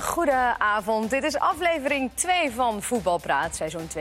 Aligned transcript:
goede 0.00 0.54
avond. 0.58 1.10
Dit 1.10 1.22
is 1.22 1.38
aflevering 1.38 2.10
2 2.14 2.50
van 2.50 2.82
Voetbalpraat, 2.82 3.56
seizoen 3.56 3.88
2019-2020 3.88 3.92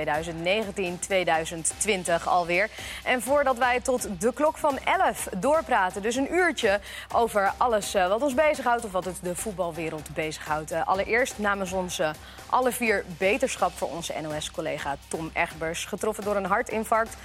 alweer. 2.25 2.69
En 3.03 3.21
voordat 3.21 3.57
wij 3.57 3.81
tot 3.81 4.21
de 4.21 4.33
klok 4.33 4.57
van 4.57 4.79
11 4.79 5.27
doorpraten, 5.37 6.01
dus 6.01 6.15
een 6.15 6.33
uurtje 6.33 6.79
over 7.13 7.53
alles 7.57 7.93
eh, 7.93 8.07
wat 8.07 8.21
ons 8.21 8.33
bezighoudt 8.33 8.85
of 8.85 8.91
wat 8.91 9.05
het 9.05 9.19
de 9.21 9.35
voetbalwereld 9.35 10.13
bezighoudt. 10.13 10.71
Uh, 10.71 10.87
allereerst 10.87 11.37
namens 11.37 11.71
ons 11.71 12.01
alle 12.49 12.71
vier 12.71 13.05
beterschap 13.17 13.77
voor 13.77 13.89
onze 13.89 14.13
NOS-collega 14.21 14.95
Tom 15.07 15.29
Egbers, 15.33 15.85
getroffen 15.85 16.23
door 16.23 16.35
een 16.35 16.45
hartinfarct. 16.45 17.17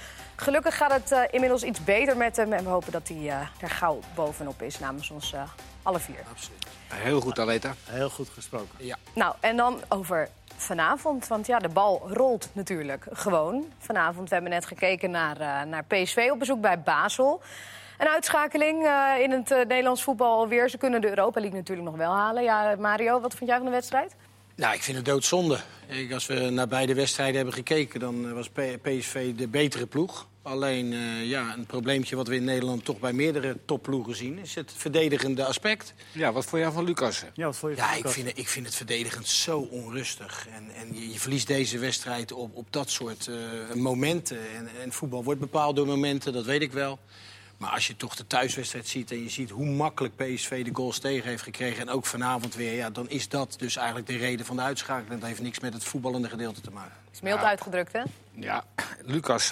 Gelukkig 0.43 0.77
gaat 0.77 0.91
het 0.91 1.11
uh, 1.11 1.19
inmiddels 1.31 1.63
iets 1.63 1.83
beter 1.83 2.17
met 2.17 2.35
hem 2.35 2.53
en 2.53 2.63
we 2.63 2.69
hopen 2.69 2.91
dat 2.91 3.07
hij 3.07 3.17
uh, 3.17 3.39
er 3.59 3.69
gauw 3.69 3.99
bovenop 4.15 4.61
is 4.61 4.79
namens 4.79 5.09
ons 5.09 5.33
uh, 5.33 5.41
alle 5.83 5.99
vier. 5.99 6.15
Absoluut. 6.31 6.67
Heel 6.87 7.21
goed, 7.21 7.39
Aleta. 7.39 7.75
Heel 7.89 8.09
goed 8.09 8.29
gesproken. 8.29 8.85
Ja. 8.85 8.97
Nou, 9.15 9.35
en 9.39 9.57
dan 9.57 9.81
over 9.89 10.29
vanavond, 10.55 11.27
want 11.27 11.47
ja, 11.47 11.59
de 11.59 11.69
bal 11.69 12.01
rolt 12.13 12.49
natuurlijk 12.53 13.05
gewoon. 13.11 13.65
Vanavond, 13.79 14.27
we 14.29 14.33
hebben 14.33 14.51
net 14.51 14.65
gekeken 14.65 15.11
naar, 15.11 15.67
naar 15.67 15.83
PSV 15.83 16.29
op 16.31 16.39
bezoek 16.39 16.61
bij 16.61 16.81
Basel. 16.81 17.41
Een 17.97 18.07
uitschakeling 18.07 18.87
in 19.19 19.31
het 19.31 19.49
Nederlands 19.49 20.03
voetbal 20.03 20.39
alweer. 20.39 20.69
Ze 20.69 20.77
kunnen 20.77 21.01
de 21.01 21.09
Europa 21.09 21.39
League 21.39 21.57
natuurlijk 21.57 21.87
nog 21.87 21.97
wel 21.97 22.11
halen. 22.11 22.43
Ja, 22.43 22.75
Mario, 22.79 23.19
wat 23.19 23.33
vond 23.33 23.49
jij 23.49 23.57
van 23.57 23.65
de 23.65 23.71
wedstrijd? 23.71 24.15
Nou, 24.55 24.73
ik 24.73 24.83
vind 24.83 24.97
het 24.97 25.05
doodzonde. 25.05 25.59
Als 26.13 26.25
we 26.25 26.49
naar 26.49 26.67
beide 26.67 26.93
wedstrijden 26.93 27.35
hebben 27.35 27.53
gekeken, 27.53 27.99
dan 27.99 28.33
was 28.33 28.49
PSV 28.81 29.35
de 29.35 29.47
betere 29.47 29.85
ploeg. 29.85 30.27
Alleen 30.43 30.91
uh, 30.91 31.29
ja, 31.29 31.53
een 31.53 31.65
probleempje 31.65 32.15
wat 32.15 32.27
we 32.27 32.35
in 32.35 32.43
Nederland 32.43 32.85
toch 32.85 32.99
bij 32.99 33.13
meerdere 33.13 33.57
topploegen 33.65 34.15
zien... 34.15 34.37
is 34.39 34.55
het 34.55 34.71
verdedigende 34.75 35.45
aspect. 35.45 35.93
Ja, 36.11 36.31
wat 36.31 36.45
vond 36.45 36.61
jij 36.61 36.71
van 36.71 36.83
Lucas? 36.83 37.23
Ja, 37.33 37.45
wat 37.45 37.57
vond 37.57 37.75
je 37.75 37.77
ja 37.77 37.93
ik, 37.93 38.07
vind, 38.07 38.37
ik 38.37 38.47
vind 38.47 38.65
het 38.65 38.75
verdedigend 38.75 39.27
zo 39.27 39.59
onrustig. 39.59 40.47
En, 40.47 40.69
en 40.75 40.95
je, 40.95 41.11
je 41.11 41.19
verliest 41.19 41.47
deze 41.47 41.77
wedstrijd 41.77 42.31
op, 42.31 42.55
op 42.55 42.67
dat 42.69 42.89
soort 42.89 43.27
uh, 43.27 43.73
momenten. 43.75 44.37
En, 44.55 44.69
en 44.81 44.91
voetbal 44.91 45.23
wordt 45.23 45.39
bepaald 45.39 45.75
door 45.75 45.87
momenten, 45.87 46.33
dat 46.33 46.45
weet 46.45 46.61
ik 46.61 46.71
wel. 46.71 46.99
Maar 47.57 47.71
als 47.71 47.87
je 47.87 47.95
toch 47.95 48.15
de 48.15 48.27
thuiswedstrijd 48.27 48.87
ziet 48.87 49.11
en 49.11 49.23
je 49.23 49.29
ziet 49.29 49.49
hoe 49.49 49.65
makkelijk 49.65 50.15
PSV 50.15 50.65
de 50.65 50.73
goals 50.73 50.99
tegen 50.99 51.29
heeft 51.29 51.43
gekregen... 51.43 51.81
en 51.81 51.89
ook 51.89 52.05
vanavond 52.05 52.55
weer, 52.55 52.73
ja, 52.73 52.89
dan 52.89 53.09
is 53.09 53.29
dat 53.29 53.55
dus 53.57 53.75
eigenlijk 53.75 54.07
de 54.07 54.17
reden 54.17 54.45
van 54.45 54.55
de 54.55 54.61
uitschakeling. 54.61 55.19
Dat 55.19 55.29
heeft 55.29 55.41
niks 55.41 55.59
met 55.59 55.73
het 55.73 55.83
voetballende 55.83 56.29
gedeelte 56.29 56.61
te 56.61 56.71
maken. 56.71 56.97
Is 57.11 57.21
mild 57.21 57.39
ja. 57.39 57.45
uitgedrukt, 57.45 57.93
hè? 57.93 58.03
Ja, 58.31 58.63
Lucas, 59.01 59.51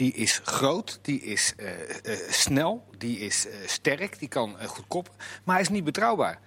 die 0.00 0.12
is 0.12 0.40
groot, 0.44 0.98
die 1.02 1.22
is 1.22 1.54
uh, 1.56 1.68
uh, 1.68 2.16
snel, 2.30 2.84
die 2.98 3.18
is 3.18 3.46
uh, 3.46 3.52
sterk, 3.66 4.18
die 4.18 4.28
kan 4.28 4.56
goed 4.66 4.84
koppen. 4.88 5.12
Maar 5.44 5.54
hij 5.54 5.64
is 5.64 5.68
niet 5.68 5.84
betrouwbaar. 5.84 6.38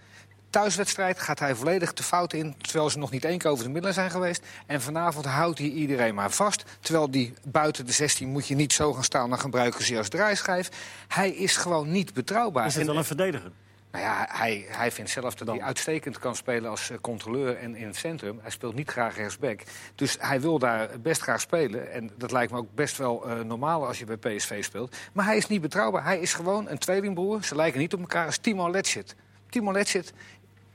Thuiswedstrijd 0.49 1.19
gaat 1.19 1.39
hij 1.39 1.55
volledig 1.55 1.93
de 1.93 2.03
fout 2.03 2.33
in, 2.33 2.55
terwijl 2.61 2.89
ze 2.89 2.97
nog 2.97 3.11
niet 3.11 3.25
één 3.25 3.37
keer 3.37 3.51
over 3.51 3.63
de 3.63 3.69
middelen 3.69 3.93
zijn 3.93 4.11
geweest. 4.11 4.45
En 4.65 4.81
vanavond 4.81 5.25
houdt 5.25 5.59
hij 5.59 5.67
iedereen 5.67 6.15
maar 6.15 6.31
vast. 6.31 6.63
Terwijl 6.79 7.11
die 7.11 7.33
buiten 7.43 7.85
de 7.85 7.91
16 7.91 8.29
moet 8.29 8.47
je 8.47 8.55
niet 8.55 8.73
zo 8.73 8.93
gaan 8.93 9.03
staan, 9.03 9.29
dan 9.29 9.39
gebruiken 9.39 9.83
ze 9.83 9.97
als 9.97 10.09
draaischijf. 10.09 10.69
Hij 11.07 11.29
is 11.29 11.57
gewoon 11.57 11.91
niet 11.91 12.13
betrouwbaar. 12.13 12.65
Is 12.65 12.75
het 12.75 12.85
wel 12.85 12.97
een 12.97 13.05
verdediger? 13.05 13.51
Nou 13.94 14.05
ja, 14.05 14.27
hij, 14.31 14.66
hij 14.67 14.91
vindt 14.91 15.11
zelf 15.11 15.36
dat 15.36 15.47
hij 15.47 15.61
uitstekend 15.61 16.19
kan 16.19 16.36
spelen 16.36 16.69
als 16.69 16.91
controleur 17.02 17.58
en 17.58 17.75
in 17.75 17.88
het 17.88 17.95
centrum. 17.95 18.39
Hij 18.41 18.52
speelt 18.52 18.75
niet 18.75 18.89
graag 18.89 19.16
rechtsback. 19.16 19.61
Dus 19.95 20.17
hij 20.19 20.41
wil 20.41 20.59
daar 20.59 20.89
best 21.02 21.22
graag 21.22 21.41
spelen. 21.41 21.91
En 21.91 22.11
dat 22.17 22.31
lijkt 22.31 22.52
me 22.52 22.58
ook 22.58 22.75
best 22.75 22.97
wel 22.97 23.30
uh, 23.30 23.39
normaal 23.39 23.88
als 23.88 24.00
je 24.00 24.05
bij 24.05 24.17
PSV 24.17 24.63
speelt. 24.63 24.95
Maar 25.13 25.25
hij 25.25 25.38
is 25.38 25.47
niet 25.47 25.61
betrouwbaar. 25.61 26.03
Hij 26.03 26.19
is 26.19 26.33
gewoon 26.33 26.69
een 26.69 26.77
tweelingbroer. 26.77 27.44
Ze 27.44 27.55
lijken 27.55 27.80
niet 27.80 27.94
op 27.94 28.00
elkaar 28.00 28.25
als 28.25 28.38
Timo 28.38 28.72
Letchit. 28.72 29.16
Timo 29.50 29.72
Letchit 29.72 30.13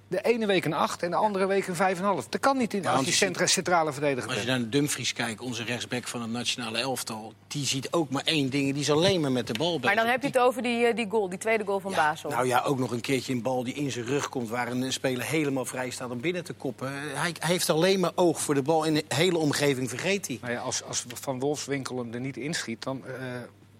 de 0.08 0.20
ene 0.20 0.46
week 0.46 0.64
een 0.64 0.72
8 0.72 1.02
en 1.02 1.10
de 1.10 1.16
andere 1.16 1.46
week 1.46 1.66
een 1.66 1.96
5,5. 1.96 2.28
Dat 2.28 2.40
kan 2.40 2.56
niet 2.56 2.74
in, 2.74 2.86
als 2.86 3.06
je 3.06 3.12
centra, 3.12 3.46
centrale 3.46 3.92
verdediger 3.92 4.30
Als 4.30 4.40
je 4.40 4.46
naar 4.46 4.68
Dumfries 4.68 5.12
kijkt, 5.12 5.40
onze 5.40 5.64
rechtsback 5.64 6.08
van 6.08 6.22
het 6.22 6.30
nationale 6.30 6.78
elftal... 6.78 7.32
die 7.46 7.66
ziet 7.66 7.92
ook 7.92 8.10
maar 8.10 8.22
één 8.24 8.50
ding, 8.50 8.72
die 8.72 8.82
is 8.82 8.90
alleen 8.90 9.20
maar 9.20 9.32
met 9.32 9.46
de 9.46 9.52
bal 9.52 9.78
bezig. 9.78 9.94
Maar 9.94 10.04
dan 10.04 10.12
heb 10.12 10.20
je 10.20 10.26
het 10.26 10.38
over 10.38 10.62
die, 10.62 10.94
die 10.94 11.06
goal, 11.10 11.28
die 11.28 11.38
tweede 11.38 11.64
goal 11.64 11.80
van 11.80 11.90
ja, 11.90 11.96
Basel. 11.96 12.30
Nou 12.30 12.46
ja, 12.46 12.62
ook 12.62 12.78
nog 12.78 12.90
een 12.90 13.00
keertje 13.00 13.32
een 13.32 13.42
bal 13.42 13.64
die 13.64 13.74
in 13.74 13.90
zijn 13.90 14.04
rug 14.04 14.28
komt... 14.28 14.48
waar 14.48 14.68
een 14.68 14.92
speler 14.92 15.24
helemaal 15.24 15.64
vrij 15.64 15.90
staat 15.90 16.10
om 16.10 16.20
binnen 16.20 16.44
te 16.44 16.52
koppen. 16.52 16.92
Hij, 16.92 17.34
hij 17.38 17.50
heeft 17.50 17.70
alleen 17.70 18.00
maar 18.00 18.12
oog 18.14 18.40
voor 18.40 18.54
de 18.54 18.62
bal 18.62 18.84
in 18.84 18.94
de 18.94 19.04
hele 19.08 19.38
omgeving, 19.38 19.88
vergeet 19.88 20.26
hij. 20.26 20.38
Nou 20.40 20.52
ja, 20.52 20.60
als, 20.60 20.82
als 20.82 21.04
Van 21.14 21.38
Wolfswinkel 21.38 21.98
hem 21.98 22.12
er 22.12 22.20
niet 22.20 22.36
inschiet, 22.36 22.82
dan... 22.82 23.02
Uh, 23.06 23.14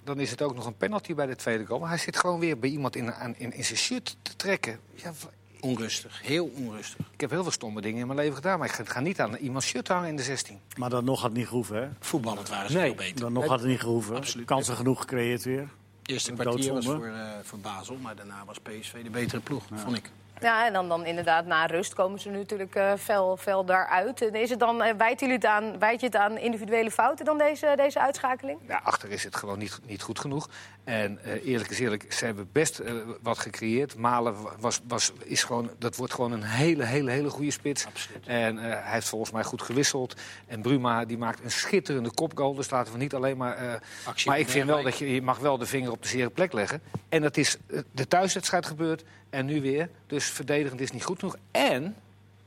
dan 0.05 0.21
is 0.21 0.31
het 0.31 0.43
ook 0.43 0.55
nog 0.55 0.67
een 0.67 0.77
penalty 0.77 1.15
bij 1.15 1.27
de 1.27 1.37
tweede 1.37 1.67
goal. 1.67 1.81
Maar 1.81 1.88
hij 1.88 1.99
zit 1.99 2.17
gewoon 2.17 2.38
weer 2.41 2.59
bij 2.59 2.71
iemand 2.71 2.97
in, 2.97 3.12
in, 3.37 3.53
in 3.53 3.65
zijn 3.65 3.78
shirt 3.78 4.17
te 4.22 4.37
trekken. 4.37 4.81
Ja, 4.94 5.12
Onrustig, 5.61 6.21
heel 6.23 6.51
onrustig. 6.55 7.07
Ik 7.11 7.21
heb 7.21 7.31
heel 7.31 7.43
veel 7.43 7.53
stomme 7.53 7.81
dingen 7.81 8.01
in 8.01 8.07
mijn 8.07 8.19
leven 8.19 8.35
gedaan, 8.35 8.59
maar 8.59 8.69
ik 8.69 8.89
ga 8.89 9.01
niet 9.01 9.21
aan 9.21 9.37
iemands 9.37 9.67
shirt 9.67 9.89
hangen 9.89 10.09
in 10.09 10.17
de 10.17 10.23
16. 10.23 10.59
Maar 10.77 10.91
dan 10.91 11.05
nog 11.05 11.21
had 11.21 11.31
het 11.31 11.39
niet 11.39 11.49
gehoeven, 11.49 11.83
hè? 11.83 11.89
Voetballend 12.01 12.49
waren 12.49 12.71
ze 12.71 12.77
nee, 12.77 12.87
veel 12.87 12.95
beter. 12.95 13.21
Dan 13.21 13.33
nog 13.33 13.47
had 13.47 13.61
het 13.61 13.69
niet 13.69 13.81
gehoeven. 13.81 14.17
Absoluut. 14.17 14.47
Kansen 14.47 14.77
genoeg 14.77 15.01
gecreëerd 15.01 15.43
weer. 15.43 15.69
Eerste 16.03 16.33
kwartier 16.33 16.73
was 16.73 16.85
voor, 16.85 17.07
uh, 17.07 17.23
voor 17.43 17.59
Basel, 17.59 17.97
maar 17.97 18.17
daarna 18.17 18.45
was 18.47 18.59
PSV 18.59 19.03
de 19.03 19.11
betere 19.11 19.41
ploeg, 19.41 19.65
ja. 19.71 19.79
vond 19.79 19.97
ik. 19.97 20.11
Ja, 20.41 20.66
en 20.66 20.72
dan, 20.72 20.88
dan 20.88 21.04
inderdaad 21.04 21.47
na 21.47 21.66
rust 21.66 21.94
komen 21.94 22.21
ze 22.21 22.31
natuurlijk 22.31 22.76
uh, 22.76 22.93
fel, 22.99 23.37
fel 23.37 23.65
daaruit. 23.65 24.21
Is 24.21 24.50
het 24.50 24.59
dan, 24.59 24.82
uh, 24.82 24.91
wijt, 24.97 25.21
jullie 25.21 25.34
het 25.34 25.44
aan, 25.44 25.78
wijt 25.78 26.00
je 26.00 26.06
het 26.06 26.16
aan 26.16 26.38
individuele 26.38 26.91
fouten 26.91 27.25
dan 27.25 27.38
deze, 27.38 27.72
deze 27.76 28.00
uitschakeling? 28.00 28.59
Ja, 28.69 28.81
achter 28.84 29.10
is 29.10 29.25
het 29.25 29.37
gewoon 29.37 29.59
niet, 29.59 29.81
niet 29.87 30.03
goed 30.03 30.19
genoeg. 30.19 30.49
En 30.84 31.19
uh, 31.25 31.47
eerlijk 31.47 31.71
is 31.71 31.78
eerlijk, 31.78 32.12
ze 32.12 32.25
hebben 32.25 32.49
best 32.53 32.82
wat 33.22 33.38
gecreëerd. 33.38 33.97
Malen 33.97 34.34
was, 34.59 34.81
was, 34.88 35.12
is 35.25 35.44
gewoon, 35.44 35.71
dat 35.78 35.97
wordt 35.97 36.15
gewoon 36.15 36.32
een 36.32 36.43
hele, 36.43 36.84
hele, 36.84 37.10
hele 37.10 37.31
goede 37.31 37.50
spits. 37.50 37.87
Absoluut. 37.87 38.26
En 38.26 38.56
hij 38.56 38.82
heeft 38.84 39.09
volgens 39.09 39.31
mij 39.31 39.44
goed 39.44 39.62
gewisseld. 39.62 40.15
En 40.47 40.62
Bruma 40.62 41.05
die 41.05 41.19
maakt 41.19 41.44
een 41.44 41.50
schitterende 41.50 42.10
kopgoal. 42.15 42.55
Dus 42.55 42.70
laten 42.70 42.93
we 42.93 42.99
niet 42.99 43.15
alleen 43.15 43.37
maar... 43.37 43.82
maar 44.25 44.38
ik 44.38 44.49
vind 44.49 44.66
wel 44.66 44.82
dat 44.82 44.99
je, 44.99 45.15
je 45.15 45.22
mag 45.22 45.38
wel 45.38 45.59
de 45.59 45.66
vinger 45.66 45.91
op 45.91 46.03
de 46.03 46.09
zere 46.09 46.31
plek 46.31 46.53
leggen. 46.53 46.82
En 47.09 47.22
dat 47.22 47.37
is 47.37 47.56
de 47.93 48.09
thuiswedstrijd 48.09 48.66
gebeurd. 48.66 49.05
En 49.31 49.47
nu 49.47 49.61
weer. 49.61 49.91
Dus 50.06 50.25
verdedigend 50.31 50.81
is 50.81 50.91
niet 50.91 51.05
goed 51.05 51.19
genoeg. 51.19 51.37
En, 51.50 51.97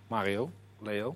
Mario, 0.08 0.52
Leo, 0.80 1.16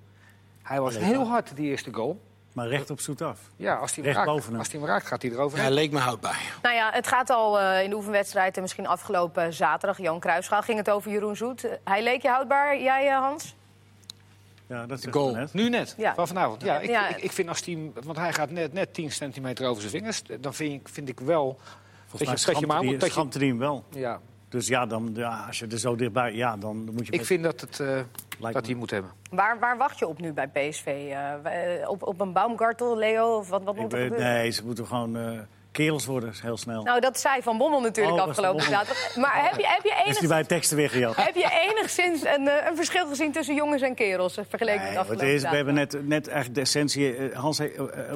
hij 0.63 0.81
was 0.81 0.93
Leo. 0.93 1.03
heel 1.03 1.27
hard 1.27 1.55
die 1.55 1.69
eerste 1.69 1.93
goal. 1.93 2.19
Maar 2.53 2.67
recht 2.67 2.89
op 2.89 2.99
zoet 2.99 3.21
af. 3.21 3.39
Ja, 3.55 3.75
als 3.75 3.95
hij 3.95 4.03
hem, 4.03 4.05
Recht 4.13 4.15
raakt, 4.17 4.29
boven 4.37 4.49
hem. 4.49 4.59
als 4.59 4.71
hij 4.71 4.79
hem 4.79 4.89
raakt, 4.89 5.07
gaat 5.07 5.21
hij 5.21 5.31
erover. 5.31 5.59
Ja, 5.59 5.69
leek 5.69 5.91
me 5.91 5.99
houdbaar. 5.99 6.57
Nou 6.61 6.75
ja, 6.75 6.91
het 6.91 7.07
gaat 7.07 7.29
al 7.29 7.61
uh, 7.61 7.83
in 7.83 7.89
de 7.89 7.95
oefenwedstrijd 7.95 8.55
en 8.55 8.61
misschien 8.61 8.87
afgelopen 8.87 9.53
zaterdag. 9.53 9.97
Johan 9.97 10.19
Cruijffschaal 10.19 10.61
ging 10.61 10.77
het 10.77 10.89
over 10.89 11.11
Jeroen 11.11 11.35
Zoet. 11.35 11.65
Uh, 11.65 11.71
hij 11.83 12.03
leek 12.03 12.21
je 12.21 12.27
houdbaar. 12.27 12.79
Jij, 12.81 13.07
uh, 13.07 13.17
Hans? 13.19 13.55
Ja, 14.67 14.85
dat 14.85 14.97
is 14.99 15.05
goal. 15.11 15.33
Net. 15.33 15.53
Nu 15.53 15.69
net, 15.69 15.95
Ja. 15.97 16.13
van 16.15 16.27
vanavond. 16.27 16.61
Ja, 16.61 16.79
ik, 16.79 16.89
Ja. 16.89 17.07
Ik, 17.07 17.17
ik 17.17 17.31
vind 17.31 17.49
als 17.49 17.65
hij, 17.65 17.91
want 18.03 18.17
hij 18.17 18.33
gaat 18.33 18.49
net, 18.49 18.73
net 18.73 18.93
10 18.93 19.11
centimeter 19.11 19.67
over 19.67 19.81
zijn 19.81 19.93
vingers. 19.93 20.21
Dan 20.39 20.53
vind 20.53 20.73
ik, 20.81 20.89
vind 20.89 21.09
ik 21.09 21.19
wel 21.19 21.59
Volgens 22.07 22.45
mij 22.45 22.53
dat 22.53 22.61
je, 22.61 22.67
dat 22.67 22.81
je 22.81 22.87
moet... 22.89 22.99
Dat 22.99 23.33
je, 23.33 23.45
hem 23.45 23.57
wel. 23.57 23.83
ja, 23.89 24.19
Dus 24.55 24.67
ja, 24.67 24.85
dan, 24.85 25.11
ja, 25.13 25.43
als 25.47 25.59
je 25.59 25.67
er 25.67 25.79
zo 25.79 25.95
dichtbij... 25.95 26.33
Ja, 26.33 26.57
dan 26.57 26.89
moet 26.93 27.05
je... 27.05 27.11
ik 27.11 27.25
vind 27.25 27.43
dat, 27.43 27.61
het, 27.61 27.79
eh, 27.79 27.87
dat 28.39 28.53
me. 28.53 28.61
hij 28.65 28.73
moet 28.75 28.91
hebben. 28.91 29.11
Waar, 29.29 29.59
waar 29.59 29.77
wacht 29.77 29.99
je 29.99 30.07
op 30.07 30.19
nu 30.19 30.33
bij 30.33 30.47
PSV? 30.47 30.85
Eh, 30.85 31.81
eh, 31.81 31.89
op, 31.89 32.03
op 32.03 32.19
een 32.19 32.33
Baumgartel, 32.33 32.97
Leo? 32.97 33.37
Of 33.37 33.49
wat, 33.49 33.63
wat 33.63 33.75
Ik 33.75 33.81
moet 33.81 33.93
er 33.93 33.99
gebeuren? 33.99 34.27
nee, 34.27 34.51
ze 34.51 34.65
moeten 34.65 34.87
gewoon 34.87 35.17
eh, 35.17 35.39
kerels 35.75 36.05
worden, 36.05 36.33
heel 36.41 36.57
snel. 36.57 36.83
Nou, 36.83 36.99
dat 36.99 37.19
zei 37.19 37.41
Van 37.41 37.57
Bommel 37.57 37.81
natuurlijk 37.81 38.17
Oh, 38.17 38.27
afgelopen 38.27 38.61
zaterdag. 38.63 39.15
Maar 39.15 39.43
heb 39.43 39.59
je, 39.59 39.65
heb 39.67 39.83
je 39.83 40.09
is 40.09 40.17
die 40.17 40.27
bij 40.27 40.43
teksten 40.43 40.77
weer 40.77 40.89
gejat? 40.89 41.15
heb 41.15 41.35
je 41.35 41.69
enigszins 41.69 42.21
een, 42.25 42.47
eh, 42.47 42.69
een 42.69 42.75
verschil 42.75 43.07
gezien 43.07 43.31
tussen 43.31 43.55
jongens 43.55 43.81
en 43.81 43.95
kerels? 43.95 44.37
eh, 44.37 44.43
Vergeleken 44.49 44.81
Nee, 44.81 44.89
met 44.89 44.97
afgelopen 44.99 45.27
is, 45.33 45.41
we 45.41 45.55
hebben 45.55 45.73
net, 45.73 46.07
net 46.07 46.25
eigenlijk 46.27 46.55
de 46.55 46.61
essentie. 46.61 47.15
eh, 47.15 47.37
Hans 47.39 47.61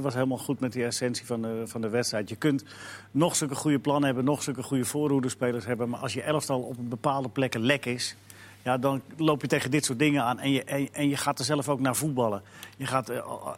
was 0.01 0.13
helemaal 0.13 0.37
goed 0.37 0.59
met 0.59 0.71
die 0.73 0.85
essentie 0.85 1.25
van 1.25 1.41
de, 1.41 1.61
van 1.65 1.81
de 1.81 1.89
wedstrijd. 1.89 2.29
Je 2.29 2.35
kunt 2.35 2.63
nog 3.11 3.35
zulke 3.35 3.56
goede 3.56 3.79
plannen 3.79 4.05
hebben, 4.05 4.23
nog 4.23 4.44
zulke 4.44 4.63
goede 4.63 4.85
voorhoederspelers 4.85 5.65
hebben. 5.65 5.89
Maar 5.89 6.00
als 6.00 6.13
je 6.13 6.21
elftal 6.21 6.59
op 6.59 6.77
een 6.77 6.89
bepaalde 6.89 7.29
plekken 7.29 7.62
lek 7.62 7.85
is. 7.85 8.15
Ja, 8.63 8.77
dan 8.77 9.01
loop 9.17 9.41
je 9.41 9.47
tegen 9.47 9.71
dit 9.71 9.85
soort 9.85 10.00
dingen 10.00 10.23
aan. 10.23 10.39
En 10.39 10.51
je, 10.51 10.63
en, 10.63 10.89
en 10.91 11.09
je 11.09 11.17
gaat 11.17 11.39
er 11.39 11.45
zelf 11.45 11.69
ook 11.69 11.79
naar 11.79 11.95
voetballen. 11.95 12.41
Je 12.77 12.85
gaat, 12.85 13.12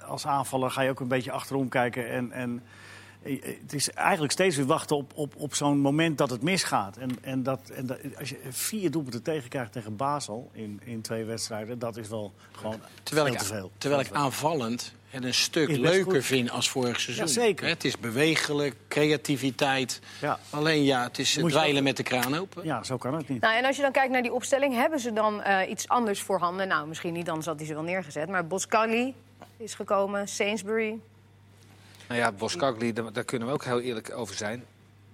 als 0.07 0.25
aanvaller 0.25 0.71
ga 0.71 0.81
je 0.81 0.89
ook 0.89 0.99
een 0.99 1.07
beetje 1.07 1.31
achterom 1.31 1.69
kijken. 1.69 2.09
En, 2.09 2.31
en 2.31 2.63
het 3.23 3.73
is 3.73 3.89
eigenlijk 3.91 4.31
steeds 4.31 4.55
weer 4.55 4.65
wachten 4.65 4.95
op, 4.95 5.11
op, 5.15 5.33
op 5.35 5.55
zo'n 5.55 5.79
moment 5.79 6.17
dat 6.17 6.29
het 6.29 6.41
misgaat. 6.41 6.97
En, 6.97 7.17
en, 7.21 7.43
dat, 7.43 7.69
en 7.69 7.85
dat, 7.85 7.97
als 8.19 8.29
je 8.29 8.39
vier 8.49 8.91
doelpunten 8.91 9.23
tegenkrijgt 9.23 9.71
tegen 9.71 9.95
Basel 9.95 10.49
in, 10.53 10.81
in 10.83 11.01
twee 11.01 11.23
wedstrijden... 11.25 11.79
dat 11.79 11.97
is 11.97 12.07
wel 12.07 12.33
gewoon 12.51 12.79
Terwijl 13.03 13.25
veel 13.25 13.35
ik, 13.35 13.41
te 13.41 13.45
veel. 13.45 13.71
terwijl 13.77 14.01
ik 14.01 14.11
aanvallend 14.11 14.93
het 15.09 15.23
een 15.23 15.33
stuk 15.33 15.69
leuker 15.77 16.13
goed. 16.13 16.25
vind 16.25 16.49
als 16.51 16.69
vorig 16.69 16.99
seizoen. 16.99 17.25
Ja, 17.25 17.31
zeker. 17.31 17.65
Hè, 17.65 17.71
Het 17.71 17.83
is 17.83 17.97
bewegelijk, 17.97 18.75
creativiteit. 18.87 19.99
Ja. 20.21 20.39
Alleen 20.49 20.83
ja, 20.83 21.03
het 21.03 21.19
is 21.19 21.33
dweilen 21.33 21.77
ook- 21.77 21.83
met 21.83 21.97
de 21.97 22.03
kraan 22.03 22.35
open. 22.37 22.65
Ja, 22.65 22.83
zo 22.83 22.97
kan 22.97 23.13
het 23.13 23.27
niet. 23.29 23.41
Nou, 23.41 23.55
en 23.57 23.65
als 23.65 23.75
je 23.75 23.81
dan 23.81 23.91
kijkt 23.91 24.11
naar 24.11 24.21
die 24.21 24.33
opstelling, 24.33 24.73
hebben 24.75 24.99
ze 24.99 25.13
dan 25.13 25.41
eh, 25.41 25.69
iets 25.69 25.87
anders 25.87 26.21
voorhanden? 26.21 26.67
Nou, 26.67 26.87
misschien 26.87 27.13
niet, 27.13 27.25
dan 27.25 27.43
zat 27.43 27.57
hij 27.57 27.65
ze 27.67 27.73
wel 27.73 27.83
neergezet. 27.83 28.29
Maar 28.29 28.47
Boscali 28.47 29.13
is 29.57 29.73
gekomen, 29.73 30.27
Sainsbury. 30.27 30.99
Nou 32.11 32.23
ja, 32.23 32.31
Boskagli, 32.31 32.93
daar, 32.93 33.23
kunnen 33.23 33.47
we 33.47 33.53
ook 33.53 33.63
heel 33.63 33.79
eerlijk 33.79 34.11
over 34.15 34.35
zijn. 34.35 34.63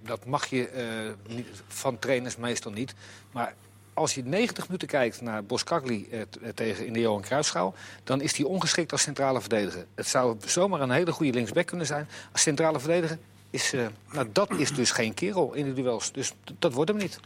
Dat 0.01 0.25
mag 0.25 0.45
je 0.45 0.67
eh, 0.67 1.43
van 1.67 1.99
trainers 1.99 2.37
meestal 2.37 2.71
niet. 2.71 2.93
Maar 3.31 3.53
als 3.93 4.15
je 4.15 4.23
90 4.23 4.65
minuten 4.65 4.87
kijkt 4.87 5.21
naar 5.21 5.43
Boskakli 5.43 6.07
eh, 6.11 6.21
eh, 6.21 6.27
tegen 6.55 6.85
in 6.85 6.93
de 6.93 6.99
Johan 6.99 7.21
Cruijffschaal... 7.21 7.73
dan 8.03 8.21
is 8.21 8.37
hij 8.37 8.45
ongeschikt 8.45 8.91
als 8.91 9.01
centrale 9.01 9.39
verdediger. 9.41 9.85
Het 9.95 10.07
zou 10.07 10.37
zomaar 10.45 10.81
een 10.81 10.91
hele 10.91 11.11
goede 11.11 11.33
linksback 11.33 11.65
kunnen 11.65 11.85
zijn. 11.85 12.07
Als 12.31 12.41
centrale 12.41 12.79
verdediger 12.79 13.17
is... 13.49 13.73
nou, 14.11 14.29
dat 14.31 14.49
is 14.51 14.73
dus 14.73 14.91
geen 14.91 15.13
kerel 15.13 15.53
in 15.53 15.65
de 15.65 15.73
duels. 15.73 16.11
Dus 16.11 16.33
dat 16.59 16.73
wordt 16.73 16.89
hem 16.89 16.99
niet. 16.99 17.19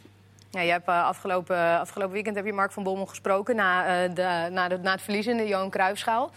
Ja, 0.49 0.61
je 0.61 0.71
hebt, 0.71 0.87
afgelopen, 0.87 1.79
afgelopen 1.79 2.13
weekend 2.13 2.35
heb 2.35 2.45
je 2.45 2.53
Mark 2.53 2.71
van 2.71 2.83
Bommel 2.83 3.05
gesproken 3.05 3.55
na, 3.55 4.07
de, 4.07 4.47
na, 4.51 4.67
na 4.67 4.91
het 4.91 5.01
verlies 5.01 5.27
in 5.27 5.37
de 5.37 5.47
Johan 5.47 5.69
Cruijffschaal. 5.69 6.31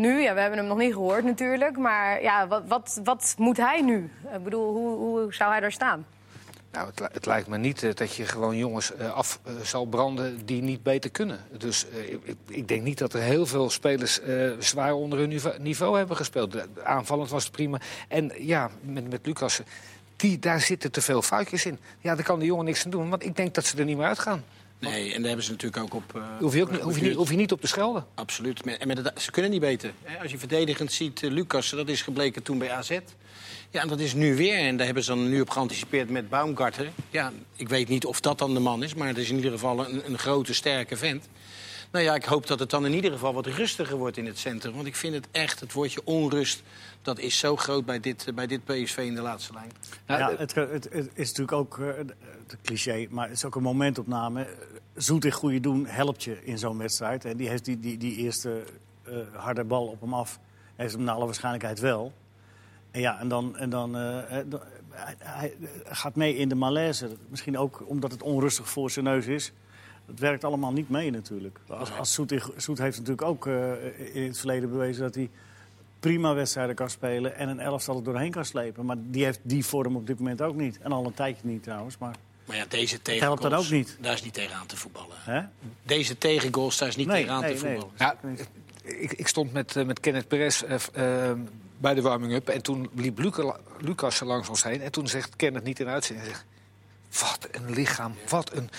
Nu, 0.00 0.20
ja, 0.20 0.34
we 0.34 0.40
hebben 0.40 0.58
hem 0.58 0.68
nog 0.68 0.78
niet 0.78 0.92
gehoord 0.92 1.24
natuurlijk, 1.24 1.76
maar 1.76 2.22
ja, 2.22 2.46
wat, 2.46 2.62
wat, 2.66 3.00
wat 3.04 3.34
moet 3.38 3.56
hij 3.56 3.82
nu? 3.82 4.10
Ik 4.34 4.44
bedoel, 4.44 4.72
hoe, 4.72 4.96
hoe 4.96 5.34
zou 5.34 5.50
hij 5.50 5.60
daar 5.60 5.72
staan? 5.72 6.06
Nou, 6.72 6.86
het, 6.86 7.12
het 7.12 7.26
lijkt 7.26 7.48
me 7.48 7.58
niet 7.58 7.82
eh, 7.82 7.94
dat 7.94 8.14
je 8.14 8.26
gewoon 8.26 8.56
jongens 8.56 8.94
eh, 8.94 9.12
af 9.12 9.40
eh, 9.42 9.52
zal 9.62 9.84
branden 9.84 10.46
die 10.46 10.62
niet 10.62 10.82
beter 10.82 11.10
kunnen. 11.10 11.40
Dus 11.58 11.86
ik, 11.86 12.36
ik 12.48 12.68
denk 12.68 12.82
niet 12.82 12.98
dat 12.98 13.12
er 13.12 13.20
heel 13.20 13.46
veel 13.46 13.70
spelers 13.70 14.20
zwaar 14.58 14.92
onder 14.92 15.18
hun 15.18 15.28
nive- 15.28 15.56
niveau 15.58 15.98
hebben 15.98 16.16
gespeeld. 16.16 16.56
Aanvallend 16.84 17.30
was 17.30 17.42
het 17.42 17.52
prima. 17.52 17.80
En 18.08 18.32
ja, 18.38 18.70
met, 18.80 19.10
met 19.10 19.26
Lucas, 19.26 19.60
die, 20.16 20.38
daar 20.38 20.60
zitten 20.60 20.92
te 20.92 21.00
veel 21.00 21.22
foutjes 21.22 21.66
in. 21.66 21.78
Ja, 21.98 22.14
daar 22.14 22.24
kan 22.24 22.38
de 22.38 22.44
jongen 22.44 22.64
niks 22.64 22.84
aan 22.84 22.90
doen, 22.90 23.10
want 23.10 23.24
ik 23.24 23.36
denk 23.36 23.54
dat 23.54 23.64
ze 23.64 23.78
er 23.78 23.84
niet 23.84 23.96
meer 23.96 24.06
uitgaan. 24.06 24.44
Nee, 24.80 25.06
en 25.14 25.18
daar 25.18 25.26
hebben 25.26 25.44
ze 25.44 25.50
natuurlijk 25.50 25.82
ook 25.82 25.94
op... 25.94 26.14
eh, 26.16 26.22
Hoef 26.38 26.54
je, 26.54 26.62
ook, 26.62 26.70
niet- 26.70 26.80
hoef 26.80 26.98
je, 26.98 27.02
niet, 27.06 27.14
hoef 27.14 27.30
je 27.30 27.36
niet 27.36 27.52
op 27.52 27.60
te 27.60 27.66
schelden. 27.66 28.06
Absoluut. 28.14 28.62
En 28.78 28.88
met 28.88 28.98
het- 28.98 29.20
ze 29.22 29.30
kunnen 29.30 29.50
niet 29.50 29.60
beter. 29.60 29.92
Als 30.22 30.30
je 30.30 30.38
verdedigend 30.38 30.92
ziet, 30.92 31.22
eh, 31.22 31.30
Lucas, 31.30 31.70
dat 31.70 31.88
is 31.88 32.02
gebleken 32.02 32.42
toen 32.42 32.58
bij 32.58 32.70
AZ. 32.70 32.98
Ja, 33.70 33.80
en 33.82 33.88
dat 33.88 34.00
is 34.00 34.14
nu 34.14 34.36
weer. 34.36 34.58
En 34.58 34.76
daar 34.76 34.86
hebben 34.86 35.04
ze 35.04 35.10
dan 35.10 35.28
nu 35.28 35.40
op 35.40 35.50
geanticipeerd 35.50 36.10
met 36.10 36.28
Baumgarter. 36.28 36.90
Ja, 37.10 37.32
ik 37.56 37.68
weet 37.68 37.88
niet 37.88 38.04
of 38.06 38.20
dat 38.20 38.38
dan 38.38 38.54
de 38.54 38.60
man 38.60 38.82
is, 38.82 38.94
maar 38.94 39.08
het 39.08 39.18
is 39.18 39.30
in 39.30 39.36
ieder 39.36 39.50
geval 39.50 39.88
een, 39.88 40.02
een 40.06 40.18
grote, 40.18 40.54
sterke 40.54 40.96
vent. 40.96 41.28
Nou 41.90 42.04
ja, 42.04 42.14
ik 42.14 42.24
hoop 42.24 42.46
dat 42.46 42.58
het 42.58 42.70
dan 42.70 42.86
in 42.86 42.94
ieder 42.94 43.12
geval 43.12 43.34
wat 43.34 43.46
rustiger 43.46 43.96
wordt 43.96 44.16
in 44.16 44.26
het 44.26 44.38
centrum. 44.38 44.74
Want 44.74 44.86
ik 44.86 44.96
vind 44.96 45.14
het 45.14 45.28
echt, 45.30 45.60
het 45.60 45.72
woordje 45.72 46.00
onrust, 46.04 46.62
dat 47.02 47.18
is 47.18 47.38
zo 47.38 47.56
groot 47.56 47.84
bij 47.84 48.00
dit, 48.00 48.26
bij 48.34 48.46
dit 48.46 48.64
PSV 48.64 48.96
in 48.96 49.14
de 49.14 49.20
laatste 49.20 49.52
lijn. 49.52 49.70
Nou, 50.06 50.20
ja, 50.20 50.38
het, 50.38 50.54
het, 50.54 50.88
het 50.90 51.10
is 51.14 51.28
natuurlijk 51.28 51.52
ook 51.52 51.78
eh, 51.78 51.86
het 51.96 52.56
cliché, 52.62 53.06
maar 53.10 53.28
het 53.28 53.36
is 53.36 53.44
ook 53.44 53.54
een 53.54 53.62
momentopname. 53.62 54.46
Zoet 54.94 55.24
in 55.24 55.32
goede 55.32 55.60
doen 55.60 55.86
helpt 55.86 56.24
je 56.24 56.44
in 56.44 56.58
zo'n 56.58 56.78
wedstrijd. 56.78 57.24
En 57.24 57.36
die 57.36 57.48
heeft 57.48 57.64
die, 57.64 57.80
die, 57.80 57.96
die 57.98 58.16
eerste 58.16 58.62
eh, 59.02 59.14
harde 59.32 59.64
bal 59.64 59.86
op 59.86 60.00
hem 60.00 60.14
af. 60.14 60.38
Heeft 60.76 60.94
hem 60.94 61.02
naar 61.02 61.14
alle 61.14 61.24
waarschijnlijkheid 61.24 61.80
wel. 61.80 62.12
En 62.90 63.00
ja, 63.00 63.18
en 63.18 63.28
dan, 63.28 63.56
en 63.56 63.70
dan 63.70 63.96
eh, 63.96 64.18
hij, 64.88 65.16
hij 65.18 65.56
gaat 65.84 66.14
mee 66.14 66.36
in 66.36 66.48
de 66.48 66.54
malaise. 66.54 67.08
Misschien 67.28 67.58
ook 67.58 67.82
omdat 67.86 68.10
het 68.10 68.22
onrustig 68.22 68.68
voor 68.68 68.90
zijn 68.90 69.04
neus 69.04 69.26
is. 69.26 69.52
Het 70.10 70.20
werkt 70.20 70.44
allemaal 70.44 70.72
niet 70.72 70.88
mee 70.88 71.10
natuurlijk. 71.10 71.58
Als, 71.68 71.92
als 71.92 72.12
Zoet, 72.14 72.32
in- 72.32 72.42
Zoet 72.56 72.78
heeft 72.78 72.96
natuurlijk 72.98 73.26
ook 73.28 73.46
eh, 73.46 73.72
in 74.14 74.22
het 74.26 74.38
verleden 74.38 74.70
bewezen 74.70 75.02
dat 75.02 75.14
hij 75.14 75.30
prima 76.00 76.34
wedstrijden 76.34 76.74
kan 76.74 76.90
spelen 76.90 77.36
en 77.36 77.48
een 77.48 77.60
elftal 77.60 77.96
er 77.96 78.02
doorheen 78.04 78.30
kan 78.30 78.44
slepen. 78.44 78.84
Maar 78.84 78.96
die 79.00 79.24
heeft 79.24 79.40
die 79.42 79.64
vorm 79.64 79.96
op 79.96 80.06
dit 80.06 80.18
moment 80.18 80.42
ook 80.42 80.54
niet. 80.56 80.78
En 80.80 80.92
al 80.92 81.06
een 81.06 81.14
tijdje 81.14 81.46
niet 81.48 81.62
trouwens. 81.62 81.98
Maar, 81.98 82.14
Maar 82.44 82.56
ja, 82.56 82.64
deze 82.68 83.02
tegengoals, 83.02 83.64
ook 83.66 83.70
niet. 83.70 83.96
daar 84.00 84.12
is 84.12 84.22
niet 84.22 84.34
tegen 84.34 84.56
aan 84.56 84.66
te 84.66 84.76
voetballen. 84.76 85.16
hè? 85.20 85.40
Deze 85.82 86.18
tegengoals, 86.18 86.78
daar 86.78 86.88
is 86.88 86.96
niet 86.96 87.06
Nee, 87.06 87.16
tegen 87.20 87.34
aan 87.34 87.40
nee, 87.40 87.54
te 87.56 87.64
nee. 87.64 87.78
voetballen. 87.78 87.94
Ja, 87.98 88.18
ik, 88.82 89.12
ik 89.12 89.26
stond 89.28 89.52
met, 89.52 89.76
eh, 89.76 89.84
met 89.84 90.00
Kenneth 90.00 90.28
Perez 90.28 90.62
eh, 90.62 91.32
bij 91.78 91.94
de 91.94 92.02
warming-up. 92.02 92.48
En 92.48 92.62
toen 92.62 92.88
liep 92.94 93.18
Luca, 93.18 93.56
Lucas 93.78 94.20
er 94.20 94.26
langs 94.26 94.48
ons 94.48 94.62
heen. 94.62 94.80
En 94.80 94.92
toen 94.92 95.08
zegt 95.08 95.36
Kenneth 95.36 95.64
niet 95.64 95.80
in 95.80 95.88
uitzending. 95.88 96.26
Zegt, 96.26 96.44
wat 97.20 97.48
een 97.50 97.70
lichaam, 97.74 98.14
wat 98.28 98.52
een... 98.52 98.70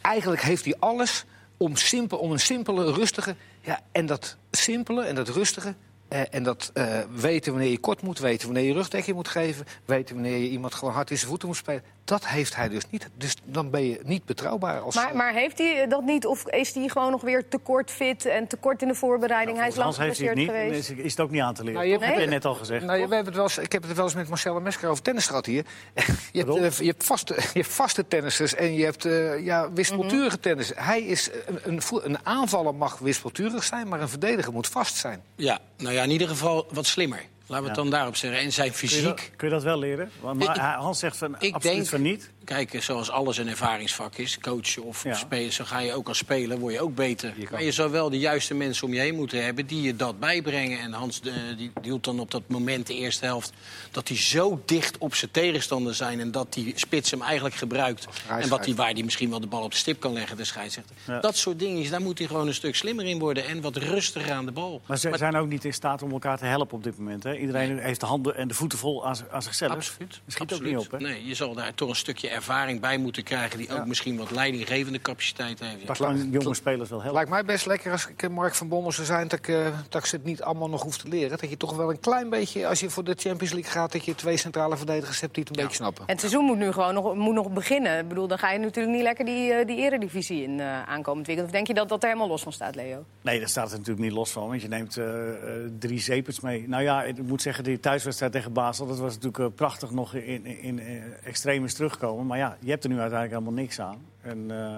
Eigenlijk 0.00 0.42
heeft 0.42 0.64
hij 0.64 0.74
alles 0.78 1.24
om, 1.56 1.76
simpel, 1.76 2.18
om 2.18 2.32
een 2.32 2.40
simpele, 2.40 2.92
rustige... 2.92 3.36
Ja, 3.60 3.80
en 3.92 4.06
dat 4.06 4.36
simpele 4.50 5.02
en 5.02 5.14
dat 5.14 5.28
rustige... 5.28 5.74
eh, 6.08 6.20
en 6.30 6.42
dat 6.42 6.70
eh, 6.74 7.00
weten 7.14 7.52
wanneer 7.52 7.70
je 7.70 7.78
kort 7.78 8.02
moet, 8.02 8.18
weten 8.18 8.46
wanneer 8.46 8.64
je 8.64 8.72
rugdekking 8.72 9.16
moet 9.16 9.28
geven... 9.28 9.66
weten 9.84 10.14
wanneer 10.14 10.36
je 10.36 10.48
iemand 10.48 10.74
gewoon 10.74 10.94
hard 10.94 11.10
in 11.10 11.16
zijn 11.16 11.28
voeten 11.28 11.48
moet 11.48 11.56
spelen. 11.56 11.82
Dat 12.08 12.26
heeft 12.26 12.56
hij 12.56 12.68
dus 12.68 12.82
niet. 12.90 13.08
Dus 13.16 13.34
dan 13.44 13.70
ben 13.70 13.84
je 13.88 14.00
niet 14.04 14.24
betrouwbaar 14.24 14.80
als... 14.80 14.94
Maar, 14.94 15.16
maar 15.16 15.32
heeft 15.32 15.58
hij 15.58 15.86
dat 15.88 16.02
niet 16.04 16.26
of 16.26 16.46
is 16.46 16.74
hij 16.74 16.88
gewoon 16.88 17.10
nog 17.10 17.20
weer 17.20 17.48
te 17.48 17.58
kort 17.58 17.90
fit 17.90 18.24
en 18.26 18.46
te 18.46 18.56
kort 18.56 18.82
in 18.82 18.88
de 18.88 18.94
voorbereiding? 18.94 19.58
hij 19.58 19.68
is 19.68 19.74
lang 19.76 19.84
Hans 19.84 19.98
heeft 19.98 20.18
hij 20.18 20.28
het 20.28 20.38
geblesseerd 20.38 20.66
niet. 20.72 20.74
geweest. 20.84 20.98
Is, 20.98 21.04
is 21.04 21.10
het 21.10 21.20
ook 21.20 21.30
niet 21.30 21.40
aan 21.42 21.54
te 21.54 21.60
leren. 21.64 21.74
Nou, 21.74 21.84
je 21.86 21.90
hebt- 21.92 22.04
dat 22.04 22.10
heb 22.14 22.20
je 22.22 22.26
Nee. 22.30 22.34
net 22.38 22.44
al 22.44 22.54
gezegd. 22.54 22.84
Nou, 22.84 22.94
we 23.08 23.14
hebben 23.14 23.24
het 23.24 23.34
wel 23.34 23.44
eens, 23.44 23.58
ik 23.58 23.72
heb 23.72 23.82
het 23.82 23.96
wel 23.96 24.04
eens 24.04 24.14
met 24.14 24.28
Marcella 24.28 24.58
Mesker 24.58 24.88
over 24.88 25.02
tennis 25.02 25.26
gehad 25.26 25.46
hier. 25.46 25.64
Je 26.32 26.44
hebt, 26.44 26.56
eh, 26.56 26.78
je 26.78 26.86
hebt, 26.86 27.04
vaste, 27.04 27.34
je 27.54 27.60
hebt 27.60 27.66
vaste 27.72 28.08
tennissers 28.08 28.54
en 28.54 28.74
je 28.74 28.84
hebt 28.84 29.04
eh, 29.04 29.44
ja, 29.44 29.72
wispelturige 29.72 30.40
tennissers. 30.40 30.78
Hij 30.84 31.00
is 31.02 31.30
een, 31.46 31.58
een, 31.62 31.80
een 32.02 32.18
aanvaller 32.26 32.74
mag 32.74 32.98
wispelturig 32.98 33.64
zijn, 33.64 33.88
maar 33.88 34.00
een 34.00 34.08
verdediger 34.08 34.52
moet 34.52 34.66
vast 34.68 34.96
zijn. 34.96 35.22
Ja, 35.36 35.58
nou 35.76 35.94
ja, 35.94 36.02
in 36.02 36.10
ieder 36.10 36.28
geval 36.28 36.66
wat 36.70 36.86
slimmer. 36.86 37.22
Laten 37.48 37.62
we 37.64 37.70
het 37.70 37.78
dan 37.80 37.90
daarop 37.90 38.16
zeggen. 38.16 38.40
En 38.40 38.52
zijn 38.52 38.70
Kun 38.70 38.80
je, 38.80 38.86
fysiek. 38.88 39.02
dat, 39.04 39.30
kun 39.36 39.48
je 39.48 39.54
dat 39.54 39.62
wel 39.62 39.78
leren? 39.78 40.10
Want- 40.20 40.38
Maar 40.44 40.56
Ik- 40.56 40.60
hij- 40.62 40.74
Hans 40.74 40.98
zegt 40.98 41.16
van 41.16 41.36
ik 41.38 41.54
absoluut 41.54 41.76
denk- 41.76 41.88
van 41.88 42.02
niet. 42.02 42.30
Kijk, 42.48 42.82
zoals 42.82 43.10
alles 43.10 43.38
een 43.38 43.48
ervaringsvak 43.48 44.16
is, 44.16 44.38
coachen 44.38 44.82
of 44.82 45.04
Ja. 45.04 45.14
spelen, 45.14 45.52
zo 45.52 45.64
ga 45.64 45.78
je 45.78 45.92
ook 45.92 46.08
als 46.08 46.18
speler, 46.18 46.58
word 46.58 46.72
je 46.74 46.80
ook 46.80 46.94
beter. 46.94 47.32
Je 47.36 47.46
maar 47.50 47.62
je 47.62 47.72
zou 47.72 47.90
wel 47.90 48.10
de 48.10 48.18
juiste 48.18 48.54
mensen 48.54 48.86
om 48.86 48.92
je 48.94 49.00
heen 49.00 49.14
moeten 49.14 49.44
hebben 49.44 49.66
die 49.66 49.82
je 49.82 49.96
dat 49.96 50.18
bijbrengen. 50.20 50.78
En 50.78 50.92
Hans 50.92 51.20
eh, 51.20 51.32
die 51.56 51.70
hield 51.82 52.04
dan 52.04 52.20
op 52.20 52.30
dat 52.30 52.42
moment 52.46 52.86
de 52.86 52.94
eerste 52.94 53.24
helft 53.24 53.52
dat 53.90 54.06
die 54.06 54.16
zo 54.16 54.62
dicht 54.64 54.98
op 54.98 55.14
zijn 55.14 55.30
tegenstander 55.30 55.94
zijn 55.94 56.20
en 56.20 56.30
dat 56.30 56.52
die 56.52 56.72
spits 56.76 57.10
hem 57.10 57.22
eigenlijk 57.22 57.54
gebruikt. 57.54 58.06
hij 58.26 58.42
En 58.42 58.48
wat 58.48 58.64
die, 58.64 58.74
waar 58.76 58.92
hij 58.92 59.02
misschien 59.02 59.30
wel 59.30 59.40
de 59.40 59.46
bal 59.46 59.62
op 59.62 59.70
de 59.70 59.76
stip 59.76 60.00
kan 60.00 60.12
leggen, 60.12 60.36
de 60.36 60.44
scheidsrechter. 60.44 60.96
Ja. 61.06 61.20
Dat 61.20 61.36
soort 61.36 61.58
dingen, 61.58 61.90
daar 61.90 62.02
moet 62.02 62.18
hij 62.18 62.26
gewoon 62.26 62.46
een 62.46 62.54
stuk 62.54 62.76
slimmer 62.76 63.04
in 63.04 63.18
worden 63.18 63.46
en 63.46 63.60
wat 63.60 63.76
rustiger 63.76 64.32
aan 64.32 64.46
de 64.46 64.52
bal. 64.52 64.80
Maar 64.86 64.98
ze 64.98 65.10
zijn 65.16 65.36
ook 65.36 65.48
niet 65.48 65.64
in 65.64 65.74
staat 65.74 66.02
om 66.02 66.10
elkaar 66.10 66.38
te 66.38 66.44
helpen 66.44 66.76
op 66.76 66.84
dit 66.84 66.98
moment. 66.98 67.22
Hè? 67.22 67.36
Iedereen 67.36 67.78
heeft 67.78 68.00
de 68.00 68.06
handen 68.06 68.36
en 68.36 68.48
de 68.48 68.54
voeten 68.54 68.78
vol 68.78 69.06
aan, 69.06 69.16
zichzelf. 69.38 69.72
Absoluut. 69.72 70.10
Dat 70.10 70.20
schiet 70.26 70.40
Absoluut. 70.40 70.72
ook 70.72 70.78
niet 70.78 70.86
op. 70.86 71.00
Hè? 71.00 71.06
Nee, 71.06 71.26
je 71.26 71.34
zal 71.34 71.54
daar 71.54 71.74
toch 71.74 71.88
een 71.88 71.96
stukje 71.96 72.28
ervaring 72.38 72.80
bij 72.80 72.98
moeten 72.98 73.22
krijgen... 73.22 73.58
die 73.58 73.72
ook 73.72 73.86
misschien 73.86 74.16
wat 74.16 74.30
leidinggevende 74.30 75.00
capaciteit 75.00 75.60
heeft. 75.60 75.86
Dat 75.86 75.96
kan 75.96 76.30
jonge 76.30 76.54
spelers 76.54 76.90
wel 76.90 76.98
helpen. 76.98 77.16
Lijkt 77.16 77.30
mij 77.30 77.44
best 77.44 77.66
lekker 77.66 77.92
als 77.92 78.08
ik 78.08 78.22
eh, 78.22 78.30
Mark 78.30 78.54
van 78.54 78.68
Bommel 78.68 78.92
zou 78.92 79.06
zijn... 79.06 79.28
Dat 79.28 79.38
ik, 79.38 79.48
eh, 79.48 79.66
dat 79.88 80.00
ik 80.00 80.06
ze 80.06 80.16
het 80.16 80.24
niet 80.24 80.42
allemaal 80.42 80.68
nog 80.68 80.82
hoef 80.82 80.98
te 80.98 81.08
leren. 81.08 81.38
Dat 81.38 81.50
je 81.50 81.56
toch 81.56 81.76
wel 81.76 81.90
een 81.90 82.00
klein 82.00 82.28
beetje, 82.28 82.66
als 82.66 82.80
je 82.80 82.90
voor 82.90 83.04
de 83.04 83.14
Champions 83.16 83.52
League 83.52 83.70
gaat... 83.70 83.92
dat 83.92 84.04
je 84.04 84.14
twee 84.14 84.36
centrale 84.36 84.76
verdedigers 84.76 85.20
hebt 85.20 85.34
die 85.34 85.44
het 85.44 85.56
een 85.56 85.62
beetje 85.62 85.76
snappen. 85.76 86.04
En 86.06 86.12
het 86.12 86.20
seizoen 86.20 86.44
moet 86.44 86.58
nu 86.58 86.72
gewoon 86.72 86.94
nog, 86.94 87.14
moet 87.14 87.34
nog 87.34 87.50
beginnen. 87.50 87.98
Ik 87.98 88.08
bedoel, 88.08 88.28
dan 88.28 88.38
ga 88.38 88.50
je 88.50 88.58
natuurlijk 88.58 88.94
niet 88.94 89.02
lekker 89.02 89.24
die, 89.24 89.52
eh, 89.52 89.66
die 89.66 89.76
eredivisie 89.76 90.42
in 90.42 90.60
eh, 90.60 90.82
aankomend 90.82 91.26
weekend. 91.26 91.46
Of 91.46 91.52
denk 91.52 91.66
je 91.66 91.74
dat 91.74 91.88
dat 91.88 92.02
er 92.02 92.08
helemaal 92.08 92.28
los 92.28 92.42
van 92.42 92.52
staat, 92.52 92.74
Leo? 92.74 93.04
Nee, 93.22 93.38
daar 93.38 93.48
staat 93.48 93.70
het 93.70 93.78
natuurlijk 93.78 94.06
niet 94.06 94.16
los 94.16 94.30
van. 94.30 94.48
Want 94.48 94.62
je 94.62 94.68
neemt 94.68 94.96
eh, 94.96 95.28
eh, 95.28 95.70
drie 95.78 96.00
zeepers 96.00 96.40
mee. 96.40 96.68
Nou 96.68 96.82
ja, 96.82 97.02
ik 97.02 97.22
moet 97.22 97.42
zeggen, 97.42 97.64
die 97.64 97.80
thuiswedstrijd 97.80 98.32
tegen 98.32 98.52
Basel... 98.52 98.86
dat 98.86 98.98
was 98.98 99.14
natuurlijk 99.18 99.54
prachtig 99.54 99.90
nog 99.90 100.14
in, 100.14 100.46
in, 100.46 100.78
in 100.78 101.02
extreem 101.24 101.64
is 101.64 101.74
terugkomen. 101.74 102.17
Maar 102.26 102.38
ja, 102.38 102.56
je 102.60 102.70
hebt 102.70 102.84
er 102.84 102.90
nu 102.90 102.98
uiteindelijk 103.00 103.38
helemaal 103.40 103.62
niks 103.62 103.80
aan. 103.80 103.98
En 104.20 104.50
eh, 104.50 104.76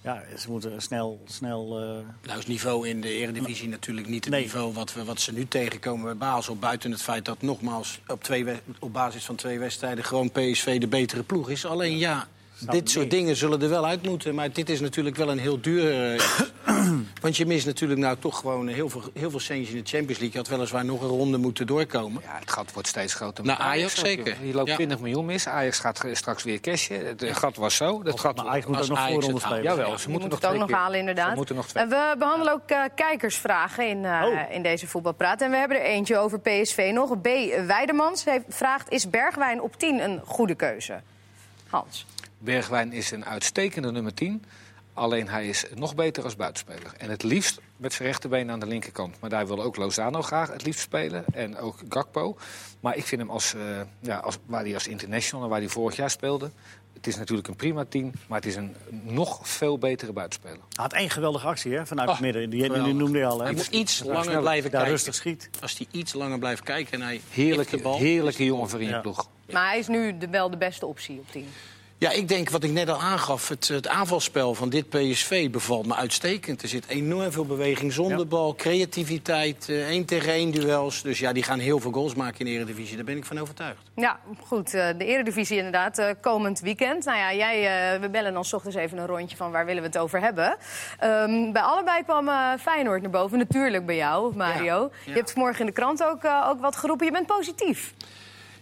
ja, 0.00 0.22
ze 0.38 0.50
moeten 0.50 0.82
snel... 0.82 1.20
snel 1.26 1.80
eh, 1.80 2.26
Nou 2.26 2.38
is 2.38 2.46
niveau 2.46 2.88
in 2.88 3.00
de 3.00 3.08
eredivisie 3.12 3.68
natuurlijk 3.68 4.08
niet 4.08 4.24
het 4.24 4.32
Nee. 4.34 4.42
niveau 4.42 4.72
wat, 4.72 4.92
we, 4.92 5.04
wat 5.04 5.20
ze 5.20 5.32
nu 5.32 5.46
tegenkomen 5.48 6.04
bij 6.04 6.16
Basel. 6.16 6.56
Buiten 6.56 6.90
het 6.90 7.02
feit 7.02 7.24
dat 7.24 7.42
nogmaals 7.42 8.00
op, 8.06 8.22
twee, 8.22 8.44
we- 8.44 8.58
op 8.78 8.92
basis 8.92 9.24
van 9.24 9.34
twee 9.36 9.58
wedstrijden 9.58 10.04
gewoon 10.04 10.30
PSV 10.30 10.78
de 10.80 10.86
betere 10.88 11.22
ploeg 11.22 11.50
is. 11.50 11.64
Alleen 11.64 11.98
ja, 11.98 12.28
dit 12.58 12.90
soort 12.90 13.10
dingen 13.10 13.36
zullen 13.36 13.62
er 13.62 13.68
wel 13.68 13.86
uit 13.86 14.02
moeten. 14.02 14.34
Maar 14.34 14.52
dit 14.52 14.68
is 14.70 14.80
natuurlijk 14.80 15.16
wel 15.16 15.30
een 15.30 15.38
heel 15.38 15.60
duur... 15.60 16.12
eh, 16.14 16.20
want 17.20 17.36
je 17.36 17.46
mist 17.46 17.66
natuurlijk 17.66 18.00
nou 18.00 18.16
toch 18.18 18.38
gewoon 18.38 18.66
heel 18.68 18.88
veel, 18.88 19.02
heel 19.14 19.30
veel 19.30 19.40
centjes 19.40 19.68
in 19.74 19.82
de 19.82 19.88
Champions 19.90 20.18
League. 20.20 20.30
Je 20.32 20.38
had 20.38 20.48
weliswaar 20.48 20.84
nog 20.84 21.00
een 21.02 21.08
ronde 21.08 21.38
moeten 21.38 21.66
doorkomen. 21.66 22.22
Ja, 22.24 22.36
het 22.40 22.50
gat 22.50 22.72
wordt 22.72 22.88
steeds 22.88 23.14
groter. 23.14 23.44
Nou, 23.44 23.58
Maar 23.58 23.66
Ajax 23.66 23.94
zeker. 23.98 24.36
Je 24.42 24.52
loopt 24.54 24.68
Ja. 24.68 24.74
20 24.74 24.98
miljoen 25.00 25.24
mis. 25.24 25.48
Ajax 25.48 25.78
gaat 25.78 26.04
straks 26.12 26.42
weer 26.42 26.60
cashen. 26.60 27.06
Het 27.06 27.22
eh, 27.22 27.34
gat 27.34 27.56
was 27.56 27.74
zo. 27.76 28.02
Dat 28.02 28.20
gat, 28.20 28.36
maar 28.36 28.46
Ajax 28.46 28.66
moet 28.66 28.80
ook 28.80 28.88
nog 28.88 29.06
voorronde 29.08 29.40
spelen. 29.40 29.62
Jawel, 29.62 29.90
Ja. 29.90 29.96
ze 29.96 30.08
moeten 30.08 30.10
moet 30.10 30.40
nog 30.40 30.40
het 30.40 30.50
ook 30.50 30.58
nog 30.58 30.66
keer- 30.68 30.76
halen, 30.76 30.98
inderdaad. 30.98 31.30
Ze 31.30 31.36
moeten 31.36 31.54
nog. 31.56 31.66
En 31.72 31.88
we 31.88 32.14
behandelen 32.18 32.52
ook 32.52 32.68
eh, 32.70 32.82
kijkersvragen 32.94 33.88
in, 33.88 34.04
eh, 34.04 34.22
Oh. 34.24 34.54
in 34.54 34.62
deze 34.62 34.86
voetbalpraat. 34.86 35.40
En 35.40 35.50
we 35.50 35.56
hebben 35.56 35.76
er 35.80 35.84
eentje 35.84 36.16
over 36.18 36.40
PSV 36.40 36.90
nog. 36.94 37.20
B. 37.20 37.28
Weidemans 37.66 38.24
heeft, 38.24 38.44
vraagt, 38.48 38.90
is 38.90 39.10
Bergwijn 39.10 39.60
op 39.62 39.78
10 39.78 40.00
een 40.00 40.20
goede 40.24 40.54
keuze? 40.54 41.00
Hans. 41.68 42.06
Bergwijn 42.38 42.92
is 42.92 43.10
een 43.10 43.24
uitstekende 43.24 43.90
nummer 43.92 44.14
10. 44.14 44.44
Alleen 44.94 45.28
hij 45.28 45.48
is 45.48 45.64
nog 45.74 45.94
beter 45.94 46.24
als 46.24 46.36
buitenspeler. 46.36 46.92
En 46.98 47.10
het 47.10 47.22
liefst 47.22 47.60
met 47.76 47.92
zijn 47.92 48.08
rechterbeen 48.08 48.50
aan 48.50 48.60
de 48.60 48.66
linkerkant. 48.66 49.20
Maar 49.20 49.30
daar 49.30 49.46
wil 49.46 49.62
ook 49.62 49.76
Lozano 49.76 50.22
graag 50.22 50.52
het 50.52 50.64
liefst 50.64 50.80
spelen. 50.80 51.24
En 51.32 51.58
ook 51.58 51.78
Gakpo. 51.88 52.36
Maar 52.80 52.96
ik 52.96 53.04
vind 53.04 53.20
hem 53.20 53.30
als, 53.30 53.54
eh, 53.54 53.60
ja, 54.00 54.16
als, 54.16 54.38
waar 54.46 54.62
hij 54.62 54.74
als 54.74 54.86
international 54.86 55.44
en 55.44 55.50
waar 55.50 55.58
hij 55.60 55.68
vorig 55.68 55.96
jaar 55.96 56.10
speelde. 56.10 56.50
Het 56.92 57.06
is 57.06 57.16
natuurlijk 57.16 57.48
een 57.48 57.56
prima 57.56 57.84
team. 57.88 58.12
Maar 58.28 58.38
het 58.38 58.48
is 58.48 58.56
een 58.56 58.76
nog 58.90 59.48
veel 59.48 59.78
betere 59.78 60.12
buitenspeler. 60.12 60.56
Hij 60.58 60.66
had 60.84 60.92
één 60.92 61.10
geweldige 61.10 61.46
actie 61.46 61.72
hè, 61.72 61.86
vanuit 61.86 62.08
Oh, 62.08 62.14
het 62.14 62.22
midden. 62.24 62.50
Die, 62.50 62.68
noemde 62.94 63.18
je 63.18 63.24
al. 63.26 63.38
Hè? 63.38 63.44
Hij 63.44 63.54
moet 63.54 63.66
iets 63.66 64.02
langer 64.04 64.40
blijven 64.40 64.70
daar 64.70 64.80
kijken. 64.80 64.90
rustig 64.90 65.14
schiet. 65.14 65.50
Als 65.60 65.78
hij 65.78 65.86
iets 65.90 66.12
langer 66.12 66.38
blijft 66.38 66.62
kijken 66.62 66.92
en 66.92 67.00
hij 67.00 67.10
heeft 67.10 67.24
de 67.34 67.40
Heerlijke, 67.42 67.78
bal... 67.78 67.98
heerlijke 67.98 68.44
jongen 68.44 68.68
voor 68.68 68.80
in 68.80 68.86
je 68.86 68.92
Ja. 68.92 69.00
ploeg. 69.00 69.28
Maar 69.52 69.68
hij 69.68 69.78
is 69.78 69.86
nu 69.88 70.18
de, 70.18 70.28
wel 70.28 70.50
de 70.50 70.56
beste 70.56 70.86
optie 70.86 71.18
op 71.18 71.30
10. 71.30 71.48
Ja, 71.98 72.10
ik 72.10 72.28
denk 72.28 72.50
wat 72.50 72.64
ik 72.64 72.70
net 72.70 72.88
al 72.88 73.00
aangaf. 73.00 73.48
Het, 73.48 73.68
het 73.68 73.88
aanvalspel 73.88 74.54
van 74.54 74.68
dit 74.68 74.88
PSV 74.88 75.50
bevalt 75.50 75.86
me 75.86 75.94
uitstekend. 75.94 76.62
Er 76.62 76.68
zit 76.68 76.86
enorm 76.88 77.32
veel 77.32 77.46
beweging 77.46 77.92
zonder 77.92 78.18
Ja. 78.18 78.24
bal, 78.24 78.54
creativiteit, 78.54 79.68
eh, 79.68 79.88
één 79.88 80.04
tegen 80.04 80.32
één 80.32 80.50
duels. 80.50 81.02
Dus 81.02 81.18
ja, 81.18 81.32
die 81.32 81.42
gaan 81.42 81.58
heel 81.58 81.78
veel 81.80 81.92
goals 81.92 82.14
maken 82.14 82.38
in 82.38 82.44
de 82.46 82.50
Eredivisie. 82.52 82.96
Daar 82.96 83.04
ben 83.04 83.16
ik 83.16 83.24
van 83.24 83.38
overtuigd. 83.38 83.78
Ja, 83.94 84.18
goed. 84.46 84.74
eh, 84.74 84.88
De 84.98 85.04
Eredivisie 85.04 85.56
inderdaad, 85.56 85.98
eh, 85.98 86.10
komend 86.20 86.60
weekend. 86.60 87.04
Nou 87.04 87.18
ja, 87.18 87.34
jij, 87.34 88.00
we 88.00 88.08
bellen 88.10 88.32
dan 88.32 88.44
's 88.44 88.52
ochtends 88.52 88.76
even 88.76 88.98
een 88.98 89.06
rondje 89.06 89.36
van 89.36 89.50
waar 89.50 89.66
willen 89.66 89.82
we 89.82 89.88
het 89.88 89.98
over 89.98 90.20
hebben. 90.20 90.56
Ehm, 90.98 91.52
bij 91.52 91.62
allebei 91.62 92.02
kwam 92.02 92.28
Feyenoord 92.58 93.02
naar 93.02 93.10
boven. 93.10 93.38
Natuurlijk 93.38 93.86
bij 93.86 93.96
jou, 93.96 94.36
Mario. 94.36 94.80
Ja, 94.82 94.90
Je 95.04 95.12
hebt 95.12 95.32
vanmorgen 95.32 95.60
in 95.60 95.66
de 95.66 95.72
krant 95.72 96.04
ook, 96.04 96.24
ook 96.24 96.60
wat 96.60 96.76
geroepen. 96.76 97.06
Je 97.06 97.12
bent 97.12 97.26
positief. 97.26 97.94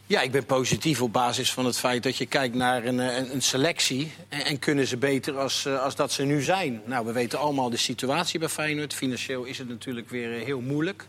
Ja, 0.06 0.20
ik 0.20 0.30
ben 0.30 0.44
positief 0.44 1.02
op 1.02 1.12
basis 1.12 1.52
van 1.52 1.64
het 1.64 1.78
feit 1.78 2.02
dat 2.02 2.16
je 2.16 2.26
kijkt 2.26 2.54
naar 2.54 2.84
een, 2.84 3.00
eh, 3.00 3.32
een, 3.32 3.42
selectie. 3.42 4.12
En, 4.28 4.44
en 4.44 4.58
kunnen 4.58 4.86
ze 4.86 4.96
beter 4.96 5.38
als, 5.38 5.64
eh, 5.66 5.82
als 5.82 5.96
dat 5.96 6.12
ze 6.12 6.22
nu 6.22 6.42
zijn? 6.42 6.82
Nou, 6.84 7.06
we 7.06 7.12
weten 7.12 7.38
allemaal 7.38 7.70
de 7.70 7.76
situatie 7.76 8.38
bij 8.38 8.48
Feyenoord. 8.48 8.94
Financieel 8.94 9.44
is 9.44 9.58
het 9.58 9.68
natuurlijk 9.68 10.10
weer 10.10 10.38
eh, 10.38 10.44
heel 10.44 10.60
moeilijk. 10.60 11.06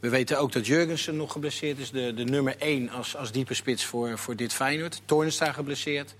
We 0.00 0.08
weten 0.08 0.38
ook 0.38 0.52
dat 0.52 0.66
Jurgensen 0.66 1.16
nog 1.16 1.32
geblesseerd 1.32 1.78
is. 1.78 1.90
De, 1.90 2.14
de 2.14 2.24
nummer 2.24 2.56
1 2.58 2.90
als, 2.90 3.16
als 3.16 3.32
diepe 3.32 3.54
spits 3.54 3.84
voor, 3.84 4.18
voor 4.18 4.36
dit 4.36 4.52
Feyenoord. 4.52 5.00
Toornstra 5.04 5.52
geblesseerd. 5.52 6.14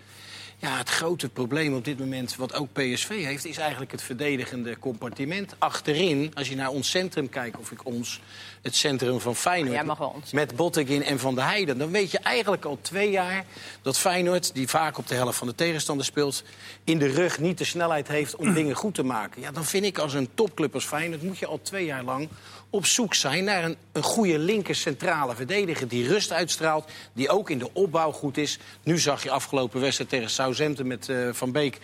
Ja, 0.59 0.77
het 0.77 0.89
grote 0.89 1.29
probleem 1.29 1.75
op 1.75 1.85
dit 1.85 1.99
moment, 1.99 2.37
wat 2.37 2.55
ook 2.55 2.73
PSV 2.73 3.25
heeft... 3.25 3.45
is 3.45 3.57
eigenlijk 3.57 3.91
het 3.91 4.03
verdedigende 4.03 4.79
compartiment. 4.79 5.55
Achterin, 5.59 6.31
als 6.35 6.49
je 6.49 6.55
naar 6.57 6.71
ons 6.71 6.91
centrum 6.91 7.29
kijkt, 7.29 7.59
of 7.59 7.71
ik 7.71 7.85
ons, 7.85 8.21
het 8.63 8.75
centrum 8.75 9.21
van 9.21 9.37
Feyenoord... 9.37 10.33
Met 10.33 10.57
Botteguin 10.57 11.05
en 11.05 11.19
Van 11.19 11.35
der 11.35 11.45
Heijden... 11.45 11.79
dan 11.79 11.91
weet 11.91 12.11
je 12.11 12.19
eigenlijk 12.19 12.65
al 12.65 12.79
twee 12.81 13.11
jaar 13.11 13.45
dat 13.83 13.99
Feyenoord... 13.99 14.55
die 14.55 14.69
vaak 14.69 14.99
op 14.99 15.07
de 15.07 15.15
helft 15.15 15.39
van 15.39 15.47
de 15.47 15.55
tegenstander 15.55 16.07
speelt... 16.07 16.43
in 16.85 16.99
de 16.99 17.09
rug 17.09 17.39
niet 17.39 17.59
de 17.59 17.65
snelheid 17.65 18.09
heeft 18.09 18.37
om 18.37 18.55
dingen 18.61 18.77
goed 18.77 18.95
te 18.95 19.03
maken. 19.03 19.41
Ja, 19.41 19.51
dan 19.51 19.65
vind 19.65 19.85
ik 19.85 19.99
als 19.99 20.15
een 20.15 20.29
topclub 20.35 20.75
als 20.75 20.85
Feyenoord... 20.85 21.23
moet 21.23 21.39
je 21.39 21.47
al 21.47 21.61
twee 21.63 21.85
jaar 21.85 22.05
lang 22.05 22.29
op 22.77 22.87
zoek 22.87 23.15
zijn 23.15 23.45
naar 23.45 23.65
een, 23.65 23.77
een 23.93 24.03
goede 24.03 24.39
linker 24.39 24.75
centrale 24.75 25.35
verdediger... 25.35 25.89
die 25.89 26.09
rust 26.09 26.33
uitstraalt, 26.33 26.91
die 27.13 27.29
ook 27.29 27.51
in 27.51 27.59
de 27.59 27.73
opbouw 27.73 28.13
goed 28.13 28.37
is. 28.37 28.59
Nu 28.83 28.99
zag 28.99 29.23
je 29.23 29.31
afgelopen 29.31 29.81
wedstrijd 29.81 30.11
tegen 30.11 30.31
Southampton 30.31 30.87
met 30.87 31.09
eh, 31.09 31.29
Van 31.33 31.53
Beek... 31.53 31.79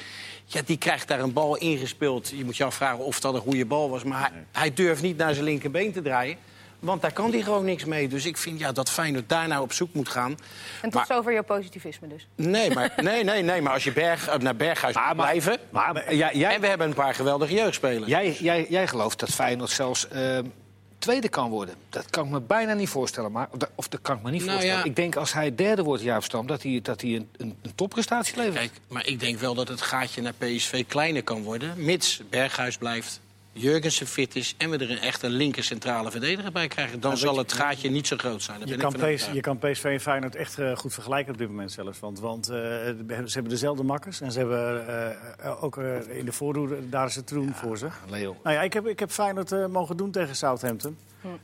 Ja, 0.44 0.60
die 0.64 0.78
krijgt 0.78 1.08
daar 1.08 1.20
een 1.20 1.32
bal 1.32 1.56
ingespeeld. 1.56 2.28
Je 2.28 2.44
moet 2.44 2.56
je 2.56 2.64
afvragen 2.64 3.04
of 3.04 3.20
dat 3.20 3.34
een 3.34 3.40
goede 3.40 3.64
bal 3.66 3.90
was. 3.90 4.02
Maar 4.04 4.20
hij, 4.20 4.30
hij 4.52 4.72
durft 4.74 5.02
niet 5.02 5.16
naar 5.16 5.32
zijn 5.32 5.44
linkerbeen 5.44 5.92
te 5.92 6.02
draaien. 6.02 6.36
Want 6.78 7.02
daar 7.02 7.12
kan 7.12 7.30
hij 7.32 7.40
gewoon 7.42 7.64
niks 7.64 7.84
mee. 7.84 8.08
Dus 8.08 8.26
ik 8.26 8.36
vind 8.36 8.58
ja, 8.58 8.72
dat 8.72 8.90
Feyenoord 8.90 9.28
daar 9.28 9.48
nou 9.48 9.62
op 9.62 9.72
zoek 9.72 9.94
moet 9.94 10.08
gaan. 10.08 10.30
En 10.30 10.38
tot 10.82 10.94
Maar- 10.94 11.06
zover 11.06 11.32
jouw 11.32 11.42
positivisme 11.42 12.08
dus. 12.08 12.26
Nee, 12.36 12.70
maar, 12.70 12.92
nee, 13.02 13.24
nee, 13.24 13.42
nee, 13.42 13.62
maar 13.62 13.72
als 13.72 13.84
je 13.84 13.92
berg, 13.92 14.28
eh, 14.28 14.38
naar 14.38 14.56
Berghuis 14.56 14.94
Maar- 14.94 15.06
moet 15.08 15.16
maar- 15.16 15.26
blijven... 15.26 15.58
Maar 15.70 16.14
jij, 16.14 16.30
jij, 16.34 16.54
En 16.54 16.60
we 16.60 16.66
hebben 16.66 16.86
een 16.86 16.94
paar 16.94 17.14
geweldige 17.14 17.54
jeugdspelers. 17.54 18.06
jij, 18.10 18.36
jij, 18.40 18.66
jij 18.68 18.86
gelooft 18.88 19.18
dat 19.18 19.30
Feyenoord 19.30 19.70
zelfs 19.70 20.08
eh, 20.08 20.38
tweede 21.02 21.28
kan 21.28 21.50
worden. 21.50 21.74
Dat 21.88 22.10
kan 22.10 22.24
ik 22.24 22.30
me 22.30 22.40
bijna 22.40 22.72
niet 22.74 22.88
voorstellen. 22.88 23.32
Maar, 23.32 23.48
of 23.74 23.88
dat- 23.88 24.00
kan 24.02 24.16
ik 24.16 24.22
me 24.22 24.30
niet 24.30 24.40
Nou 24.40 24.52
voorstellen. 24.52 24.78
ja. 24.82 24.84
Ik 24.88 24.96
denk 24.96 25.16
als 25.16 25.32
hij 25.32 25.54
derde 25.54 25.82
wordt, 25.82 26.02
Jaap 26.02 26.22
Stam, 26.24 26.46
dat 26.46 26.62
hij, 26.62 26.80
dat 26.82 27.00
hij 27.00 27.10
een, 27.14 27.28
een, 27.36 27.56
een 27.62 27.74
topprestatie 27.74 28.36
levert. 28.36 28.54
Kijk, 28.56 28.72
maar 28.88 29.06
ik 29.06 29.20
denk 29.20 29.38
wel 29.38 29.54
dat 29.54 29.68
het 29.68 29.80
gaatje 29.82 30.22
naar 30.22 30.32
PSV 30.38 30.84
kleiner 30.86 31.22
kan 31.22 31.42
worden... 31.42 31.74
mits 31.84 32.20
Berghuis 32.30 32.76
blijft, 32.76 33.20
Jurgensen 33.52 34.06
fit 34.06 34.36
is... 34.36 34.54
en 34.58 34.70
we 34.70 34.78
er 34.78 34.90
een 34.90 34.98
echt 34.98 35.22
een 35.22 35.30
linker 35.30 35.64
centrale 35.64 36.10
verdediger 36.10 36.52
bij 36.52 36.68
krijgen. 36.68 37.00
Dan 37.00 37.16
zal 37.16 37.34
je- 37.34 37.40
het 37.40 37.52
gaatje 37.52 37.90
niet 37.90 38.06
zo 38.06 38.16
groot 38.16 38.42
zijn. 38.42 38.58
Je 38.58 38.64
kan, 38.64 38.74
ik 38.74 38.80
van 38.80 38.90
PS, 38.90 38.96
overtuigd. 38.96 39.34
je 39.34 39.40
kan 39.40 39.58
PSV 39.58 39.84
en 39.84 40.00
Feyenoord 40.00 40.34
echt 40.36 40.58
eh, 40.58 40.76
goed 40.76 40.94
vergelijken 40.94 41.32
op 41.32 41.38
dit 41.38 41.48
moment 41.48 41.72
zelfs. 41.72 42.00
Want, 42.00 42.20
want 42.20 42.48
eh, 42.48 42.54
ze 42.54 43.30
hebben 43.32 43.48
dezelfde 43.48 43.82
makkers. 43.82 44.20
En 44.20 44.32
ze 44.32 44.38
hebben 44.38 44.86
eh, 45.38 45.64
ook 45.64 45.76
in 46.08 46.24
de 46.24 46.32
voorhoede, 46.32 46.88
daar 46.88 47.06
is 47.06 47.14
het 47.14 47.26
te 47.26 47.34
doen 47.34 47.54
voor 47.54 47.78
ze. 47.78 47.88
Leo. 48.10 48.36
Nou 48.42 48.56
ja, 48.56 48.62
ik 48.62 48.72
heb, 48.72 48.86
ik 48.86 48.98
heb 48.98 49.10
Feyenoord 49.10 49.68
mogen 49.68 49.96
doen 49.96 50.10
tegen 50.10 50.36
Southampton. 50.36 50.96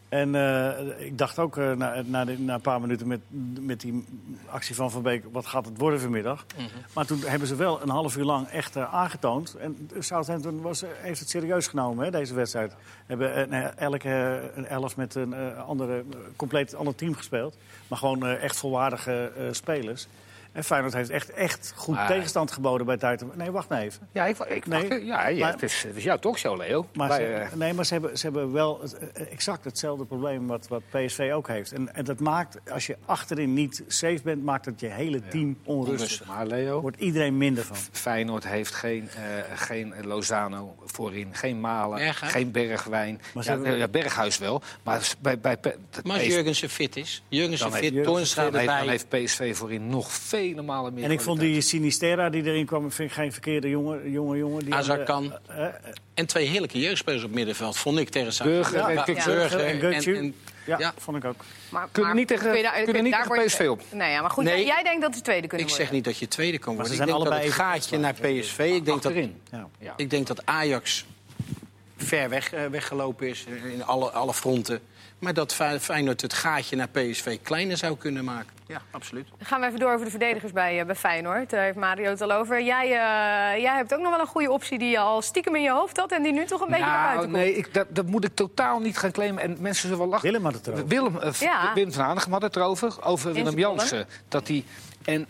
En 0.09 0.35
eh, 0.35 1.07
ik 1.07 1.19
dacht 1.19 1.39
ook 1.39 1.57
eh, 1.57 1.73
na, 1.73 2.03
na, 2.07 2.25
de- 2.25 2.39
na 2.41 2.55
een 2.55 2.61
paar 2.61 2.81
minuten 2.81 3.07
met, 3.07 3.21
met 3.61 3.81
die 3.81 4.05
actie 4.51 4.75
van 4.75 4.91
Van 4.91 5.03
Beek... 5.03 5.25
wat 5.33 5.47
gaat 5.47 5.65
het 5.67 5.79
worden 5.79 6.01
vanmiddag? 6.01 6.47
Maar 6.95 7.07
toen 7.07 7.21
hebben 7.21 7.49
ze 7.49 7.55
wel 7.57 7.83
een 7.83 7.89
half 7.89 8.17
uur 8.17 8.25
lang 8.25 8.47
echt 8.49 8.77
eh, 8.77 8.95
aangetoond. 8.95 9.55
En 9.55 9.91
Southampton 9.99 10.61
was, 10.61 10.83
heeft 11.01 11.21
het 11.21 11.29
serieus 11.31 11.67
genomen, 11.67 12.05
hè, 12.05 12.11
deze 12.11 12.35
wedstrijd. 12.35 12.73
Hebben 13.07 13.51
elke 13.79 14.41
een 14.55 14.67
elf 14.67 14.97
met 14.97 15.15
een 15.15 15.57
andere, 15.57 16.05
compleet 16.37 16.75
ander 16.75 16.95
team 16.95 17.15
gespeeld. 17.15 17.57
Maar 17.89 17.99
gewoon 17.99 18.27
echt 18.27 18.57
volwaardige 18.57 19.33
spelers. 19.51 20.09
En 20.59 20.65
Feyenoord 20.65 20.95
heeft 20.95 21.11
echt, 21.11 21.31
echt 21.31 21.73
goed 21.77 21.95
Maar- 21.95 22.07
tegenstand 22.07 22.51
geboden 22.53 22.87
bij 22.87 22.97
tijd. 22.97 23.37
Nee, 23.37 23.51
wacht 23.51 23.69
nou 23.69 23.83
even. 23.83 24.09
Ja, 24.13 24.27
ik, 24.27 24.39
ik, 24.39 24.67
Nee, 24.67 24.89
wacht, 24.89 25.03
ja, 25.03 25.29
ja 25.29 25.39
maar- 25.45 25.53
het, 25.53 25.63
is, 25.63 25.83
het 25.83 25.97
is 25.97 26.05
jouw 26.05 26.17
talkshow, 26.17 26.57
Leo. 26.57 26.87
Maar, 26.95 27.13
ze, 27.13 27.23
eh, 27.25 27.53
nee, 27.53 27.73
maar 27.73 27.85
ze 27.87 27.93
hebben, 27.93 28.19
ze 28.19 28.25
hebben 28.27 28.53
wel 28.53 28.81
het, 28.81 28.99
eh, 28.99 29.33
exact 29.33 29.65
hetzelfde 29.65 30.05
probleem 30.05 30.47
wat, 30.47 30.69
wat 30.69 30.83
PSV 30.91 31.31
ook 31.35 31.49
heeft. 31.49 31.73
En, 31.73 31.95
en 31.95 32.05
dat 32.05 32.21
maakt, 32.21 32.71
als 32.71 32.87
je 32.87 32.97
achterin 33.05 33.55
niet 33.55 33.83
safe 33.87 34.21
bent, 34.25 34.45
maakt 34.45 34.65
het 34.65 34.81
je 34.81 34.87
hele 34.87 35.29
team 35.29 35.59
onrustig. 35.65 36.27
maar 36.27 36.47
Leo, 36.47 36.81
wordt 36.81 37.01
iedereen 37.01 37.37
minder 37.37 37.65
van. 37.65 37.77
Feyenoord 37.93 38.47
heeft 38.49 38.75
geen, 38.75 39.09
eh, 39.09 39.23
geen 39.55 39.95
Lozano 40.03 40.75
voorin, 40.85 41.29
geen 41.35 41.61
Malen, 41.61 41.99
Berghuis? 41.99 42.33
geen 42.33 42.51
Bergwijn. 42.51 43.21
Maar 43.35 43.43
ze 43.45 43.51
Ja, 43.51 43.57
hebben- 43.57 43.77
ja, 43.79 43.89
Berghuis 43.89 44.39
wel, 44.39 44.63
maar 44.83 45.15
bij, 45.21 45.39
bij, 45.39 45.59
bij 45.61 45.77
Maar 46.05 46.13
als 46.13 46.23
PSV 46.23 46.31
Jurgensen 46.35 46.69
fit 46.71 46.97
is, 46.97 47.23
Jurgensen 47.29 47.73
fit, 47.73 48.03
Toornstra 48.05 48.43
dan 48.43 48.55
heeft, 48.55 48.67
dan 48.67 48.77
erbij... 48.77 48.91
heeft 48.91 49.09
PSV 49.09 49.57
voorin 49.57 49.89
nog 49.89 50.13
vele 50.51 50.63
malen 50.63 50.95
meer 50.95 51.05
En 51.05 51.11
ik 51.11 51.21
vond 51.21 51.41
die 51.41 51.61
Sinistera 51.61 52.31
die 52.31 52.45
erin 52.45 52.67
kwam, 52.67 52.91
vind 52.93 53.09
ik 53.11 53.15
geen 53.17 53.33
verkeerde 53.33 53.69
jongen. 53.69 54.11
jongen, 54.11 54.39
jongen 54.39 54.65
die 54.65 54.75
Azarkan. 54.75 55.33
eh, 55.49 55.65
eh, 55.67 55.75
En 56.15 56.27
twee 56.27 56.47
heerlijke 56.47 56.81
jeugdspelers 56.81 57.25
op 57.25 57.31
middenveld, 57.31 57.77
vond 57.77 57.99
ik 57.99 58.09
tegen 58.09 58.45
Burger 58.45 58.81
en. 58.81 59.05
Burger 59.25 59.61
en 60.17 60.35
ja, 60.67 60.79
Ja. 60.79 60.95
vond 60.99 61.17
ik 61.17 61.25
ook. 61.25 61.45
Maar, 61.71 61.89
Kunnen 61.93 62.11
maar 62.11 62.19
niet 62.21 62.29
tegen- 62.29 62.47
kun 62.49 62.57
je 62.57 62.63
daar- 62.63 62.73
kunnen 62.73 62.95
kun- 62.95 63.03
niet 63.05 63.13
daar 63.13 63.27
tegen 63.29 63.45
PSV 63.47 63.67
op. 63.71 63.83
Nee, 63.93 64.11
ja, 64.13 64.21
maar 64.21 64.31
goed, 64.31 64.45
Nee. 64.45 64.65
jij 64.65 64.83
denkt 64.83 65.03
dat 65.03 65.15
ze 65.15 65.21
tweede 65.23 65.47
kunnen 65.47 65.67
Ik 65.67 65.73
zeg 65.75 65.91
niet 65.91 66.05
dat 66.05 66.19
je 66.19 66.29
tweede 66.29 66.59
kan 66.59 66.75
worden. 66.75 66.93
ze 66.95 66.99
Ik 67.01 67.07
zijn 67.07 67.09
denk 67.09 67.25
dat 67.25 67.29
allebei 67.41 67.51
het 67.55 67.61
gaatje 67.67 67.99
naar 67.99 68.15
PSV... 68.15 68.59
Ik 68.59 68.85
denk 68.85 69.03
dat, 69.03 69.13
ik 69.97 70.11
denk 70.11 70.27
dat 70.27 70.47
Ajax 70.47 71.05
ver 71.97 72.29
weg, 72.29 72.53
eh, 72.53 72.67
weggelopen 72.67 73.29
is 73.29 73.45
in 73.73 73.85
alle, 73.85 74.11
alle 74.11 74.35
fronten. 74.35 74.81
Maar 75.19 75.35
dat 75.35 75.55
Fey- 75.55 75.81
Feyenoord 75.81 76.21
het 76.21 76.33
gaatje 76.33 76.77
naar 76.77 76.89
PSV 76.89 77.39
kleiner 77.43 77.77
zou 77.77 77.97
kunnen 77.97 78.25
maken. 78.25 78.53
Ja, 78.67 78.83
absoluut. 78.91 79.29
Dan 79.39 79.47
gaan 79.47 79.61
we 79.61 79.67
even 79.67 79.79
door 79.79 79.93
over 79.93 80.05
de 80.05 80.11
verdedigers 80.11 80.53
bij, 80.53 80.81
eh, 80.81 80.87
bij 80.87 80.95
Feyenoord. 80.95 81.51
Daar 81.51 81.63
heeft 81.63 81.77
Mario 81.77 82.11
het 82.11 82.21
al 82.21 82.33
over. 82.33 82.63
Jij, 82.63 82.85
eh, 82.85 83.63
jij 83.63 83.77
hebt 83.77 83.95
ook 83.95 84.01
nog 84.01 84.11
wel 84.11 84.21
een 84.21 84.27
goede 84.27 84.51
optie 84.51 84.79
die 84.79 84.91
je 84.91 84.99
al 84.99 85.23
stiekem 85.23 85.55
in 85.57 85.63
je 85.63 85.71
hoofd 85.71 85.97
had... 85.97 86.13
en 86.13 86.23
die 86.23 86.33
nu 86.33 86.45
toch 86.45 86.61
een 86.61 86.67
beetje 86.69 86.85
naar 86.85 86.93
Nou, 86.93 87.05
buiten 87.07 87.31
komt. 87.31 87.43
nee, 87.43 87.55
ik, 87.55 87.75
dat, 87.75 87.87
dat 87.91 88.07
moet 88.07 88.25
ik 88.25 88.35
totaal 88.35 88.79
niet 88.79 88.99
gaan 88.99 89.11
claimen. 89.13 89.43
En 89.43 89.57
mensen 89.61 89.83
zullen 89.83 89.99
wel 89.99 90.07
lachen. 90.09 90.27
Willem 90.31 90.45
had 90.45 90.55
het 90.55 90.67
erover. 90.67 90.87
Willem, 90.87 91.19
eh, 91.21 91.33
Ja. 91.33 91.73
Willem 91.75 91.93
van 91.93 92.05
Hanegem 92.05 92.33
had 92.33 92.43
het 92.43 92.57
erover. 92.57 93.05
Over 93.05 93.33
Willem. 93.33 93.59
Jansen. 93.59 94.07
Dat 94.29 94.47
die, 94.47 94.65
en 95.05 95.27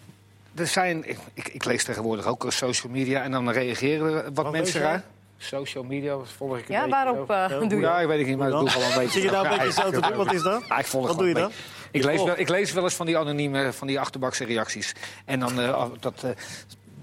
er 0.54 0.66
zijn, 0.66 1.08
ik, 1.08 1.18
ik, 1.34 1.48
ik 1.48 1.64
lees 1.64 1.84
tegenwoordig 1.84 2.26
ook 2.26 2.44
op 2.44 2.52
social 2.52 2.92
media. 2.92 3.22
En 3.22 3.30
dan 3.30 3.50
reageren 3.50 4.06
er 4.14 4.22
wat 4.32 4.44
Wat 4.44 4.52
mensen. 4.52 5.04
Social 5.38 5.84
media 5.84 6.18
volg 6.18 6.58
ik 6.58 6.68
een 6.68 6.74
Ja, 6.74 6.80
beetje. 6.80 6.90
waarop 7.04 7.30
eh, 7.30 7.36
Ja, 7.48 7.58
doe 7.58 7.68
je 7.68 7.76
Ja, 7.86 8.00
ik 8.00 8.06
weet 8.08 8.18
het 8.18 8.26
niet, 8.26 8.36
maar 8.38 8.50
dat 8.50 8.60
doe 8.60 8.68
ik 8.68 8.74
wel 8.74 8.84
een 8.88 8.94
beetje. 8.98 9.10
Zit 9.10 9.22
je 9.22 9.30
daar 9.30 9.44
een 9.44 9.50
Ja, 9.50 9.56
beetje 9.58 9.72
zo 9.82 9.90
te 9.90 10.00
doen? 10.00 10.16
Wat 10.16 10.32
is 10.32 10.42
dat? 10.42 10.62
Ja, 10.68 10.78
ik 10.78 10.86
volg 10.86 11.06
Wat 11.06 11.18
doe 11.18 11.28
je 11.28 11.34
een 11.34 11.40
dan? 11.40 11.48
beetje. 11.50 11.98
Ik 11.98 12.04
lees, 12.04 12.22
wel, 12.24 12.38
ik 12.38 12.48
lees 12.48 12.72
wel 12.72 12.84
eens 12.84 12.94
van 12.94 13.06
die 13.06 13.18
anonieme, 13.18 13.72
van 13.72 13.86
die 13.86 14.00
achterbakse 14.00 14.44
reacties. 14.44 14.92
En 15.24 15.40
dan, 15.40 15.60
eh, 15.60 15.84
dat, 16.00 16.22
eh, 16.24 16.30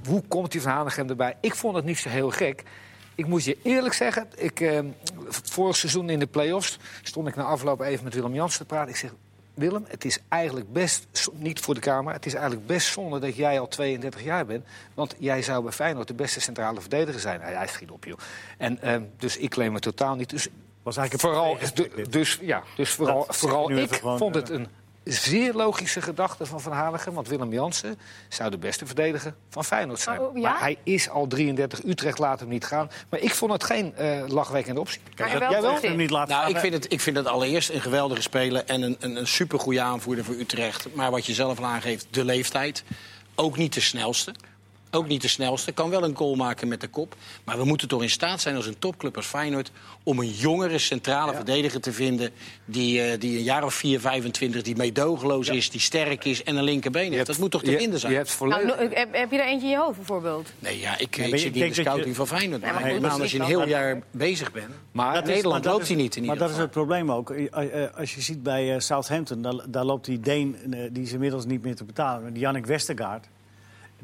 hoe 0.08 0.24
komt 0.28 0.52
die 0.52 0.62
Van 0.62 0.72
Hanegem 0.72 1.10
erbij? 1.10 1.38
Ik 1.42 1.56
vond 1.56 1.76
het 1.76 1.86
niet 1.86 1.98
zo 1.98 2.10
heel 2.10 2.30
gek. 2.32 2.64
Ik 3.16 3.28
moet 3.28 3.44
je 3.44 3.58
eerlijk 3.64 3.94
zeggen, 3.94 4.28
ik, 4.36 4.60
eh, 4.60 4.80
vorig 5.30 5.76
seizoen 5.76 6.10
in 6.10 6.20
de 6.20 6.28
play-offs... 6.28 6.78
stond 7.02 7.28
ik 7.28 7.36
na 7.36 7.44
afloop 7.44 7.82
even 7.82 8.04
met 8.04 8.14
Willem 8.14 8.34
Jansen 8.34 8.60
te 8.60 8.66
praten. 8.66 8.90
Ik 8.90 8.96
zeg, 8.96 9.14
Willem, 9.56 9.86
het 9.88 10.06
is 10.06 10.20
eigenlijk 10.28 10.74
best, 10.74 11.30
niet 11.34 11.60
voor 11.60 11.74
de 11.74 11.80
Kamer... 11.80 12.14
het 12.14 12.26
is 12.26 12.34
eigenlijk 12.34 12.68
best 12.68 12.92
zonde 12.92 13.20
dat 13.20 13.36
jij 13.36 13.60
al 13.60 13.68
32 13.68 14.24
jaar 14.24 14.46
bent. 14.46 14.66
Want 14.94 15.16
jij 15.18 15.42
zou 15.42 15.64
bij 15.64 15.72
Feyenoord 15.72 16.08
de 16.08 16.14
beste 16.14 16.40
centrale 16.40 16.82
verdediger 16.82 17.22
zijn. 17.22 17.40
Nou, 17.40 17.54
hij 17.54 17.68
schiet 17.68 17.92
op, 17.92 18.06
joh. 18.06 18.18
En, 18.58 18.82
eh, 18.82 19.02
dus 19.18 19.38
ik 19.38 19.50
claim 19.50 19.74
het 19.74 19.84
totaal 19.84 20.16
niet. 20.16 20.30
Dus 20.30 20.48
Was 20.86 20.98
eigenlijk 20.98 21.28
Vooral, 21.28 21.58
dus, 22.10 22.38
ja, 22.42 22.64
dus 22.76 22.90
vooral, 22.90 23.26
vooral 23.30 23.72
ik 23.72 23.94
vond 23.94 24.36
het 24.36 24.50
eh. 24.50 24.56
een 24.56 24.68
zeer 25.06 25.54
logische 25.54 26.02
gedachte 26.02 26.46
van 26.46 26.62
Van 26.62 26.72
Hanegem. 26.72 27.14
Want 27.14 27.28
Willem 27.28 27.54
Jansen 27.54 28.00
zou 28.30 28.50
de 28.52 28.58
beste 28.58 28.86
verdediger 28.86 29.34
van 29.50 29.66
Feyenoord 29.66 30.00
zijn. 30.00 30.20
Oh, 30.20 30.38
ja? 30.38 30.42
Maar 30.52 30.60
hij 30.60 30.78
is 30.84 31.10
al 31.10 31.28
33. 31.28 31.84
Utrecht 31.84 32.18
laat 32.18 32.40
hem 32.40 32.50
niet 32.50 32.66
gaan. 32.66 32.90
Maar 33.10 33.20
ik 33.20 33.34
vond 33.34 33.52
het 33.52 33.64
geen 33.64 33.96
eh, 33.96 34.24
lachwekkende 34.28 34.80
optie. 34.80 35.02
Wel 35.16 35.28
jij 35.28 35.62
wel 35.62 35.80
hem 35.82 35.96
niet 35.96 36.10
laten 36.10 36.30
Nou, 36.30 36.42
gaan, 36.42 36.56
ik 36.56 36.60
vind, 36.60 36.74
het, 36.74 36.94
ik 36.94 37.02
vind 37.02 37.18
het 37.18 37.28
allereerst 37.28 37.70
een 37.70 37.82
geweldige 37.82 38.22
speler 38.22 38.66
en 38.66 38.82
een, 38.82 38.98
een, 39.00 39.16
een 39.16 39.28
supergoeie 39.28 39.82
aanvoerder 39.82 40.26
voor 40.26 40.36
Utrecht. 40.36 40.96
Maar 40.96 41.12
wat 41.12 41.26
je 41.26 41.34
zelf 41.34 41.58
al 41.58 41.66
aangeeft, 41.66 42.08
de 42.10 42.26
leeftijd. 42.26 42.84
Ook 43.36 43.58
niet 43.58 43.74
de 43.74 43.82
snelste. 43.82 44.34
Ook 44.96 45.08
niet 45.08 45.22
de 45.22 45.28
snelste. 45.28 45.72
Kan 45.72 45.90
wel 45.90 46.04
een 46.04 46.16
goal 46.16 46.36
maken 46.36 46.68
met 46.68 46.82
de 46.82 46.88
kop. 46.88 47.16
Maar 47.44 47.58
we 47.58 47.64
moeten 47.66 47.88
toch 47.88 48.02
in 48.02 48.10
staat 48.10 48.42
zijn 48.42 48.56
als 48.56 48.66
een 48.68 48.80
topclub 48.80 49.16
als 49.16 49.26
Feyenoord... 49.26 49.72
om 50.04 50.20
een 50.20 50.30
jongere 50.32 50.78
centrale 50.78 51.34
verdediger 51.34 51.82
te 51.82 51.94
vinden... 51.94 52.30
Die, 52.66 53.02
eh, 53.02 53.20
die 53.20 53.38
een 53.38 53.44
jaar 53.44 53.64
of 53.64 53.74
4, 53.74 54.00
25, 54.00 54.62
die 54.62 54.76
meedogenloos 54.76 55.48
is, 55.50 55.70
die 55.70 55.80
sterk 55.82 56.26
is... 56.26 56.44
en 56.44 56.56
een 56.56 56.64
linkerbeen 56.64 57.14
heeft. 57.14 57.26
Dat 57.26 57.38
moet 57.38 57.52
toch 57.52 57.64
te 57.64 57.78
vinden 57.78 58.00
zijn? 58.00 58.12
Je 58.12 58.18
hebt 58.18 58.32
volledig... 58.32 58.66
Nou, 58.76 58.90
no- 58.90 58.96
heb, 58.96 59.14
heb 59.16 59.32
je 59.32 59.38
er 59.38 59.46
eentje 59.48 59.66
in 59.68 59.72
je 59.74 59.78
hoofd 59.80 59.96
bijvoorbeeld? 59.98 60.50
Nee, 60.60 60.80
ja, 60.80 60.94
ik, 60.98 61.02
ik 61.02 61.16
je- 61.16 61.38
zit 61.38 61.46
ik 61.48 61.54
niet 61.54 61.64
in 61.64 61.70
de 61.70 61.76
je- 61.76 61.82
scouting 61.82 62.16
van 62.16 62.28
Feyenoord. 62.28 62.62
Nee, 62.62 62.72
maar 62.72 62.82
maar 63.02 63.12
goed, 63.12 63.22
als 63.22 63.32
je 63.32 63.40
een 63.40 63.46
heel 63.46 63.60
dan- 63.60 63.70
jaar 63.70 64.02
bezig 64.12 64.52
bent. 64.52 64.68
maar 64.92 65.06
Dat 65.06 65.14
is- 65.16 65.28
maar 65.28 65.36
Nederland 65.36 65.66
loopt 65.66 65.88
hij 65.88 65.96
niet 65.96 66.16
in 66.16 66.26
Maar 66.26 66.34
ieder 66.34 66.48
dat 66.48 66.58
is 66.58 66.62
het 66.64 66.72
probleem 66.72 67.12
ook. 67.12 67.30
Eh, 67.30 67.84
eh, 67.84 67.94
Als 67.98 68.16
je 68.16 68.22
ziet 68.22 68.44
bij 68.44 68.80
Southampton, 68.80 69.42
daar, 69.42 69.56
daar 69.68 69.86
loopt 69.86 70.06
die 70.06 70.20
Deen, 70.20 70.58
die 70.92 71.04
is 71.04 71.12
inmiddels 71.14 71.46
niet 71.46 71.64
meer 71.64 71.76
te 71.76 71.84
betalen, 71.84 72.34
die 72.34 72.42
Jannik 72.42 72.66
Westergaard. 72.66 73.28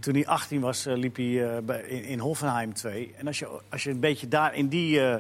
Toen 0.01 0.13
hij 0.13 0.27
18 0.27 0.60
was, 0.62 0.86
eh, 0.86 0.96
liep 0.98 1.15
hij 1.15 1.50
eh, 1.55 1.62
bij, 1.63 1.81
in, 1.81 2.03
in 2.03 2.20
Hoffenheim 2.20 2.74
2. 2.74 3.13
En 3.17 3.27
als 3.27 3.39
je, 3.39 3.48
als 3.70 3.84
je 3.84 3.89
een 3.89 4.00
beetje 4.00 4.27
daar 4.27 4.55
in 4.55 4.67
die, 4.67 5.01
eh, 5.05 5.15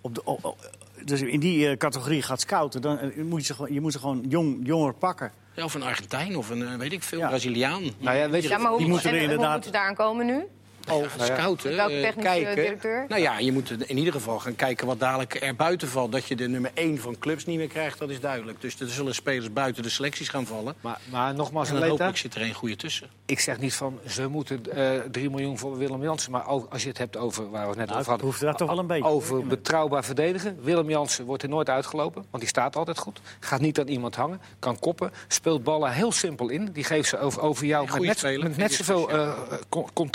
op 0.00 0.14
de, 0.14 0.24
op- 0.24 0.44
op- 0.44 0.70
dus 1.04 1.20
in 1.22 1.40
die 1.40 1.68
eh, 1.68 1.76
categorie 1.76 2.22
gaat 2.22 2.40
scouten, 2.40 2.80
dan 2.82 2.98
moet 3.16 3.40
je 3.40 3.46
ze 3.46 3.54
gewoon, 3.54 3.72
je 3.72 3.80
moet 3.80 3.92
ze 3.92 3.98
gewoon 3.98 4.24
jong, 4.28 4.58
jonger 4.66 4.94
pakken. 4.94 5.32
Ja, 5.54 5.64
of 5.64 5.74
een 5.74 5.82
Argentijn 5.82 6.36
of 6.36 6.50
een, 6.50 6.78
weet 6.78 6.92
ik 6.92 7.02
veel, 7.02 7.18
Ja. 7.18 7.28
Braziliaan. 7.28 7.82
Nou 7.98 8.16
ja, 8.16 8.30
weet 8.30 8.42
je, 8.42 8.48
Ja, 8.48 8.58
maar 8.58 8.70
hoe, 8.70 8.78
Die 8.78 8.88
moeten 8.88 9.08
er 9.10 9.14
hoe 9.14 9.22
inderdaad- 9.24 9.52
moeten 9.52 9.72
daaraan 9.72 9.94
komen 9.94 10.26
nu? 10.26 10.44
Oh, 10.90 11.04
scouten, 11.18 11.76
Welke 11.76 11.92
eh, 11.94 12.00
technische 12.02 12.28
kijken. 12.30 12.54
directeur? 12.54 13.04
Nou 13.08 13.20
ja, 13.20 13.38
je 13.38 13.52
moet 13.52 13.70
in 13.88 13.98
ieder 13.98 14.12
geval 14.12 14.38
gaan 14.38 14.56
kijken 14.56 14.86
wat 14.86 15.00
dadelijk 15.00 15.42
er 15.42 15.54
buiten 15.56 15.88
valt. 15.88 16.12
Dat 16.12 16.26
je 16.26 16.36
de 16.36 16.48
nummer 16.48 16.70
1 16.74 16.98
van 16.98 17.18
clubs 17.18 17.44
niet 17.46 17.58
meer 17.58 17.68
krijgt, 17.68 17.98
dat 17.98 18.10
is 18.10 18.20
duidelijk. 18.20 18.60
Dus 18.60 18.80
er 18.80 18.88
zullen 18.88 19.14
spelers 19.14 19.52
buiten 19.52 19.82
de 19.82 19.88
selecties 19.88 20.28
gaan 20.28 20.46
vallen. 20.46 20.74
maar, 20.80 20.98
maar 21.10 21.34
nogmaals, 21.34 21.68
En 21.68 21.80
dan 21.80 21.88
hopelijk 21.88 22.16
zit 22.16 22.34
er 22.34 22.42
een 22.42 22.54
goede 22.54 22.76
tussen. 22.76 23.08
ik 23.26 23.40
zeg 23.40 23.58
niet 23.58 23.74
van 23.74 23.98
ze 24.08 24.26
moeten 24.28 24.72
eh 24.76 25.00
3 25.10 25.30
miljoen 25.30 25.58
voor 25.58 25.78
Willem 25.78 26.02
Jansen. 26.02 26.30
Maar 26.32 26.48
ook 26.48 26.72
als 26.72 26.82
je 26.82 26.88
het 26.88 26.98
hebt 26.98 27.16
over 27.16 27.50
waar 27.50 27.62
we 27.62 27.68
het 27.68 27.76
net 27.78 27.86
Nou, 27.86 27.98
over 27.98 28.10
hadden. 28.10 28.26
hoeft 28.28 28.40
daar 28.40 28.54
toch 28.54 28.68
wel 28.68 28.78
een 28.78 28.86
beetje 28.86 29.08
Over 29.08 29.46
betrouwbaar 29.46 30.04
verdedigen. 30.04 30.58
Willem 30.62 30.88
Jansen 30.90 31.24
wordt 31.24 31.42
er 31.42 31.48
nooit 31.48 31.68
uitgelopen, 31.68 32.24
want 32.30 32.42
die 32.42 32.48
staat 32.48 32.76
altijd 32.76 32.98
goed. 32.98 33.20
Gaat 33.40 33.60
niet 33.60 33.80
aan 33.80 33.88
iemand 33.88 34.14
hangen, 34.16 34.40
kan 34.58 34.78
koppen. 34.78 35.10
Speelt 35.28 35.64
ballen 35.64 35.92
heel 35.92 36.12
simpel 36.12 36.48
in. 36.48 36.68
Die 36.72 36.84
geeft 36.84 37.08
ze 37.08 37.18
over, 37.18 37.40
over 37.42 37.66
jou 37.66 38.00
met 38.00 38.22
net, 38.22 38.42
met 38.42 38.56
net 38.56 38.72
zoveel 38.72 39.10
eh, 39.10 39.32
con- 39.68 39.88
con- 39.92 40.10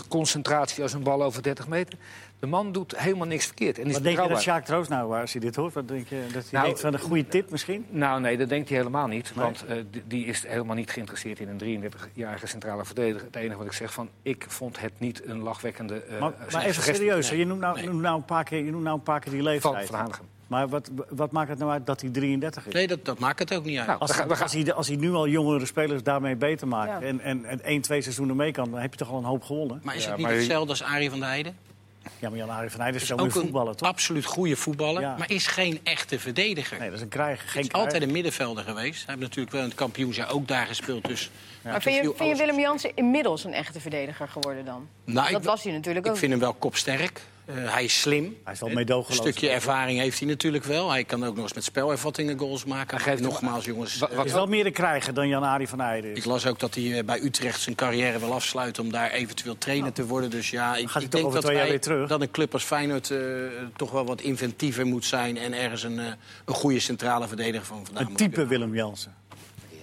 als 0.81 0.93
een 0.93 1.03
bal 1.03 1.23
over 1.23 1.43
30 1.43 1.67
meter. 1.67 1.99
De 2.39 2.47
man 2.47 2.71
doet 2.71 2.97
helemaal 2.99 3.27
niks 3.27 3.45
verkeerd. 3.45 3.79
En 3.79 3.85
is 3.87 3.93
Wat 3.93 4.03
denk 4.03 4.21
je 4.21 4.27
dat. 4.27 4.41
Sjaak 4.41 4.65
Troost 4.65 4.89
nou, 4.89 5.19
als 5.19 5.33
je 5.33 5.39
dit 5.39 5.55
hoort? 5.55 5.73
Wat 5.73 5.87
denk 5.87 6.07
je, 6.07 6.21
dat 6.33 6.33
hij 6.33 6.43
Nou, 6.51 6.65
denkt 6.65 6.79
van 6.79 6.93
een 6.93 6.99
goede 6.99 7.27
tip 7.27 7.51
misschien? 7.51 7.85
Nou, 7.89 8.21
nee, 8.21 8.37
dat 8.37 8.49
denkt 8.49 8.69
hij 8.69 8.77
helemaal 8.77 9.07
niet. 9.07 9.33
Want 9.33 9.65
eh, 9.65 9.75
die- 10.07 10.25
is 10.25 10.47
helemaal 10.47 10.75
niet 10.75 10.91
geïnteresseerd 10.91 11.39
in 11.39 11.47
een 11.49 11.57
33-jarige 11.57 12.47
centrale 12.47 12.85
verdediger. 12.85 13.25
Het 13.25 13.35
enige 13.35 13.57
wat 13.57 13.65
ik 13.65 13.73
zeg 13.73 13.93
van, 13.93 14.09
ik 14.21 14.45
vond 14.47 14.79
het 14.79 14.91
niet 14.97 15.25
een 15.25 15.39
lachwekkende... 15.41 15.95
eh, 16.03 16.19
Maar, 16.19 16.33
maar 16.51 16.63
even 16.65 16.83
serieus, 16.83 17.29
nee. 17.29 17.39
je 17.39 17.45
noemt 17.45 17.59
nou, 17.61 17.75
Nee. 17.75 17.85
noemt 17.85 18.01
nou 18.01 18.15
een 18.17 18.25
paar 18.25 18.43
keer, 18.43 18.63
je 18.63 18.71
noemt 18.71 18.83
nou 18.83 18.97
een 18.97 19.03
paar 19.03 19.19
keer 19.19 19.31
die 19.31 19.41
Van, 19.41 19.51
leeftijd. 19.51 19.87
van 19.87 19.95
Hanegem. 19.99 20.25
Maar 20.49 20.67
wat, 20.69 20.89
wat 21.09 21.31
maakt 21.31 21.49
het 21.49 21.57
nou 21.59 21.71
uit 21.71 21.85
dat 21.85 22.01
hij 22.01 22.09
33 22.09 22.67
is? 22.67 22.73
Nee, 22.73 22.87
dat, 22.87 23.05
dat 23.05 23.19
maakt 23.19 23.39
het 23.39 23.53
ook 23.53 23.65
niet 23.65 23.77
uit. 23.77 23.87
Nou, 23.87 23.99
Als, 23.99 24.09
we 24.09 24.15
gaan- 24.17 24.27
we 24.27 24.33
gaan- 24.33 24.43
als, 24.43 24.53
hij, 24.53 24.73
als 24.73 24.87
hij 24.87 24.95
nu 24.95 25.11
al 25.13 25.27
jongere 25.27 25.65
spelers 25.65 26.03
daarmee 26.03 26.35
beter 26.35 26.67
maakt 26.67 27.01
Ja. 27.01 27.07
en, 27.07 27.19
en, 27.19 27.45
en 27.45 27.63
één, 27.63 27.81
twee 27.81 28.01
seizoenen 28.01 28.35
mee 28.35 28.51
kan, 28.51 28.71
dan 28.71 28.79
heb 28.79 28.91
je 28.91 28.97
toch 28.99 29.09
al 29.11 29.17
een 29.17 29.23
hoop 29.23 29.43
gewonnen. 29.43 29.79
maar 29.83 29.95
is 29.95 30.03
Ja, 30.03 30.07
het 30.09 30.17
niet 30.17 30.27
maar- 30.27 30.35
hetzelfde 30.35 30.69
als 30.69 30.83
Arie 30.83 31.09
van 31.09 31.19
der 31.19 31.27
Heijden? 31.27 31.57
Ja, 32.19 32.29
maar 32.29 32.37
Jan-Arie 32.37 32.69
van 32.69 32.79
Heijden 32.79 33.01
is 33.01 33.07
Is 33.09 33.13
ook 33.13 33.19
een 33.21 33.31
voetballer, 33.31 33.75
toch? 33.75 33.87
absoluut 33.87 34.25
goede 34.25 34.55
voetballer, 34.55 35.01
Ja. 35.01 35.15
maar 35.17 35.31
is 35.31 35.47
geen 35.47 35.79
echte 35.83 36.19
verdediger. 36.19 36.79
Nee, 36.79 36.87
dat 36.87 36.97
is 36.97 37.03
een 37.03 37.09
krijger. 37.09 37.43
Hij 37.43 37.51
Geen 37.53 37.61
is 37.63 37.71
altijd 37.71 38.03
een 38.03 38.11
middenvelder 38.11 38.63
geweest. 38.63 38.97
Hij 39.05 39.05
heeft 39.15 39.19
natuurlijk 39.19 39.51
wel 39.51 39.61
in 39.61 39.67
het 39.67 39.77
kampioensjaar 39.77 40.31
ook 40.31 40.47
daar 40.47 40.65
gespeeld. 40.67 41.05
Dus 41.07 41.29
maar 41.63 41.81
vind 41.81 41.95
je, 41.95 42.13
vind 42.15 42.37
Willem 42.37 42.59
Jansen 42.59 42.91
inmiddels 42.95 43.43
een 43.43 43.53
echte 43.53 43.79
verdediger 43.79 44.27
geworden 44.27 44.65
dan? 44.65 44.87
Nou, 45.05 45.31
dat 45.31 45.41
ik- 45.41 45.47
was 45.47 45.63
hij 45.63 45.73
natuurlijk 45.73 46.07
ook. 46.07 46.13
Ik 46.13 46.19
vind 46.19 46.31
hem 46.31 46.41
wel 46.41 46.53
kopsterk. 46.53 47.21
Eh, 47.55 47.73
hij 47.73 47.83
is 47.83 48.01
slim. 48.01 48.37
Hij 48.43 48.53
is 48.53 48.59
wel 48.59 48.69
Een 48.69 48.75
meedogenloos. 48.75 49.21
stukje 49.21 49.49
ervaring 49.49 49.99
heeft 49.99 50.19
hij 50.19 50.27
natuurlijk 50.27 50.63
wel. 50.63 50.89
Hij 50.91 51.03
kan 51.03 51.25
ook 51.25 51.33
nog 51.35 51.43
eens 51.43 51.53
met 51.53 51.63
spelervattingen 51.63 52.39
goals 52.39 52.65
maken. 52.65 52.97
Hij 52.97 53.05
geeft 53.05 53.21
Nogmaals, 53.21 53.65
jongens. 53.65 53.97
Wa- 53.97 54.07
eh, 54.09 54.15
wat- 54.15 54.25
is 54.25 54.31
wel 54.31 54.45
meer 54.45 54.63
de 54.63 54.71
krijger 54.71 55.13
dan 55.13 55.27
Jan-Arie 55.27 55.67
van 55.67 55.79
Heijden 55.79 56.15
ik 56.15 56.25
las 56.25 56.45
ook 56.45 56.59
dat 56.59 56.75
hij 56.75 56.97
eh, 56.97 57.03
bij 57.05 57.21
Utrecht 57.23 57.61
zijn 57.61 57.75
carrière 57.75 58.19
wil 58.19 58.33
afsluiten... 58.33 58.83
om 58.83 58.91
daar 58.91 59.11
eventueel 59.11 59.57
trainer 59.57 59.93
te 59.93 60.05
worden. 60.05 60.29
Dus 60.29 60.49
ja, 60.49 60.75
ik, 60.75 60.89
ik 60.89 61.11
denk 61.11 61.33
dat, 61.33 61.43
wij- 61.43 61.67
weer 61.69 61.81
terug? 61.81 62.09
dat 62.09 62.21
een 62.21 62.31
club 62.31 62.53
als 62.53 62.63
Feyenoord 62.63 63.11
eh, 63.11 63.19
toch 63.75 63.91
wel 63.91 64.05
wat 64.05 64.21
inventiever 64.21 64.85
moet 64.85 65.05
zijn... 65.05 65.37
en 65.37 65.53
ergens 65.53 65.83
een, 65.83 65.99
eh, 65.99 66.05
een 66.45 66.53
goede 66.53 66.79
centrale 66.79 67.27
verdediger 67.27 67.65
van 67.65 67.85
vandaan 67.85 68.07
Een 68.07 68.15
type. 68.15 68.45
Willem 68.47 68.75
Jansen. 68.75 69.15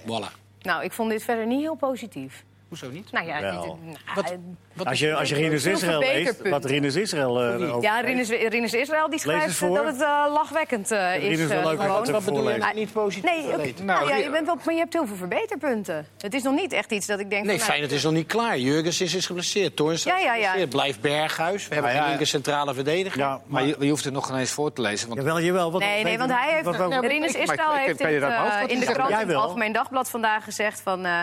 Voilà. 0.02 0.32
Nou, 0.62 0.84
ik 0.84 0.92
vond 0.92 1.10
dit 1.10 1.22
verder 1.22 1.46
niet 1.46 1.60
heel 1.60 1.74
positief. 1.76 2.44
Hoezo 2.68 2.86
niet? 2.90 3.12
Nou 3.12 3.26
ja, 3.26 3.40
Wel. 3.40 3.60
dit- 3.62 3.70
nou, 3.84 3.96
Wat- 4.14 4.30
eh, 4.30 4.36
Wat 4.72 4.86
Als 4.86 4.98
je, 4.98 5.14
als 5.14 5.28
je 5.28 5.34
Rinus 5.34 5.62
Veel 5.62 5.72
Israël 5.72 5.98
leest, 5.98 6.10
verbeterpunten. 6.12 6.50
wat 6.60 6.64
Rinus 6.70 6.94
Israël 6.96 7.40
eh, 7.42 7.54
erover 7.54 7.82
ja. 7.82 8.00
Rinus, 8.00 8.28
Rinus 8.28 8.72
Israël 8.74 9.10
die 9.10 9.18
schrijft 9.18 9.46
eens 9.46 9.56
voor. 9.56 9.76
dat 9.76 9.84
het 9.86 10.00
eh, 10.02 10.24
lachwekkend 10.32 10.90
eh, 10.90 11.14
is. 11.16 11.22
Rinus 11.22 11.46
wil 11.46 11.60
eh, 11.60 11.70
ook 11.70 11.80
gewoon. 11.80 11.88
wat 11.88 12.04
bedoel 12.04 12.18
je 12.18 12.24
voorlezen. 12.24 12.60
nou 12.60 12.74
niet 12.74 12.92
positief? 12.92 13.30
Nee, 13.30 13.44
oké. 13.46 13.82
nou, 13.82 14.04
ja, 14.04 14.10
Nou, 14.10 14.22
je 14.22 14.30
bent 14.30 14.46
wel, 14.46 14.56
maar 14.64 14.74
je 14.74 14.80
hebt 14.80 14.92
heel 14.92 15.06
veel 15.06 15.16
verbeterpunten. 15.16 16.06
Het 16.20 16.34
is 16.34 16.42
nog 16.42 16.54
niet 16.54 16.72
echt 16.72 16.90
iets 16.92 17.06
dat 17.06 17.18
ik 17.20 17.30
denk... 17.30 17.44
Nee, 17.44 17.50
van, 17.50 17.58
nou, 17.58 17.70
Feyenoord 17.70 17.92
is 17.92 18.02
nog 18.02 18.12
niet 18.12 18.26
klaar. 18.26 18.58
Jurgens 18.58 19.00
is, 19.00 19.14
is 19.14 19.26
geblesseerd. 19.26 19.76
Toorns 19.76 20.02
Ja, 20.02 20.16
is 20.16 20.22
ja, 20.22 20.34
ja. 20.34 20.42
geblesseerd. 20.44 20.70
Blijft 20.70 21.00
Berghuis. 21.00 21.68
We 21.68 21.74
hebben 21.74 21.82
Maar 21.82 21.92
ja, 21.92 21.98
geen 22.00 22.08
linker 22.08 22.26
centrale 22.26 22.74
verdediger. 22.74 23.18
Ja, 23.18 23.28
Maar 23.28 23.40
maar, 23.46 23.64
je, 23.64 23.76
je 23.80 23.88
hoeft 23.90 24.04
het 24.04 24.12
nog 24.14 24.26
geen 24.26 24.36
eens 24.36 24.50
voor 24.50 24.72
te 24.72 24.80
lezen. 24.80 25.08
Want 25.08 25.20
jawel, 25.20 25.40
jawel. 25.40 25.72
Wat, 25.72 25.80
Nee, 25.80 26.04
nee, 26.04 26.18
want 26.18 26.30
hij 26.32 26.52
heeft, 26.52 26.64
wat- 26.64 26.76
wat- 26.76 26.88
maar 26.88 27.06
Rinus 27.06 27.30
ik- 27.34 27.46
maar 27.46 27.54
Israël 27.56 27.74
ik- 27.74 27.80
ik- 27.80 27.86
heeft 27.86 27.98
het, 27.98 28.08
uit 28.08 28.20
mijn 28.20 28.40
hoofd 28.40 28.52
eh, 28.54 28.60
wat 28.60 28.70
in 28.70 28.78
de 28.78 28.84
hij 28.84 28.84
zegt? 28.84 28.92
krant 28.96 29.10
Jij 29.10 29.20
in 29.20 29.26
het 29.26 29.36
wel. 29.36 29.44
Algemeen 29.44 29.72
Dagblad 29.72 30.10
vandaag 30.10 30.44
gezegd 30.44 30.80
van... 30.80 31.04
eh, 31.04 31.20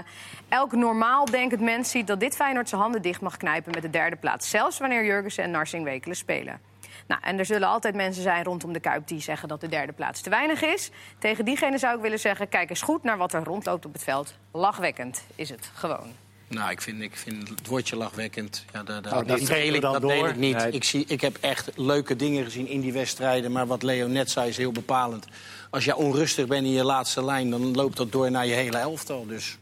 elk 0.49 0.71
normaal 0.71 1.25
denkend 1.34 1.62
mens 1.62 1.89
ziet 1.89 2.08
dat 2.08 2.19
dit 2.19 2.36
Feyenoord 2.36 2.69
zijn 2.69 2.82
handen 2.82 3.02
dicht 3.02 3.22
mag 3.22 3.38
knijpen 3.38 3.72
met 3.72 3.82
de 3.82 3.89
derde 3.89 4.15
plaats. 4.15 4.50
Zelfs 4.50 4.78
wanneer 4.78 5.06
Jurgensen 5.06 5.43
en 5.43 5.52
Narsing 5.52 5.84
wekelen 5.84 6.15
spelen. 6.15 6.60
Nou, 7.08 7.22
en 7.24 7.39
er 7.39 7.46
zullen 7.46 7.67
altijd 7.67 7.96
mensen 7.96 8.24
zijn 8.24 8.43
rondom 8.43 8.74
de 8.74 8.80
Kuip 8.80 9.08
die 9.08 9.22
zeggen 9.22 9.48
dat 9.48 9.62
de 9.62 9.67
derde 9.67 9.93
plaats 9.93 10.22
te 10.22 10.30
weinig 10.30 10.62
is. 10.62 10.91
Tegen 11.19 11.46
diegene 11.46 11.78
zou 11.78 11.96
ik 11.96 12.02
willen 12.02 12.19
zeggen, 12.19 12.50
kijk 12.50 12.69
eens 12.69 12.82
goed 12.82 13.04
naar 13.04 13.17
wat 13.17 13.34
er 13.34 13.43
rondloopt 13.43 13.86
op 13.86 13.93
het 13.93 14.04
veld. 14.04 14.34
Lachwekkend 14.52 15.24
is 15.36 15.50
het 15.50 15.69
gewoon. 15.74 16.12
Nou, 16.48 16.72
ik 16.72 16.82
vind, 16.82 17.02
ik 17.02 17.15
vind 17.15 17.50
het 17.50 17.67
woordje 17.67 17.96
lachwekkend. 17.96 18.65
Ja, 18.74 18.84
dat, 18.84 19.04
dat, 19.04 19.13
Nou, 19.13 19.26
dat 19.26 19.48
deel 19.48 19.74
ik, 19.74 19.82
dat 19.82 20.02
deel 20.02 20.28
ik 20.28 20.36
niet. 20.36 20.58
Nee. 20.58 20.72
Ik, 20.72 20.84
zie, 20.84 21.06
ik 21.08 21.22
heb 21.22 21.38
echt 21.41 21.72
leuke 21.76 22.15
dingen 22.15 22.43
gezien 22.43 22.67
in 22.67 22.82
die 22.82 22.93
wedstrijden. 22.93 23.52
Maar 23.52 23.67
wat 23.67 23.84
Leo 23.84 24.08
net 24.08 24.32
zei 24.32 24.50
is 24.50 24.58
heel 24.58 24.72
bepalend. 24.72 25.28
Als 25.69 25.86
je 25.86 25.96
onrustig 25.96 26.48
bent 26.48 26.65
in 26.65 26.72
je 26.72 26.84
laatste 26.84 27.24
lijn, 27.24 27.50
dan 27.50 27.76
loopt 27.76 27.98
dat 27.98 28.12
door 28.12 28.32
naar 28.32 28.46
je 28.46 28.54
hele 28.54 28.78
elftal. 28.78 29.26
Dus 29.26 29.58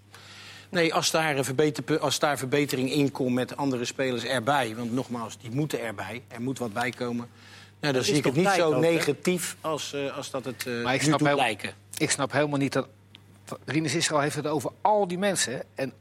nee, 0.71 0.93
als 0.93 1.12
daar, 1.12 1.38
een 1.38 1.43
verbeter, 1.45 1.99
als 1.99 2.19
daar 2.19 2.38
verbetering 2.38 2.91
in 2.91 3.12
komt 3.12 3.34
met 3.34 3.57
andere 3.57 3.86
spelers 3.86 4.23
erbij. 4.23 4.75
Want 4.75 4.91
nogmaals, 4.91 5.38
die 5.38 5.51
moeten 5.51 5.81
erbij. 5.81 6.21
Er 6.27 6.41
moet 6.41 6.60
wat 6.60 6.73
bij 6.73 6.89
komen. 6.91 7.29
Nou, 7.79 7.93
dan 7.93 8.03
zie 8.03 8.15
ik 8.15 8.23
het 8.23 8.36
niet 8.36 8.47
zo 8.49 8.73
ook, 8.73 8.81
negatief 8.81 9.55
als, 9.62 9.93
eh, 9.93 10.17
als 10.17 10.31
dat 10.31 10.45
het 10.45 10.65
eh 10.67 10.84
Maar 10.84 10.93
ik 10.93 10.99
nu 11.01 11.05
snap 11.07 11.19
doet 11.19 11.27
heel- 11.27 11.38
lijken. 11.38 11.73
ik 11.97 12.12
snap 12.12 12.31
helemaal 12.31 12.60
niet 12.60 12.73
dat... 12.73 12.88
Rinus 13.65 13.95
Israël 13.95 14.21
heeft 14.21 14.36
het 14.36 14.47
over 14.47 14.71
al 14.81 15.07
die 15.07 15.17
mensen. 15.17 15.53
hè. 15.53 15.60
En 15.75 15.93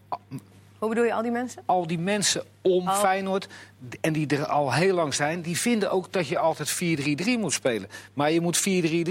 Hoe 0.80 0.88
bedoel 0.88 1.04
je 1.04 1.12
al 1.12 1.22
die 1.22 1.30
mensen? 1.30 1.62
al 1.66 1.86
die 1.86 1.98
mensen 1.98 2.42
om 2.62 2.88
Oh. 2.88 2.98
Feyenoord, 2.98 3.48
en 4.00 4.12
die 4.12 4.26
er 4.26 4.46
al 4.46 4.72
heel 4.72 4.94
lang 4.94 5.14
zijn... 5.14 5.42
die 5.42 5.58
vinden 5.58 5.90
ook 5.90 6.12
dat 6.12 6.28
je 6.28 6.38
altijd 6.38 6.74
4-3-3 6.74 7.38
moet 7.38 7.52
spelen. 7.52 7.88
Maar 8.14 8.30
je 8.30 8.40
moet 8.40 8.58
4-3-3 8.58 8.62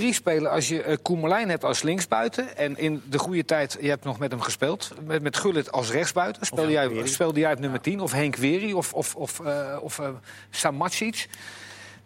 spelen 0.10 0.52
als 0.52 0.68
je 0.68 0.86
uh, 0.86 0.96
Koemerlijn 1.02 1.50
hebt 1.50 1.64
als 1.64 1.82
linksbuiten... 1.82 2.58
en 2.58 2.78
in 2.78 3.02
de 3.10 3.20
goede 3.20 3.46
tijd, 3.46 3.78
je 3.82 3.90
hebt 3.90 4.04
nog 4.04 4.20
met 4.20 4.32
hem 4.32 4.42
gespeeld... 4.42 4.94
met, 5.06 5.22
met 5.22 5.38
Gullit 5.38 5.72
als 5.72 5.92
rechtsbuiten. 5.92 6.46
Speelde 6.46 6.72
jij, 6.72 7.08
speelde 7.08 7.40
jij 7.40 7.54
op 7.54 7.60
nummer 7.60 7.82
10, 7.82 8.00
of 8.00 8.12
Henk 8.12 8.36
Wery, 8.36 8.72
of, 8.72 8.94
of, 8.94 9.16
of, 9.16 9.40
eh, 9.40 9.78
of 9.82 10.00
eh, 10.00 10.10
Samacic... 10.50 11.28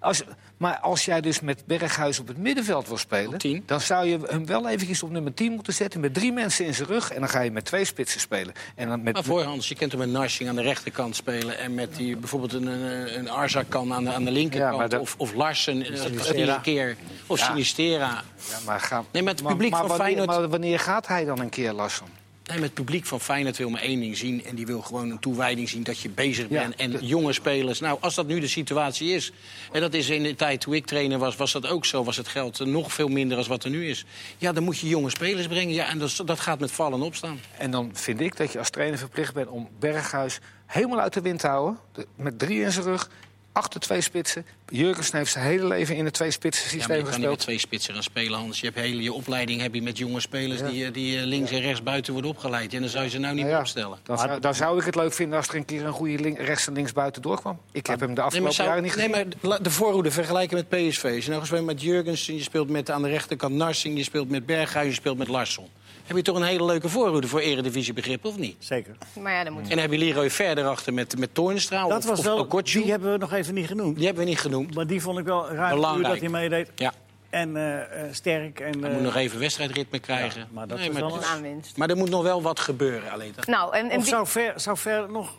Als, 0.03 0.23
maar 0.57 0.79
als 0.79 1.05
jij 1.05 1.21
dus 1.21 1.39
met 1.39 1.65
Berghuis 1.65 2.19
op 2.19 2.27
het 2.27 2.37
middenveld 2.37 2.87
wil 2.87 2.97
spelen... 2.97 3.33
Op 3.33 3.39
10. 3.39 3.63
dan 3.65 3.81
zou 3.81 4.05
je 4.07 4.19
hem 4.27 4.45
wel 4.45 4.69
eventjes 4.69 5.03
op 5.03 5.09
nummer 5.09 5.33
10 5.33 5.51
moeten 5.51 5.73
zetten... 5.73 5.99
met 5.99 6.13
drie 6.13 6.31
mensen 6.31 6.65
in 6.65 6.73
zijn 6.73 6.87
rug. 6.87 7.11
En 7.11 7.19
dan 7.19 7.29
ga 7.29 7.41
je 7.41 7.51
met 7.51 7.65
twee 7.65 7.85
spitsen 7.85 8.19
spelen. 8.19 8.53
En 8.75 8.87
dan 8.89 9.03
met, 9.03 9.13
Maar 9.13 9.23
voor 9.23 9.41
Hans, 9.43 9.67
je 9.67 9.75
kent 9.75 9.91
hem 9.91 9.99
met 10.01 10.09
Narsing 10.09 10.49
aan 10.49 10.55
de 10.55 10.61
rechterkant 10.61 11.15
spelen... 11.15 11.57
en 11.57 11.73
met 11.73 11.95
die, 11.95 12.17
bijvoorbeeld 12.17 12.53
een, 12.53 12.67
een, 12.67 13.17
een 13.19 13.29
Arzakkan 13.29 13.93
aan 13.93 14.03
de, 14.03 14.11
aan 14.13 14.23
de 14.25 14.31
linkerkant... 14.31 14.71
Ja, 14.71 14.77
maar 14.77 14.89
dat- 14.89 15.01
of, 15.01 15.15
of 15.17 15.33
Larsen 15.33 15.81
eh, 15.93 16.45
een 16.47 16.61
keer, 16.61 16.95
of 17.27 17.39
Ja. 17.39 17.45
Sinistera. 17.45 18.23
Ja, 18.49 18.57
maar, 18.65 18.79
ga, 18.79 19.03
Nee, 19.11 19.23
met 19.23 19.33
het 19.33 19.43
maar- 19.43 19.51
publiek 19.51 19.71
maar 19.71 19.79
van 19.79 19.89
wanneer, 19.89 20.05
Feyenoord- 20.15 20.39
Maar 20.39 20.49
wanneer 20.49 20.79
gaat 20.79 21.07
hij 21.07 21.25
dan 21.25 21.39
een 21.39 21.49
keer 21.49 21.71
lassen? 21.73 22.05
Nee, 22.45 22.55
met 22.59 22.65
het 22.65 22.73
publiek 22.73 23.05
van 23.05 23.19
Feyenoord 23.19 23.57
wil 23.57 23.69
maar 23.69 23.81
één 23.81 23.99
ding 23.99 24.17
zien... 24.17 24.43
en 24.45 24.55
die 24.55 24.65
wil 24.65 24.81
gewoon 24.81 25.09
een 25.09 25.19
toewijding 25.19 25.69
zien 25.69 25.83
dat 25.83 25.99
je 25.99 26.09
bezig 26.09 26.49
Ja. 26.49 26.61
bent. 26.61 26.75
En 26.75 27.05
jonge 27.05 27.33
spelers, 27.33 27.79
nou, 27.79 27.97
als 28.01 28.15
dat 28.15 28.27
nu 28.27 28.39
de 28.39 28.47
situatie 28.47 29.09
is... 29.13 29.31
en 29.71 29.81
dat 29.81 29.93
is 29.93 30.09
in 30.09 30.23
de 30.23 30.35
tijd 30.35 30.61
toen 30.61 30.73
ik 30.73 30.85
trainer 30.85 31.17
was, 31.17 31.35
was 31.35 31.51
dat 31.51 31.67
ook 31.67 31.85
zo... 31.85 32.03
was 32.03 32.17
het 32.17 32.27
geld 32.27 32.59
nog 32.65 32.93
veel 32.93 33.07
minder 33.07 33.37
dan 33.37 33.47
wat 33.47 33.63
er 33.63 33.69
nu 33.69 33.89
is. 33.89 34.05
Ja, 34.37 34.51
dan 34.51 34.63
moet 34.63 34.79
je 34.79 34.87
jonge 34.87 35.09
spelers 35.09 35.47
brengen. 35.47 35.73
Ja, 35.73 35.89
en 35.89 35.99
dat, 35.99 36.21
dat 36.25 36.39
gaat 36.39 36.59
met 36.59 36.71
vallen 36.71 36.99
en 36.99 37.05
opstaan. 37.05 37.39
En 37.57 37.71
dan 37.71 37.89
vind 37.93 38.19
ik 38.19 38.37
dat 38.37 38.51
je 38.51 38.59
als 38.59 38.69
trainer 38.69 38.97
verplicht 38.99 39.33
bent 39.33 39.47
om 39.47 39.69
Berghuis 39.79 40.39
helemaal 40.65 40.99
uit 40.99 41.13
de 41.13 41.21
wind 41.21 41.39
te 41.39 41.47
houden. 41.47 41.79
De- 41.93 42.07
met 42.15 42.39
drie 42.39 42.61
in 42.61 42.71
zijn 42.71 42.85
rug, 42.85 43.09
achter 43.51 43.79
twee 43.79 44.01
spitsen. 44.01 44.45
Jurgensen 44.77 45.17
heeft 45.17 45.31
zijn 45.31 45.45
hele 45.45 45.65
leven 45.67 45.95
in 45.95 46.05
het 46.05 46.13
twee 46.13 46.31
spitsen 46.31 46.63
Ja, 46.65 46.69
maar 46.71 46.79
systeem 46.79 46.97
je 46.97 47.03
kan 47.03 47.11
niet 47.11 47.19
met 47.19 47.29
gespeeld. 47.29 47.39
twee 47.39 47.59
spitsen 47.59 47.93
gaan 47.93 48.03
spelen, 48.03 48.39
Hans. 48.39 48.59
Je 48.59 48.65
hebt 48.65 48.77
hele 48.79 49.01
je 49.01 49.13
opleiding 49.13 49.61
heb 49.61 49.73
je 49.73 49.81
met 49.81 49.97
jonge 49.97 50.19
spelers 50.19 50.61
die, 50.61 50.85
eh, 50.85 50.93
die 50.93 51.17
eh, 51.19 51.23
links 51.25 51.51
en 51.51 51.59
rechts 51.61 51.83
buiten 51.83 52.13
worden 52.13 52.31
opgeleid. 52.31 52.73
En 52.73 52.79
dan 52.81 52.89
zou 52.89 53.03
je 53.03 53.09
ze 53.09 53.17
nou 53.19 53.35
niet 53.35 53.45
Nou 53.45 53.59
opstellen. 53.59 53.97
Dan 54.03 54.17
zou, 54.17 54.39
dan 54.39 54.55
zou 54.55 54.79
ik 54.79 54.85
het 54.85 54.95
leuk 54.95 55.13
vinden 55.13 55.37
als 55.37 55.47
er 55.47 55.55
een 55.55 55.65
keer 55.65 55.85
een 55.85 55.91
goede 55.91 56.19
link- 56.19 56.37
rechts 56.39 56.67
en 56.67 56.73
links 56.73 56.91
buiten 56.93 57.21
doorkwam. 57.21 57.59
Ik 57.71 57.85
heb 57.87 57.99
hem 57.99 58.07
de 58.09 58.15
Nee, 58.15 58.23
afgelopen 58.23 58.43
maar, 58.43 58.53
zou- 58.53 58.67
jaren 58.67 58.83
niet 58.83 58.95
nee, 58.95 59.09
gezien. 59.09 59.33
maar 59.41 59.49
la- 59.49 59.63
de 59.63 59.71
voorhoede 59.71 60.11
vergelijken 60.11 60.57
met 60.57 60.69
PSV. 60.69 61.03
Als 61.15 61.23
je 61.23 61.29
nou 61.29 61.41
gespeeld 61.41 61.65
met 61.65 61.81
Jurgensen, 61.81 62.35
je 62.35 62.41
speelt 62.41 62.69
met 62.69 62.89
aan 62.91 63.01
de 63.01 63.09
rechterkant 63.09 63.55
Narsing... 63.55 63.97
je 63.97 64.03
speelt 64.03 64.29
met 64.29 64.45
Berghuis, 64.45 64.87
je 64.87 64.93
speelt 64.93 65.17
met 65.17 65.27
Larsson. 65.27 65.67
Heb 66.03 66.15
je 66.17 66.23
toch 66.23 66.35
een 66.35 66.43
hele 66.43 66.65
leuke 66.65 66.89
voorhoede 66.89 67.27
voor 67.27 67.39
eredivisiebegrip, 67.39 68.25
of 68.25 68.37
niet? 68.37 68.55
Zeker. 68.59 68.95
Maar 69.19 69.33
ja, 69.33 69.43
dan 69.43 69.53
moet 69.53 69.61
En 69.63 69.69
dan 69.69 69.77
heb 69.77 69.91
je 69.91 69.97
Leroy 69.97 70.29
verder 70.29 70.65
achter 70.65 70.93
met, 70.93 71.17
met 71.19 71.33
Toornstra 71.33 71.87
Dat 71.87 71.97
of, 71.97 72.05
was 72.05 72.19
of 72.19 72.25
wel, 72.25 72.61
die 72.63 72.83
hebben 72.91 73.11
we 73.11 73.17
nog 73.17 73.33
even 73.33 73.53
niet 73.53 73.67
genoemd. 73.67 73.95
Die 73.95 74.05
hebben 74.05 74.23
we 74.23 74.29
niet 74.29 74.39
genoemd. 74.39 74.62
Maar 74.73 74.87
die 74.87 75.01
vond 75.01 75.19
ik 75.19 75.25
wel 75.25 75.49
ruim 75.51 75.75
Belangrijk. 75.75 76.07
dat 76.07 76.19
hij 76.19 76.29
meedeed. 76.29 76.69
Ja, 76.75 76.93
En 77.29 77.55
eh, 77.57 77.81
eh, 78.05 78.13
sterk. 78.13 78.59
En, 78.59 78.79
hij 78.79 78.89
eh, 78.89 78.95
moet 78.95 79.03
nog 79.03 79.15
even 79.15 79.39
wedstrijdritme 79.39 79.99
krijgen. 79.99 80.41
ja, 80.41 80.47
maar 80.51 80.67
dat 80.67 80.77
Nee, 80.77 80.89
is 80.89 80.95
wel 80.99 81.15
een 81.17 81.23
aanwinst. 81.23 81.77
maar 81.77 81.89
er 81.89 81.97
moet 81.97 82.09
nog 82.09 82.23
wel 82.23 82.41
wat 82.41 82.59
gebeuren, 82.59 83.11
alleen. 83.11 83.31
dat- 83.35 83.45
Nou, 83.47 83.75
en, 83.75 83.89
en 83.89 83.97
Of 83.99 84.07
zou 84.07 84.27
ver, 84.27 84.53
zou 84.59 84.77
ver 84.77 85.11
nog, 85.11 85.33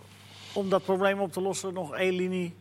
om 0.52 0.68
dat 0.70 0.84
probleem 0.84 1.20
op 1.20 1.32
te 1.32 1.40
lossen, 1.40 1.72
nog 1.74 1.94
één 1.94 2.12
linie... 2.14 2.54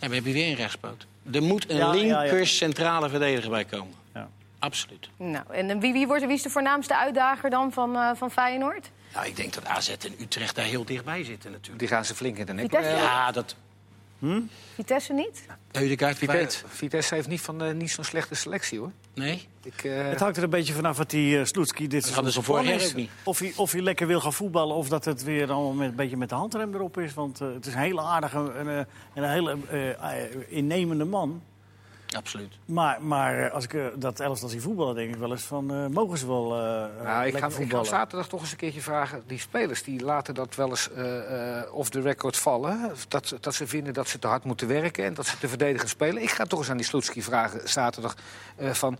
Ja, 0.00 0.08
we 0.08 0.14
hebben 0.14 0.32
weer 0.32 0.48
een 0.48 0.54
rechtspoot. 0.54 1.06
Er 1.32 1.42
moet 1.42 1.70
een 1.70 1.76
Ja, 1.76 1.92
ja, 1.92 2.00
linker 2.00 2.38
ja. 2.38 2.44
centrale 2.44 3.08
verdediger 3.08 3.50
bij 3.50 3.64
komen. 3.64 3.94
Ja. 4.14 4.28
Absoluut. 4.58 5.08
nou, 5.16 5.44
en 5.50 5.80
wie, 5.80 5.92
wie, 5.92 6.06
wordt, 6.06 6.24
wie 6.26 6.34
is 6.34 6.42
de 6.42 6.50
voornaamste 6.50 6.96
uitdager 6.98 7.50
dan 7.50 7.72
van, 7.72 7.96
eh, 7.96 8.10
van 8.14 8.30
Feyenoord? 8.30 8.90
Nou, 9.14 9.26
ik 9.26 9.36
denk 9.36 9.54
dat 9.54 9.66
AZ 9.66 9.88
en 9.88 10.14
Utrecht 10.20 10.54
daar 10.54 10.64
heel 10.64 10.84
dichtbij 10.84 11.24
zitten 11.24 11.50
natuurlijk. 11.50 11.78
Die 11.78 11.88
gaan 11.88 12.04
ze 12.04 12.14
flink 12.14 12.36
in 12.38 12.46
de 12.46 12.52
nek. 12.52 12.72
Eh, 12.72 12.96
Ja, 13.02 13.30
dat... 13.32 13.54
Vitesse 14.74 15.12
niet? 15.12 15.46
Eudegaard. 15.72 16.18
Vitesse, 16.18 16.64
Vitesse 16.68 17.14
heeft 17.14 17.28
niet, 17.28 17.40
van, 17.40 17.62
eh, 17.62 17.74
niet 17.74 17.90
zo'n 17.90 18.04
slechte 18.04 18.34
selectie 18.34 18.78
hoor. 18.78 18.92
Nee? 19.14 19.48
Ik, 19.62 19.84
eh, 19.84 20.08
Het 20.08 20.20
hangt 20.20 20.36
er 20.36 20.42
een 20.42 20.50
beetje 20.50 20.72
vanaf 20.72 20.96
wat 20.96 21.10
die 21.10 21.36
uh, 21.38 21.44
Sloetski 21.44 21.86
dit 21.86 22.04
seizoen 22.04 22.64
jaar 22.64 22.74
is. 22.74 22.94
Of 23.22 23.38
hij, 23.38 23.52
of 23.56 23.72
hij 23.72 23.80
lekker 23.80 24.06
wil 24.06 24.20
gaan 24.20 24.32
voetballen 24.32 24.76
of 24.76 24.88
dat 24.88 25.04
het 25.04 25.22
weer 25.22 25.50
allemaal 25.50 25.72
met, 25.72 25.88
een 25.88 25.96
beetje 25.96 26.16
met 26.16 26.28
de 26.28 26.34
handrem 26.34 26.74
erop 26.74 26.98
is. 26.98 27.14
Want 27.14 27.40
eh, 27.40 27.52
het 27.52 27.66
is 27.66 27.74
een 27.74 27.80
hele 27.80 28.00
aardige 28.00 28.52
en, 28.52 28.68
eh, 28.68 28.78
en 28.78 29.22
een 29.22 29.30
hele 29.30 29.56
innemende 30.48 31.04
man. 31.04 31.42
Absoluut. 32.16 32.52
Maar, 32.64 33.02
maar 33.02 33.38
eh, 33.44 33.52
als 33.52 33.64
ik 33.64 33.74
eh, 33.74 33.84
dat 33.96 34.20
elftal 34.20 34.48
zie 34.48 34.60
voetballen, 34.60 34.94
denk 34.94 35.14
ik 35.14 35.20
wel 35.20 35.30
eens 35.30 35.42
van... 35.42 35.70
eh, 35.70 35.86
mogen 35.86 36.18
ze 36.18 36.26
wel 36.26 36.54
eh 36.54 36.58
nou, 36.58 36.86
ik, 36.86 37.04
lekker 37.04 37.22
ga, 37.22 37.26
ik 37.26 37.40
ga 37.40 37.50
voetballen? 37.50 37.86
zaterdag 37.86 38.28
toch 38.28 38.40
eens 38.40 38.50
een 38.50 38.56
keertje 38.56 38.80
vragen. 38.80 39.22
Die 39.26 39.38
spelers 39.38 39.82
die 39.82 40.00
laten 40.04 40.34
dat 40.34 40.54
wel 40.54 40.68
eens 40.68 40.90
eh, 40.92 41.58
eh, 41.58 41.74
off 41.74 41.88
the 41.90 42.00
record 42.00 42.36
vallen. 42.36 42.92
Dat, 43.08 43.36
dat 43.40 43.54
ze 43.54 43.66
vinden 43.66 43.94
dat 43.94 44.08
ze 44.08 44.18
te 44.18 44.26
hard 44.26 44.44
moeten 44.44 44.68
werken 44.68 45.04
en 45.04 45.14
dat 45.14 45.26
ze 45.26 45.38
te 45.38 45.48
verdedigen 45.48 45.88
spelen. 45.88 46.22
Ik 46.22 46.30
ga 46.30 46.44
toch 46.44 46.58
eens 46.58 46.70
aan 46.70 46.76
die 46.76 46.86
Sloetski 46.86 47.22
vragen 47.22 47.68
zaterdag 47.68 48.14
eh, 48.56 48.70
van... 48.70 48.98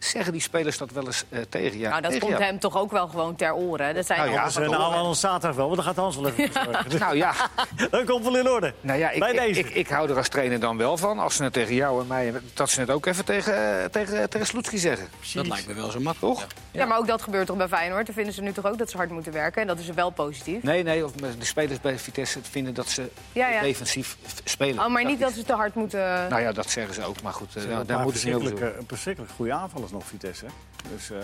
Zeggen 0.00 0.32
die 0.32 0.40
spelers 0.40 0.78
dat 0.78 0.90
wel 0.90 1.06
eens 1.06 1.24
eh, 1.28 1.40
tegen 1.48 1.78
je? 1.78 1.88
Nou, 1.88 2.00
dat 2.00 2.10
Tegen 2.10 2.26
komt 2.26 2.38
jou? 2.38 2.50
hem 2.50 2.58
toch 2.60 2.76
ook 2.78 2.90
wel 2.90 3.08
gewoon 3.08 3.36
ter 3.36 3.54
oren. 3.54 3.94
Dat 3.94 4.06
zijn 4.06 4.18
Nou 4.18 4.30
ja, 4.32 4.48
Ze 4.48 4.60
nou 4.60 4.74
allemaal 4.74 5.14
zaterdag 5.14 5.56
wel, 5.56 5.64
want 5.64 5.76
dan 5.76 5.84
gaat 5.86 5.96
Hans 5.96 6.16
wel 6.16 6.28
even. 6.36 6.50
Nou 6.98 7.16
ja, 7.16 7.34
Dat 7.90 8.04
komt 8.04 8.24
wel 8.24 8.36
in 8.38 8.48
orde. 8.48 8.74
nou 8.80 8.98
ja 8.98 9.10
ik, 9.10 9.20
Bij 9.20 9.32
ik, 9.32 9.38
deze. 9.40 9.60
ik, 9.60 9.70
ik 9.70 9.88
hou 9.88 10.10
er 10.10 10.16
als 10.16 10.28
trainer 10.28 10.60
dan 10.60 10.76
wel 10.76 10.96
van. 10.96 11.18
Als 11.18 11.36
ze 11.36 11.42
het 11.42 11.52
tegen 11.52 11.74
jou 11.74 12.00
en 12.00 12.06
mij... 12.06 12.32
dat 12.54 12.70
ze 12.70 12.80
het 12.80 12.90
ook 12.90 13.06
even 13.06 13.24
tegen, 13.24 13.82
eh, 13.82 13.84
tegen, 13.84 14.30
tegen 14.30 14.46
Sloetski 14.46 14.78
zeggen. 14.78 15.08
Dat 15.34 15.46
lijkt 15.46 15.66
me 15.66 15.74
wel 15.74 15.90
zo 15.90 16.00
makkelijk. 16.00 16.34
Toch? 16.38 16.46
ja. 16.70 16.80
Ja, 16.80 16.86
maar 16.86 16.98
ook 16.98 17.06
dat 17.06 17.22
gebeurt 17.22 17.46
toch 17.46 17.56
bij 17.56 17.68
Feyenoord? 17.68 18.06
Dan 18.06 18.14
vinden 18.14 18.34
ze 18.34 18.42
nu 18.42 18.52
toch 18.52 18.66
ook 18.66 18.78
dat 18.78 18.90
ze 18.90 18.96
hard 18.96 19.10
moeten 19.10 19.32
werken. 19.32 19.60
En 19.62 19.66
dat 19.68 19.78
is 19.78 19.88
wel 19.88 20.10
positief. 20.10 20.62
Nee, 20.62 20.82
nee, 20.82 21.04
of 21.04 21.12
de 21.12 21.28
spelers 21.40 21.80
bij 21.80 21.98
Vitesse 21.98 22.38
vinden 22.50 22.74
dat 22.74 22.88
ze 22.88 23.10
Ja, 23.32 23.48
ja. 23.48 23.60
defensief 23.60 24.16
spelen. 24.44 24.84
Oh, 24.84 24.90
maar 24.90 25.04
niet 25.04 25.20
dat 25.20 25.32
ze 25.32 25.42
te 25.44 25.52
hard 25.54 25.74
moeten... 25.74 26.00
Nou 26.28 26.40
ja, 26.42 26.52
dat 26.52 26.70
zeggen 26.70 26.94
ze 26.94 27.04
ook, 27.04 27.22
maar 27.22 27.32
goed, 27.32 27.56
eh, 27.56 27.62
Ze 27.62 27.68
daar- 27.68 27.96
een 27.96 28.02
moeten 28.02 28.20
ze 28.20 28.26
niet 28.26 28.34
over 28.36 28.48
doen. 28.48 28.58
verschrikkelijke, 28.58 28.86
verschrikkelijk 28.94 29.32
goede 29.36 29.52
aanvallers 29.52 29.89
nog, 29.90 30.04
Vitesse. 30.06 30.46
Dus, 30.94 31.10
eh, 31.10 31.16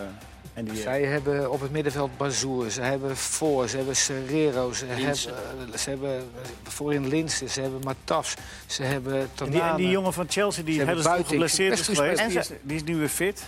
en 0.55 0.65
die, 0.65 0.73
eh, 0.77 0.83
Zij 0.83 1.03
hebben 1.03 1.51
op 1.51 1.61
het 1.61 1.71
middenveld 1.71 2.17
Bazoer, 2.17 2.71
ze 2.71 2.81
hebben 2.81 3.17
Voor, 3.17 3.69
ze 3.69 3.77
hebben 3.77 3.97
Serrero, 3.97 4.73
ze 4.73 4.87
hebben, 4.87 5.09
eh, 5.09 5.79
ze 5.79 5.91
hebben 5.91 6.31
voorin 6.63 7.09
Linsen, 7.09 7.51
ze 7.51 7.61
hebben 7.61 7.81
Matas, 7.85 8.35
ze 8.67 8.83
hebben 8.83 9.31
en 9.39 9.51
die, 9.51 9.61
en 9.63 9.77
die 9.77 9.89
jongen 9.89 10.13
van 10.13 10.27
Chelsea, 10.29 10.65
die 10.65 10.73
Ze 10.73 10.79
hebben 10.79 10.97
stuk 10.99 11.13
Buiting. 11.13 11.33
geblesseerd 11.33 11.79
is 11.79 11.87
geweest, 11.87 12.21
gespeeld. 12.21 12.49
die 12.49 12.57
is, 12.57 12.61
die 12.63 12.77
is 12.77 12.83
nu 12.83 12.97
weer 12.97 13.09
fit. 13.09 13.43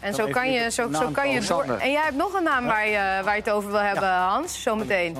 En 0.00 0.12
Dan 0.12 0.26
zo 0.26 0.32
kan 0.32 0.52
je, 0.52 0.70
zo, 0.70 0.88
zo 0.92 1.08
kan 1.08 1.30
je 1.30 1.40
door. 1.40 1.64
En 1.64 1.92
jij 1.92 2.02
hebt 2.02 2.16
nog 2.16 2.32
een 2.34 2.42
naam 2.42 2.64
waar, 2.64 2.86
je, 2.88 3.22
waar 3.24 3.34
je 3.36 3.40
het 3.42 3.50
over 3.50 3.70
wil 3.70 3.80
hebben, 3.80 4.08
Hans, 4.08 4.62
zometeen. 4.62 5.16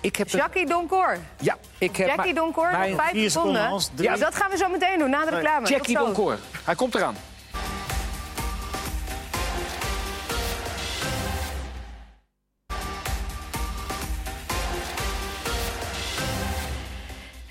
Ik 0.00 0.16
heb 0.16 0.28
Jackie 0.28 0.66
Doncor. 0.66 1.18
ja, 1.40 1.56
ik 1.78 1.96
heb 1.96 2.06
Jackie 2.08 2.34
Doncor, 2.34 2.70
vijf 2.70 3.30
seconden. 3.32 3.80
Ja, 3.94 4.16
dat 4.16 4.34
gaan 4.34 4.50
we 4.50 4.56
zo 4.56 4.68
meteen 4.68 4.98
doen, 4.98 5.10
na 5.10 5.24
de 5.24 5.30
reclame. 5.30 5.66
Jackie. 5.68 5.96
Doncourt. 5.96 6.40
Hij 6.64 6.74
komt 6.74 6.94
eraan. 6.94 7.16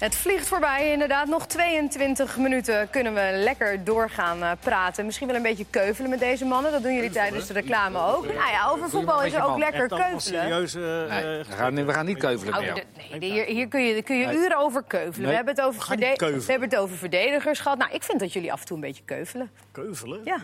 Het 0.04 0.16
vliegt 0.16 0.48
voorbij, 0.48 0.92
inderdaad. 0.92 1.28
Nog 1.28 1.46
22 1.48 2.38
minuten 2.38 2.90
kunnen 2.90 3.14
we 3.14 3.32
lekker 3.34 3.84
doorgaan 3.84 4.44
eh, 4.44 4.52
praten. 4.60 5.06
Misschien 5.06 5.28
wel 5.28 5.36
een 5.36 5.42
beetje 5.42 5.66
keuvelen 5.70 6.10
met 6.10 6.20
deze 6.20 6.46
mannen. 6.46 6.72
Dat 6.72 6.84
doen 6.84 6.94
jullie 6.96 7.10
tijdens 7.10 7.48
de 7.48 7.54
reclame 7.54 8.00
ook. 8.00 8.24
Nou 8.26 8.52
ja, 8.52 8.68
over 8.70 8.90
voetbal 8.90 9.24
is 9.24 9.34
er 9.34 9.44
ook 9.44 9.58
lekker 9.58 9.88
keuvelen. 9.88 10.22
serieuze... 10.22 11.08
eh, 11.10 11.16
Nee, 11.24 11.38
we, 11.38 11.52
gaan, 11.52 11.86
we 11.86 11.94
gaan 11.94 12.06
niet 12.06 12.18
keuvelen 12.18 12.54
Oh, 12.54 12.60
meer. 12.60 12.74
de- 12.74 12.84
nee, 13.20 13.32
hier, 13.32 13.46
hier 13.46 13.68
kun 13.68 13.82
je, 13.84 14.02
kun 14.02 14.18
je 14.18 14.34
uren 14.34 14.58
over 14.58 14.84
keuvelen. 14.88 15.20
Nee, 15.20 15.30
we, 15.30 15.36
hebben 15.36 15.56
het 15.56 15.64
over 15.64 15.80
we 15.80 15.86
gaan 15.86 15.96
verde- 15.98 16.10
niet 16.10 16.18
keuvelen. 16.18 16.46
we 16.46 16.52
hebben 16.52 16.70
het 16.70 16.78
over 16.80 16.98
verdedigers 16.98 17.60
gehad. 17.60 17.78
Nou, 17.78 17.92
ik 17.94 18.04
vind 18.04 18.20
dat 18.20 18.34
jullie 18.34 18.52
af 18.52 18.60
en 18.60 18.66
toe 18.66 18.76
een 18.76 18.82
beetje 18.82 19.04
keuvelen. 19.06 19.52
Keuvelen? 19.72 20.22
Ja. 20.24 20.38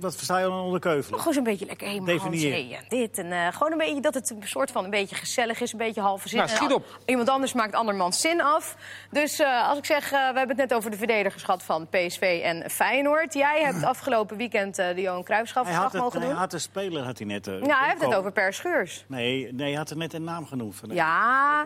Wat, 0.00 0.16
versta 0.16 0.38
je 0.38 0.44
dan 0.44 0.60
onder 0.60 0.80
keuvelen? 0.80 1.18
Gewoon 1.18 1.34
zo'n 1.34 1.44
beetje 1.44 1.66
lekker 1.66 1.86
helemaal 1.86 2.14
Definieer. 2.14 2.80
dit. 2.88 3.18
En 3.18 3.32
eh, 3.32 3.46
gewoon 3.52 3.72
een 3.72 3.78
beetje 3.78 4.00
dat 4.00 4.14
het 4.14 4.30
een 4.30 4.42
soort 4.44 4.70
van 4.70 4.84
een 4.84 4.90
beetje 4.90 5.16
gezellig 5.16 5.60
is, 5.60 5.72
een 5.72 5.78
beetje 5.78 6.00
halve 6.00 6.28
zin. 6.28 6.38
Nou, 6.38 6.50
schiet 6.50 6.72
op. 6.72 6.98
Iemand 7.06 7.28
anders 7.28 7.52
maakt 7.52 7.74
andermans 7.74 8.20
zin 8.20 8.40
af. 8.42 8.76
Dus 9.10 9.38
eh, 9.38 9.68
als 9.68 9.78
ik 9.78 9.84
zeg, 9.84 10.04
eh, 10.04 10.10
we 10.10 10.38
hebben 10.38 10.48
het 10.48 10.56
net 10.56 10.74
over 10.74 10.90
de 10.90 10.96
verdedigers 10.96 11.42
gehad 11.42 11.62
van 11.62 11.88
PSV 11.88 12.40
en 12.44 12.70
Feyenoord. 12.70 13.34
Jij 13.34 13.62
hebt 13.62 13.82
afgelopen 13.94 14.36
weekend 14.36 14.78
eh, 14.78 14.94
de 14.94 15.00
Johan 15.00 15.14
Hij 15.16 15.24
Cruijffschap 15.24 15.66
had, 15.66 15.92
het, 15.92 16.02
mogen 16.02 16.18
hij 16.20 16.28
doen. 16.28 16.38
had 16.38 16.50
de 16.50 16.58
speler 16.58 17.02
had 17.04 17.18
hij 17.18 17.26
net... 17.26 17.46
Ja, 17.46 17.78
hij 17.78 17.88
heeft 17.88 18.04
het 18.04 18.14
over 18.14 18.32
Per 18.32 18.52
Schuurs. 18.52 19.04
Nee, 19.08 19.52
nee, 19.52 19.68
hij 19.68 19.76
had 19.76 19.90
er 19.90 19.96
net 19.96 20.12
een 20.12 20.24
naam 20.24 20.46
genoemd. 20.46 20.76
Van 20.76 20.90
Ja. 20.90 21.64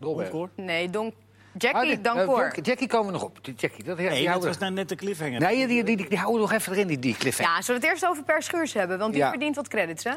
Dolberg. 0.00 0.30
Hoor. 0.30 0.50
nee, 0.56 0.90
Don... 0.90 1.06
Ah, 1.06 1.62
Jackie 1.72 1.90
dit- 1.90 2.04
Dancor. 2.04 2.44
eh, 2.44 2.62
Jackie 2.62 2.88
komen 2.88 3.06
we 3.06 3.12
nog 3.12 3.22
op. 3.22 3.38
Die 3.44 3.54
Jackie, 3.54 3.84
dat, 3.84 3.96
die 3.96 4.08
Nee, 4.08 4.28
dat 4.28 4.44
was 4.44 4.58
nou 4.58 4.72
net 4.72 4.88
de 4.88 4.94
cliffhanger. 4.94 5.40
Nee, 5.40 5.66
die, 5.66 5.84
die, 5.84 5.96
die, 5.96 6.08
die 6.08 6.18
houden 6.18 6.42
we 6.42 6.48
nog 6.48 6.52
even 6.60 6.72
erin, 6.72 6.86
die, 6.86 6.98
die 6.98 7.16
cliffhanger. 7.16 7.52
Ja, 7.56 7.62
zullen 7.62 7.80
we 7.80 7.86
het 7.86 7.96
eerst 7.96 8.10
over 8.10 8.22
Per 8.24 8.42
Schuurs 8.42 8.72
hebben? 8.72 8.98
Want 8.98 9.12
die 9.12 9.22
Ja. 9.22 9.28
verdient 9.30 9.56
wat 9.56 9.68
credits, 9.68 10.04
hè? 10.04 10.10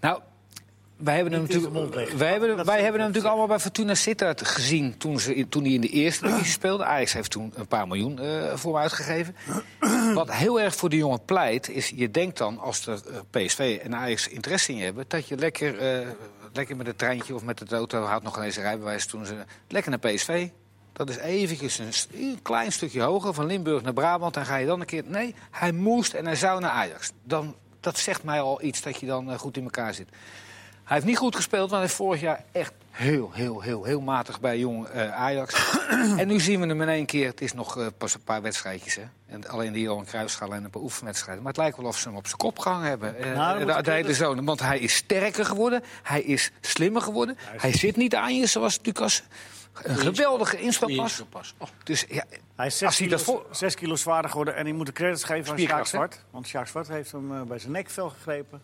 Nou, 0.00 0.20
wij 0.98 1.14
hebben 1.14 1.32
hem 1.32 1.42
natuurlijk, 1.42 2.10
wij 2.12 2.30
hebben, 2.30 2.64
wij 2.64 2.82
hebben 2.82 3.00
hem 3.00 3.08
natuurlijk 3.08 3.26
allemaal 3.26 3.46
bij 3.46 3.58
Fortuna 3.58 3.94
Sittard 3.94 4.46
gezien 4.46 4.96
toen, 4.96 5.20
ze, 5.20 5.46
toen 5.48 5.62
hij 5.62 5.72
in 5.72 5.80
de 5.80 5.88
eerste 5.88 6.26
divisie 6.26 6.52
speelde. 6.60 6.84
Ajax 6.84 7.12
heeft 7.12 7.30
toen 7.30 7.52
een 7.54 7.66
paar 7.66 7.88
miljoen 7.88 8.18
eh, 8.18 8.54
voor 8.54 8.72
hem 8.72 8.82
uitgegeven. 8.82 9.36
Wat 10.14 10.32
heel 10.32 10.60
erg 10.60 10.74
voor 10.74 10.88
de 10.88 10.96
jongen 10.96 11.24
pleit, 11.24 11.68
is 11.68 11.92
je 11.94 12.10
denkt 12.10 12.38
dan 12.38 12.58
als 12.58 12.86
er 12.86 13.00
eh, 13.06 13.44
PSV 13.44 13.80
en 13.82 13.94
Ajax 13.94 14.28
interesse 14.28 14.72
in 14.72 14.78
je 14.78 14.84
hebben, 14.84 15.04
dat 15.08 15.28
je 15.28 15.36
lekker, 15.36 15.78
eh, 15.78 16.06
lekker 16.52 16.76
met 16.76 16.86
het 16.86 16.98
treintje 16.98 17.34
of 17.34 17.42
met 17.42 17.68
de 17.68 17.76
auto, 17.76 18.02
had 18.02 18.22
nog 18.22 18.42
eens 18.42 18.56
een 18.56 18.62
rijbewijs 18.62 19.06
toen 19.06 19.26
ze 19.26 19.34
lekker 19.68 19.90
naar 19.90 20.12
PSV. 20.12 20.48
Dat 20.92 21.08
is 21.08 21.16
eventjes 21.16 21.78
een, 22.12 22.42
klein 22.42 22.72
stukje 22.72 23.02
hoger, 23.02 23.34
van 23.34 23.46
Limburg 23.46 23.82
naar 23.82 23.92
Brabant. 23.92 24.34
Dan 24.34 24.46
ga 24.46 24.56
je 24.56 24.66
dan 24.66 24.80
een 24.80 24.86
keer. 24.86 25.02
Nee, 25.06 25.34
hij 25.50 25.72
moest 25.72 26.14
en 26.14 26.24
hij 26.24 26.36
zou 26.36 26.60
naar 26.60 26.70
Ajax. 26.70 27.10
Dan, 27.24 27.54
dat 27.80 27.98
zegt 27.98 28.22
mij 28.22 28.40
al 28.40 28.62
iets 28.62 28.82
dat 28.82 29.00
je 29.00 29.06
dan 29.06 29.38
goed 29.38 29.56
in 29.56 29.62
elkaar 29.62 29.94
zit. 29.94 30.08
Hij 30.88 30.96
heeft 30.96 31.08
niet 31.08 31.18
goed 31.18 31.36
gespeeld, 31.36 31.60
want 31.60 31.72
hij 31.72 31.80
heeft 31.80 31.94
vorig 31.94 32.20
jaar 32.20 32.44
echt 32.52 32.72
heel, 32.90 33.30
heel, 33.32 33.60
heel, 33.62 33.84
heel 33.84 34.00
matig 34.00 34.40
bij 34.40 34.58
jong 34.58 34.86
eh, 34.86 35.12
Ajax. 35.14 35.76
en 36.16 36.26
nu 36.28 36.40
zien 36.40 36.60
we 36.60 36.66
hem 36.66 36.82
in 36.82 36.88
één 36.88 37.06
keer. 37.06 37.26
Het 37.26 37.40
is 37.40 37.52
nog 37.52 37.78
eh, 37.78 37.86
pas 37.98 38.14
een 38.14 38.22
paar 38.22 38.42
wedstrijdjes, 38.42 38.94
hè. 38.94 39.02
En 39.26 39.48
alleen 39.48 39.72
die 39.72 39.82
Johan 39.82 40.04
Cruijffschaal 40.04 40.54
en 40.54 40.64
een 40.64 40.70
paar 40.70 40.82
oefenwedstrijden. 40.82 41.42
Maar 41.42 41.52
het 41.52 41.60
lijkt 41.60 41.76
wel 41.76 41.86
of 41.86 41.98
ze 41.98 42.08
hem 42.08 42.16
op 42.16 42.26
zijn 42.26 42.38
kop 42.38 42.58
gehangen 42.58 42.88
hebben. 42.88 43.16
eh, 43.18 43.34
Nou, 43.36 43.64
de, 43.64 43.82
de 43.82 43.90
hele 43.90 44.14
zoon. 44.14 44.44
Want 44.44 44.60
hij 44.60 44.78
is 44.78 44.94
sterker 44.94 45.44
geworden. 45.44 45.82
Hij 46.02 46.22
is 46.22 46.50
slimmer 46.60 47.02
geworden. 47.02 47.36
Hij 47.38 47.72
zit 47.72 47.96
niet 47.96 48.14
aan 48.14 48.36
je, 48.36 48.46
zoals 48.46 48.78
Lucas. 48.82 49.22
Een 49.82 49.96
geweldige 49.96 50.58
inspelpas. 50.60 51.22
Pas. 51.30 51.54
Oh, 51.58 51.68
Dus 51.84 52.04
ja, 52.08 52.24
Hij 52.56 52.66
is 52.66 52.82
Als 52.82 52.96
zes 52.96 52.98
hij 52.98 53.06
kilo, 53.06 53.16
dat 53.16 53.22
voor- 53.26 53.46
zes 53.50 53.74
kilo 53.74 53.96
zwaarder 53.96 54.30
geworden 54.30 54.56
en 54.56 54.64
hij 54.64 54.72
moet 54.74 54.86
de 54.86 54.92
credits 54.92 55.24
geven 55.24 55.52
aan 55.52 55.58
Sjaak? 55.58 55.86
Zwart. 55.86 56.24
Want 56.30 56.46
Sjaak 56.46 56.66
Zwart 56.66 56.88
heeft 56.88 57.12
hem 57.12 57.46
bij 57.48 57.58
zijn 57.58 57.72
nekvel 57.72 58.08
gegrepen. 58.10 58.60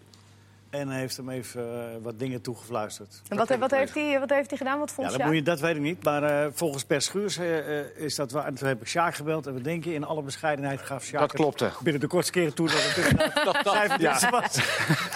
En 0.74 0.88
heeft 0.88 1.16
hem 1.16 1.28
even 1.30 1.62
eh, 1.62 1.96
wat 2.02 2.18
dingen 2.18 2.40
toegefluisterd. 2.40 3.22
En 3.28 3.36
wat, 3.36 3.56
wat, 3.56 3.70
heeft 3.70 3.94
hij, 3.94 4.20
wat 4.20 4.30
heeft 4.30 4.48
hij 4.48 4.58
gedaan? 4.58 4.78
Wat 4.78 4.90
vond 4.92 5.06
Ja, 5.06 5.12
je? 5.12 5.18
dat, 5.18 5.26
moet 5.26 5.36
je, 5.36 5.42
dat 5.42 5.60
weet 5.60 5.74
ik 5.76 5.80
niet. 5.82 6.04
Maar 6.04 6.22
eh, 6.22 6.46
volgens 6.52 6.84
Per 6.84 7.00
Schuurs 7.02 7.36
eh, 7.38 7.78
is 7.96 8.14
dat 8.14 8.30
waar. 8.30 8.44
En 8.46 8.54
toen 8.54 8.68
heb 8.68 8.80
ik 8.80 8.86
Sjaak 8.86 9.14
gebeld. 9.14 9.46
En 9.46 9.54
we 9.54 9.60
denken 9.60 9.94
in 9.94 10.04
alle 10.04 10.22
bescheidenheid 10.22 10.80
gaf 10.80 11.04
Sjaak 11.04 11.20
Dat 11.20 11.32
klopte. 11.32 11.70
binnen 11.82 12.00
de 12.00 12.06
kortste 12.06 12.32
keren 12.32 12.54
toe 12.54 12.68
dat 12.68 12.76
het 12.82 12.96
inderdaad 13.10 13.66
cijfertjes 13.68 14.30
was. 14.30 14.54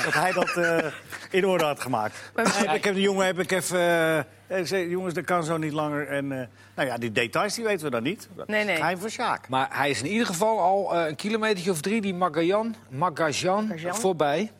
Dat 0.05 0.14
hij 0.14 0.33
dat 0.33 0.57
eh, 0.57 0.92
in 1.31 1.47
orde 1.47 1.64
had 1.64 1.81
gemaakt. 1.81 2.31
Ik 2.73 2.85
heb 2.85 2.94
de 2.94 3.01
jongen 3.01 3.27
heb 3.27 3.38
ik 3.38 3.51
even... 3.53 4.27
zei, 4.62 4.88
jongens, 4.88 5.14
dat 5.14 5.25
kan 5.25 5.44
zo 5.44 5.57
niet 5.57 5.73
langer. 5.73 6.09
En 6.09 6.33
eh, 6.40 6.47
nou 6.75 6.88
ja, 6.88 6.97
die 6.99 7.12
details 7.12 7.55
die 7.55 7.64
weten 7.64 7.85
we 7.85 7.90
dan 7.90 8.03
niet. 8.03 8.29
Dat 8.37 8.47
Nee, 8.49 8.61
is 8.61 8.66
nee. 8.66 8.77
geheim 8.77 8.99
van 8.99 9.11
Sjaak. 9.11 9.49
Maar 9.49 9.68
hij 9.71 9.90
is 9.90 10.03
in 10.03 10.09
ieder 10.11 10.27
geval 10.27 10.61
al 10.61 10.94
eh, 10.94 11.07
een 11.09 11.16
kilometer 11.16 11.71
of 11.71 11.81
drie 11.81 12.01
die 12.01 12.14
Magajan, 12.14 12.75
Magajan 12.88 13.66
Magajan. 13.66 13.94
voorbij. 13.94 14.51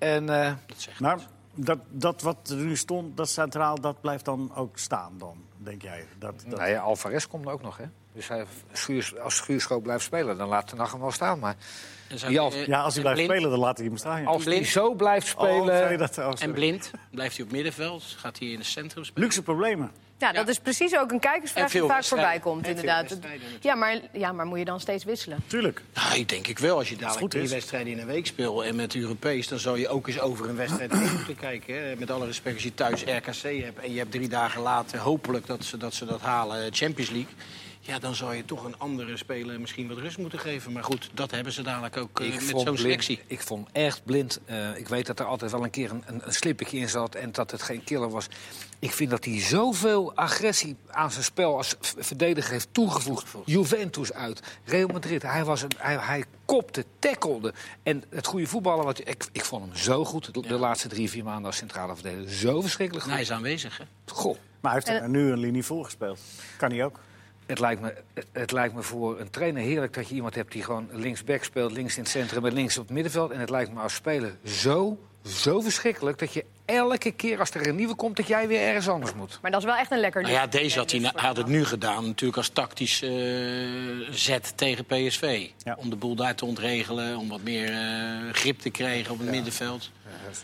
En 0.00 0.28
eh, 0.44 0.52
Dat 0.66 0.80
zegt 0.80 1.00
Maar 1.00 1.18
dat, 1.54 1.78
dat 1.88 2.22
wat 2.22 2.36
er 2.48 2.56
nu 2.56 2.76
stond, 2.76 3.16
dat 3.16 3.28
centraal, 3.28 3.80
dat 3.80 4.00
blijft 4.00 4.24
dan 4.24 4.52
ook 4.54 4.78
staan 4.78 5.12
dan, 5.18 5.36
denk 5.56 5.82
jij? 5.82 6.06
Dat, 6.18 6.34
dat... 6.46 6.58
nou 6.58 6.70
ja, 6.70 6.80
Alvarez 6.80 7.26
komt 7.26 7.46
ook 7.46 7.62
nog, 7.62 7.76
hè. 7.76 7.84
Dus 8.12 8.28
hij, 8.28 8.44
Schuurs, 8.72 9.18
als 9.18 9.36
Schuurschop 9.36 9.82
blijft 9.82 10.04
spelen, 10.04 10.36
dan 10.38 10.48
laat 10.48 10.70
de 10.70 10.76
nacht 10.76 10.92
hem 10.92 11.00
wel 11.00 11.10
staan. 11.10 11.38
Maar 11.38 11.56
Die 12.08 12.40
eh, 12.40 12.66
Ja, 12.66 12.82
als 12.82 12.94
hij 12.94 13.02
blijft 13.02 13.18
Blind- 13.20 13.32
spelen, 13.32 13.50
dan 13.50 13.58
laat 13.58 13.76
hij 13.78 13.86
hem 13.86 13.96
staan. 13.96 14.20
ja. 14.20 14.26
als 14.26 14.44
hij 14.44 14.64
zo 14.64 14.94
blijft 14.94 15.34
Oh, 15.36 15.42
spelen... 15.44 15.98
dat? 15.98 16.18
Oh. 16.18 16.30
En 16.38 16.52
blind, 16.52 16.90
blijft 17.10 17.36
hij 17.36 17.46
op 17.46 17.52
middenveld? 17.52 18.02
Gaat 18.02 18.38
hij 18.38 18.48
in 18.48 18.58
het 18.58 18.66
centrum 18.66 19.04
spelen? 19.04 19.22
Luxe 19.28 19.42
problemen. 19.42 19.90
Ja, 20.20 20.32
dat 20.32 20.48
is 20.48 20.58
precies 20.58 20.96
ook 20.96 21.10
een 21.10 21.20
kijkersvraag 21.20 21.70
die 21.70 21.82
vaak 21.82 22.04
voorbij 22.04 22.38
komt, 22.38 22.66
inderdaad. 22.66 23.18
Ja 23.60 23.74
maar, 23.74 24.00
ja, 24.12 24.32
maar 24.32 24.46
moet 24.46 24.58
je 24.58 24.64
dan 24.64 24.80
steeds 24.80 25.04
wisselen? 25.04 25.38
Tuurlijk. 25.46 25.82
Nou, 25.94 26.18
ik 26.18 26.28
denk 26.28 26.46
ik 26.46 26.58
wel. 26.58 26.76
Als 26.76 26.88
je 26.88 26.94
goed 26.94 27.02
dadelijk 27.02 27.30
drie 27.30 27.42
is. 27.42 27.50
wedstrijden 27.50 27.92
in 27.92 27.98
een 27.98 28.06
week 28.06 28.26
speelt 28.26 28.62
en 28.62 28.76
met 28.76 28.94
Europees... 28.94 29.48
dan 29.48 29.58
zou 29.58 29.78
je 29.78 29.88
ook 29.88 30.06
eens 30.06 30.20
over 30.20 30.48
een 30.48 30.56
wedstrijd 30.56 30.92
heen 30.92 31.12
moeten 31.12 31.36
kijken. 31.36 31.88
Hè. 31.88 31.96
Met 31.96 32.10
alle 32.10 32.26
respect 32.26 32.54
als 32.54 32.64
je 32.64 32.74
thuis 32.74 33.02
RKC 33.02 33.62
hebt... 33.62 33.78
en 33.78 33.92
je 33.92 33.98
hebt 33.98 34.10
drie 34.10 34.28
dagen 34.28 34.62
later 34.62 34.98
hopelijk 34.98 35.46
dat 35.46 35.64
ze 35.64 35.76
dat, 35.76 35.94
ze 35.94 36.04
dat 36.04 36.20
halen, 36.20 36.64
eh, 36.64 36.68
Champions 36.70 37.10
League... 37.10 37.32
ja, 37.80 37.98
dan 37.98 38.14
zou 38.14 38.34
je 38.34 38.44
toch 38.44 38.64
een 38.64 38.78
andere 38.78 39.16
speler 39.16 39.60
misschien 39.60 39.88
wat 39.88 39.98
rust 39.98 40.18
moeten 40.18 40.38
geven. 40.38 40.72
Maar 40.72 40.84
goed, 40.84 41.10
dat 41.14 41.30
hebben 41.30 41.52
ze 41.52 41.62
dadelijk 41.62 41.96
ook 41.96 42.20
eh, 42.20 42.32
met 42.32 42.42
zo'n 42.42 42.62
blind, 42.64 42.78
selectie. 42.78 43.20
ik 43.26 43.40
vond 43.40 43.68
echt 43.72 44.04
blind. 44.04 44.40
Eh, 44.44 44.76
ik 44.76 44.88
weet 44.88 45.06
dat 45.06 45.20
er 45.20 45.26
altijd 45.26 45.50
wel 45.50 45.64
een 45.64 45.70
keer 45.70 45.90
een, 45.90 46.02
een, 46.06 46.20
een 46.24 46.32
slippertje 46.32 46.78
in 46.78 46.88
zat 46.88 47.14
en 47.14 47.32
dat 47.32 47.50
het 47.50 47.62
geen 47.62 47.84
killer 47.84 48.10
was. 48.10 48.26
Ik 48.80 48.92
vind 48.92 49.10
dat 49.10 49.24
hij 49.24 49.40
zoveel 49.40 50.14
agressie 50.14 50.76
aan 50.90 51.10
zijn 51.10 51.24
spel 51.24 51.56
als 51.56 51.76
verdediger 51.80 52.52
heeft 52.52 52.68
toegevoegd. 52.72 53.26
Juventus 53.44 54.12
uit, 54.12 54.42
Real 54.64 54.88
Madrid. 54.88 55.22
Hij, 55.22 55.44
was 55.44 55.62
een, 55.62 55.70
hij, 55.76 55.96
hij 55.96 56.24
kopte, 56.44 56.84
tackelde. 56.98 57.52
En 57.82 58.04
het 58.08 58.26
goede 58.26 58.46
voetballen, 58.46 58.84
wat, 58.84 58.98
ik, 58.98 59.28
ik 59.32 59.44
vond 59.44 59.64
hem 59.64 59.76
zo 59.76 60.04
goed 60.04 60.34
de, 60.34 60.40
de 60.42 60.58
laatste 60.58 60.88
drie, 60.88 61.10
vier 61.10 61.24
maanden 61.24 61.44
als 61.44 61.56
centrale 61.56 61.94
verdediger. 61.94 62.30
Zo 62.30 62.60
verschrikkelijk 62.60 63.04
goed. 63.04 63.14
Hij 63.14 63.22
is 63.22 63.32
aanwezig, 63.32 63.78
hè? 63.78 63.84
Goh. 64.06 64.36
Maar 64.60 64.72
hij 64.72 64.82
heeft 64.84 65.02
er 65.02 65.08
nu 65.08 65.32
een 65.32 65.38
linie 65.38 65.64
voorgespeeld. 65.64 66.20
Kan 66.56 66.70
hij 66.70 66.84
ook. 66.84 66.98
Het 67.46 67.58
lijkt, 67.58 67.80
me, 67.80 67.94
het 68.32 68.52
lijkt 68.52 68.74
me 68.74 68.82
voor 68.82 69.20
een 69.20 69.30
trainer 69.30 69.62
heerlijk 69.62 69.94
dat 69.94 70.08
je 70.08 70.14
iemand 70.14 70.34
hebt 70.34 70.52
die 70.52 70.62
gewoon 70.62 70.88
linksback 70.92 71.44
speelt, 71.44 71.72
links 71.72 71.96
in 71.96 72.02
het 72.02 72.10
centrum 72.10 72.46
en 72.46 72.52
links 72.52 72.78
op 72.78 72.84
het 72.84 72.92
middenveld. 72.92 73.30
En 73.30 73.40
het 73.40 73.50
lijkt 73.50 73.72
me 73.72 73.80
als 73.80 73.94
speler 73.94 74.36
zo, 74.44 74.98
zo 75.22 75.60
verschrikkelijk 75.60 76.18
dat 76.18 76.32
je 76.32 76.44
elke 76.70 77.10
keer 77.12 77.38
als 77.38 77.50
er 77.50 77.68
een 77.68 77.76
nieuwe 77.76 77.94
komt, 77.94 78.16
dat 78.16 78.26
jij 78.26 78.48
weer 78.48 78.60
ergens 78.60 78.88
anders 78.88 79.14
moet. 79.14 79.38
Maar 79.42 79.50
dat 79.50 79.60
is 79.60 79.66
wel 79.66 79.76
echt 79.76 79.90
een 79.90 80.00
lekker 80.00 80.22
Nou 80.22 80.34
ja, 80.34 80.46
deze 80.46 80.78
had 80.78 80.90
hij, 80.90 81.10
had 81.14 81.36
het 81.36 81.46
nu 81.46 81.64
gedaan, 81.64 82.06
natuurlijk 82.06 82.36
als 82.38 82.48
tactisch 82.48 83.02
eh, 83.02 83.10
zet 84.10 84.52
tegen 84.56 84.84
PSV. 84.84 85.48
Ja. 85.64 85.74
Om 85.78 85.90
de 85.90 85.96
boel 85.96 86.14
daar 86.14 86.34
te 86.34 86.44
ontregelen, 86.44 87.16
om 87.16 87.28
wat 87.28 87.42
meer 87.42 87.72
eh, 87.72 88.32
grip 88.32 88.58
te 88.58 88.70
krijgen 88.70 89.12
op 89.12 89.18
het 89.18 89.30
middenveld. 89.30 89.90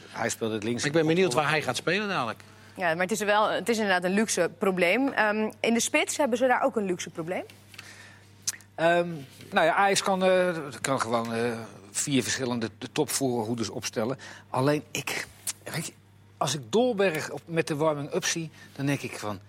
Hij 0.08 0.28
speelt 0.28 0.52
het 0.52 0.64
links. 0.64 0.84
Ik 0.84 0.92
ben 0.92 1.06
benieuwd 1.06 1.32
waar 1.32 1.48
hij 1.48 1.62
gaat 1.62 1.76
spelen 1.76 2.08
dadelijk. 2.08 2.40
Ja, 2.76 2.94
maar 2.94 3.02
het 3.02 3.10
is, 3.10 3.20
wel, 3.20 3.50
het 3.50 3.68
is 3.68 3.76
inderdaad 3.76 4.04
een 4.04 4.14
luxe 4.14 4.50
probleem. 4.58 5.08
Ehm, 5.08 5.50
in 5.60 5.74
de 5.74 5.80
spits 5.80 6.16
hebben 6.16 6.38
ze 6.38 6.46
daar 6.46 6.62
ook 6.62 6.76
een 6.76 6.84
luxe 6.84 7.10
probleem. 7.10 7.44
Ehm, 8.74 9.08
nou 9.50 9.66
ja, 9.66 9.74
Ajax 9.74 10.02
kan, 10.02 10.24
eh, 10.24 10.56
kan 10.80 11.00
gewoon 11.00 11.34
eh, 11.34 11.52
vier 11.90 12.22
verschillende 12.22 12.70
topvoerhoeders 12.92 13.68
opstellen. 13.68 14.18
Alleen 14.50 14.82
ik, 14.90 15.26
weet 15.64 15.86
je, 15.86 15.92
als 16.36 16.54
ik 16.54 16.60
Dolberg 16.70 17.30
op, 17.30 17.40
met 17.46 17.66
de 17.66 17.76
warming-up 17.76 18.24
zie, 18.24 18.50
dan 18.72 18.86
denk 18.86 19.00
ik 19.00 19.18
van. 19.18 19.40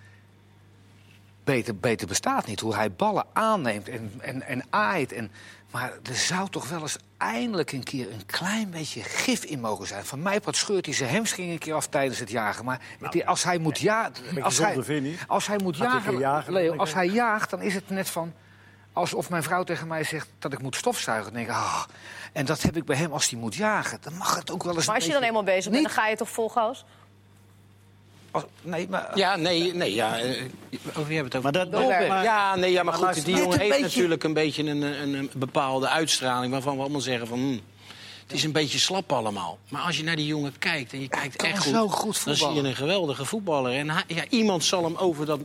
Beter, 1.43 1.77
beter 1.77 2.07
bestaat 2.07 2.45
niet. 2.47 2.59
Hoe 2.59 2.75
hij 2.75 2.91
ballen 2.91 3.25
aanneemt 3.33 3.89
en, 3.89 4.11
en, 4.19 4.41
en 4.41 4.63
aait. 4.69 5.11
En, 5.11 5.31
maar 5.71 5.91
er 6.09 6.15
zou 6.15 6.49
toch 6.49 6.69
wel 6.69 6.81
eens 6.81 6.97
eindelijk 7.17 7.71
een 7.71 7.83
keer 7.83 8.11
een 8.11 8.25
klein 8.25 8.69
beetje 8.69 9.03
gif 9.03 9.43
in 9.43 9.59
mogen 9.59 9.87
zijn. 9.87 10.05
Van 10.05 10.21
mij 10.21 10.39
wat 10.43 10.55
scheurt 10.55 10.85
hij 10.85 10.95
zijn 10.95 11.13
hamstring 11.13 11.51
een 11.51 11.57
keer 11.57 11.73
af 11.73 11.87
tijdens 11.87 12.19
het 12.19 12.29
jagen. 12.29 12.65
Maar 12.65 12.81
het- 12.99 13.25
als 13.25 13.43
hij 13.43 13.57
moet 13.57 13.79
jagen. 13.79 14.43
Als 14.43 14.57
hij, 14.57 14.75
als 15.27 15.47
hij 15.47 15.57
moet 15.63 15.77
jagen, 15.77 16.17
jagen, 16.17 16.53
Leo, 16.53 16.75
als 16.75 16.93
hij 16.93 17.07
jaagt, 17.07 17.49
dan 17.49 17.61
is 17.61 17.73
het 17.73 17.89
net 17.89 18.09
van. 18.09 18.33
Alsof 18.93 19.29
mijn 19.29 19.43
vrouw 19.43 19.63
tegen 19.63 19.87
mij 19.87 20.03
zegt 20.03 20.27
dat 20.39 20.53
ik 20.53 20.61
moet 20.61 20.75
stofzuigen. 20.75 21.33
Dan 21.33 21.33
denk 21.33 21.47
ik, 21.47 21.55
ah. 21.55 21.83
En 22.33 22.45
dat 22.45 22.61
heb 22.61 22.77
ik 22.77 22.85
bij 22.85 22.95
hem 22.97 23.11
als 23.11 23.29
hij 23.29 23.39
moet 23.39 23.55
jagen. 23.55 23.97
Dan 24.01 24.13
mag 24.17 24.35
het 24.35 24.51
ook 24.51 24.63
wel 24.63 24.75
eens. 24.75 24.85
Maar 24.85 24.95
als 24.95 25.05
je 25.05 25.11
dan 25.11 25.21
eenmaal 25.23 25.43
bezig 25.43 25.71
bent, 25.71 25.83
dan 25.83 25.91
ga 25.93 26.07
je 26.07 26.15
toch 26.15 26.29
vol 26.29 26.49
gas? 26.49 26.85
als- 28.31 28.43
nee, 28.61 28.87
maar. 28.89 29.11
Ja, 29.17 29.35
nee, 29.35 29.73
nee, 29.73 29.93
ja. 29.93 30.17
eh, 30.19 30.43
Over 30.87 31.05
wie 31.05 31.15
hebben 31.17 31.23
het 31.25 31.35
over? 31.35 31.41
Maar 31.41 31.51
dat- 31.99 32.07
maar- 32.07 32.23
ja, 32.23 32.55
nee, 32.55 32.71
ja, 32.71 32.83
maar 32.83 32.99
maar 32.99 33.13
goed, 33.13 33.25
die 33.25 33.35
jongen 33.35 33.57
heeft 33.59 33.69
beetje- 33.69 33.83
natuurlijk 33.85 34.23
een 34.23 34.33
beetje 34.33 34.63
een, 34.63 34.81
een, 34.81 35.13
een 35.13 35.29
bepaalde 35.35 35.87
uitstraling... 35.89 36.51
waarvan 36.51 36.75
we 36.75 36.81
allemaal 36.81 37.01
zeggen 37.01 37.27
van... 37.27 37.37
hmm, 37.39 37.59
het 38.23 38.33
is 38.35 38.43
een 38.43 38.51
beetje 38.51 38.79
slap 38.79 39.11
allemaal. 39.11 39.57
Maar 39.69 39.81
als 39.81 39.97
je 39.97 40.03
naar 40.03 40.15
die 40.15 40.25
jongen 40.25 40.57
kijkt 40.59 40.93
en 40.93 41.01
je 41.01 41.07
kijkt 41.07 41.35
echt 41.43 41.57
goed... 41.63 41.73
zo 41.73 41.87
goed 41.87 42.25
dan 42.25 42.35
zie 42.35 42.49
je 42.53 42.61
een 42.61 42.75
geweldige 42.75 43.25
voetballer. 43.25 43.73
En 43.73 43.89
hij- 43.89 44.03
ja, 44.07 44.23
iemand 44.29 44.63
zal 44.63 44.83
hem 44.83 44.95
over 44.95 45.25
dat 45.25 45.39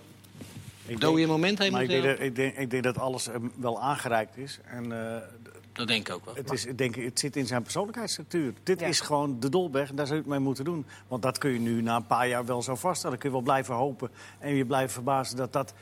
Ik 0.86 1.00
dode 1.00 1.16
denk- 1.16 1.28
moment 1.28 1.58
heen 1.58 1.72
Maar 1.72 1.82
ik 1.82 1.88
moeten 1.88 2.06
denk, 2.06 2.18
dat, 2.18 2.26
ik, 2.26 2.36
denk, 2.36 2.56
ik 2.56 2.70
denk 2.70 2.82
dat 2.82 2.98
alles 2.98 3.26
hem 3.26 3.52
wel 3.56 3.80
aangereikt 3.82 4.36
is. 4.36 4.58
En 4.64 4.92
eh, 4.92 5.16
Dat 5.72 5.86
denk 5.88 6.08
ik 6.08 6.14
ook 6.14 6.24
wel. 6.24 6.34
het, 6.34 6.52
is, 6.52 6.66
ik 6.66 6.78
denk, 6.78 6.94
het 6.94 7.18
zit 7.18 7.36
in 7.36 7.46
zijn 7.46 7.62
persoonlijkheidsstructuur. 7.62 8.52
Dit 8.62 8.80
Ja. 8.80 8.86
is 8.86 9.00
gewoon 9.00 9.40
de 9.40 9.48
Dolberg 9.48 9.88
en 9.90 9.96
daar 9.96 10.06
zou 10.06 10.18
je 10.18 10.24
het 10.24 10.32
mee 10.34 10.40
moeten 10.42 10.64
doen. 10.64 10.86
Want 11.08 11.22
dat 11.22 11.38
kun 11.38 11.50
je 11.52 11.58
nu 11.58 11.82
na 11.82 11.96
een 11.96 12.06
paar 12.06 12.28
jaar 12.28 12.44
wel 12.44 12.62
zo 12.62 12.74
vaststellen. 12.74 13.18
kun 13.18 13.28
je 13.28 13.34
wel 13.34 13.44
blijven 13.44 13.74
hopen 13.74 14.10
en 14.38 14.54
je 14.54 14.64
blijft 14.64 14.92
verbazen 14.92 15.36
dat 15.36 15.52
dat... 15.52 15.74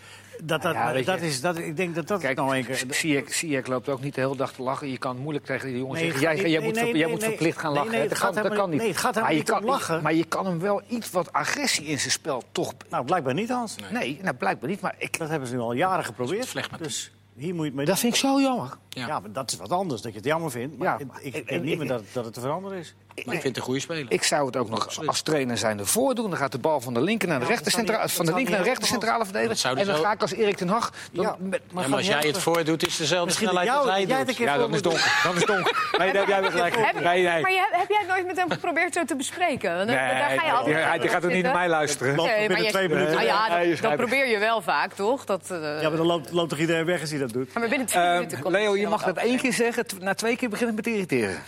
dat, 0.43 0.63
dat, 0.63 0.75
ja, 0.75 0.93
weet 0.93 1.07
dat 1.07 1.21
je- 1.21 1.27
is, 1.27 1.41
dat, 1.41 1.59
ik 1.59 1.77
denk 1.77 1.95
dat 1.95 2.07
dat 2.09 2.21
Kijk, 2.21 2.37
nou 2.37 2.57
een 2.57 2.65
keer... 2.65 2.85
Ziyech, 2.91 3.35
Ziyech 3.35 3.67
loopt 3.67 3.89
ook 3.89 4.01
niet 4.03 4.15
de 4.15 4.21
hele 4.21 4.37
dag 4.37 4.53
te 4.53 4.63
lachen. 4.63 4.91
Je 4.91 4.99
kan 4.99 5.17
moeilijk 5.17 5.45
tegen 5.45 5.69
die 5.69 5.79
jongen 5.79 5.95
Nee, 5.95 6.05
zeggen... 6.05 6.21
Jij, 6.21 6.35
nee, 6.35 6.51
jij 6.51 6.61
nee, 6.61 6.69
moet, 6.69 6.97
jij 6.97 7.09
moet 7.09 7.21
nee. 7.21 7.29
verplicht 7.29 7.59
gaan 7.59 7.73
lachen. 7.73 7.91
nee, 7.91 8.09
dat, 8.09 8.19
kan, 8.19 8.35
dat 8.35 8.55
kan 8.55 8.71
niet. 8.71 8.79
nee, 8.79 8.89
het 8.89 8.97
gaat 8.97 9.15
maar, 9.15 9.23
je 9.35 9.39
helemaal 9.39 9.45
kan, 9.55 9.61
niet 9.63 9.71
om 9.75 9.79
lachen. 9.79 10.03
maar 10.03 10.15
je 10.15 10.25
kan 10.25 10.47
hem 10.47 10.59
wel 10.59 10.83
iets 10.89 11.11
wat 11.11 11.33
agressie 11.33 11.85
in 11.85 11.99
zijn 11.99 12.11
spel 12.13 12.43
toch... 12.53 12.73
Nou, 12.91 13.05
blijkbaar 13.05 13.35
niet, 13.35 13.49
Hans. 13.49 13.77
Nee, 13.93 14.19
nou, 14.23 14.37
blijkbaar 14.37 14.69
niet. 14.69 14.81
Maar 14.81 14.95
ik, 14.99 15.19
Dat 15.19 15.29
hebben 15.29 15.49
ze 15.49 15.55
nu 15.55 15.61
al 15.61 15.73
jaren 15.73 16.05
geprobeerd. 16.05 16.79
Dus 16.79 17.13
hier 17.37 17.55
moet 17.55 17.61
je 17.63 17.67
het 17.67 17.75
mee 17.77 17.87
dat 17.87 17.99
vind 17.99 18.15
ik 18.15 18.19
zo 18.21 18.41
jammer. 18.41 18.77
Ja. 18.93 19.07
Ja. 19.07 19.21
maar 19.21 19.33
dat 19.33 19.53
is 19.53 19.59
wat 19.59 19.71
anders, 19.73 20.01
dat 20.03 20.11
je 20.13 20.17
het 20.19 20.27
jammer 20.27 20.51
vindt. 20.51 20.79
Maar 20.79 20.99
Ja, 21.01 21.07
maar 21.07 21.19
ik 21.23 21.35
ik- 21.35 21.49
denk 21.49 21.63
niet 21.63 21.79
meer 21.79 21.89
dat, 21.89 22.03
dat 22.13 22.25
het 22.25 22.35
te 22.35 22.41
veranderen 22.41 22.79
is. 22.79 22.95
Maar 23.25 23.35
ik 23.35 23.41
vind 23.41 23.43
het 23.43 23.57
een 23.57 23.63
goede 23.63 23.81
speler. 23.81 24.07
Ik 24.09 24.23
zou 24.23 24.47
het 24.47 24.57
ook 24.57 24.71
nog 24.71 24.85
Absoluut. 24.85 25.09
als 25.09 25.23
trainer 25.23 25.59
zijn 25.59 25.79
ervoor 25.79 26.15
doen. 26.15 26.29
Dan 26.31 26.39
gaat 26.39 26.53
de 26.53 26.59
bal 26.59 26.81
van 26.81 26.95
de 26.95 27.01
linker 27.01 27.29
naar 27.29 27.39
de 27.39 27.45
Ja, 27.45 27.51
rechter 27.51 27.65
dat 27.65 27.75
zou 27.75 27.87
centra- 27.87 28.05
niet- 28.05 28.13
van 28.17 28.27
de 28.27 28.35
linker 28.35 28.53
naar 28.55 28.63
de 28.63 28.69
rechter 28.69 28.89
centrale 28.89 29.25
verdediger. 29.25 29.57
Zou 29.57 29.79
En 29.79 29.85
dus 29.85 29.95
dan 29.95 30.05
ga 30.05 30.13
ik 30.13 30.21
als 30.21 30.33
Erik 30.33 30.57
ten 30.57 30.69
Hag. 30.69 30.93
Dan 31.13 31.25
Ja, 31.25 31.37
met- 31.39 31.39
maar 31.51 31.59
Ja, 31.61 31.75
maar 31.75 31.85
gaat 31.85 31.93
als 31.93 32.07
jij 32.07 32.21
het 32.21 32.39
voordoet, 32.39 32.83
is 32.87 32.89
het 32.89 32.99
dezelfde 32.99 33.25
Misschien 33.27 33.47
snelheid 33.49 33.69
jou- 33.69 33.81
als 33.89 33.91
hij 33.97 34.25
doet. 34.25 34.37
ja, 34.37 34.57
dan 34.59 34.75
is 34.75 34.83
donker. 34.83 35.21
Dan 35.23 35.37
is 35.37 35.45
donker. 35.45 35.89
Nee, 35.99 36.13
daar 36.13 36.21
heb 36.21 36.29
jij 36.29 36.41
wel 36.41 36.51
gelijk. 36.51 36.77
Heb, 36.77 37.01
Nee, 37.01 37.23
nee. 37.23 37.41
Maar 37.43 37.51
je, 37.53 37.69
heb 37.73 37.89
jij 37.89 37.99
het 37.99 38.09
nooit 38.09 38.27
met 38.27 38.37
hem 38.37 38.51
geprobeerd 38.51 38.95
zo 38.95 39.05
te 39.05 39.17
bespreken? 39.17 39.75
Want 39.75 39.87
Nee, 39.87 39.97
daar 39.97 40.09
ga 40.09 40.33
je 40.33 40.41
die- 40.41 40.51
altijd 40.53 41.01
hij, 41.03 41.09
gaat 41.09 41.25
ook 41.25 41.33
niet 41.33 41.43
naar 41.43 41.55
mij 41.55 41.69
luisteren. 41.69 42.17
Binnen 42.49 42.67
twee 42.69 42.89
minuten. 42.89 43.17
Ah, 43.29 43.81
dat, 43.81 43.97
probeer 43.97 44.27
je 44.29 44.39
wel 44.39 44.61
vaak, 44.63 44.93
toch? 44.93 45.25
Dat, 45.25 45.51
eh, 45.51 45.59
Ja, 45.81 45.89
maar 45.89 45.97
dan 45.97 46.07
loopt, 46.07 46.33
loopt 46.33 46.49
toch 46.51 46.59
iedereen 46.59 46.85
weg 46.85 47.01
als 47.01 47.11
hij 47.11 47.19
dat 47.19 47.33
doet? 47.33 47.55
maar 47.55 47.69
binnen 47.69 47.87
twee 47.87 48.05
Eh, 48.05 48.13
minuten 48.15 48.41
komt 48.41 48.55
je 48.81 48.89
mag 48.89 49.03
dat 49.03 49.17
één 49.17 49.39
keer 49.39 49.53
zeggen. 49.53 49.85
Na 50.01 50.15
twee 50.15 50.37
keer 50.37 50.49
begint 50.49 50.67
het 50.69 50.77
met 50.77 50.87
irriteren. 50.95 51.43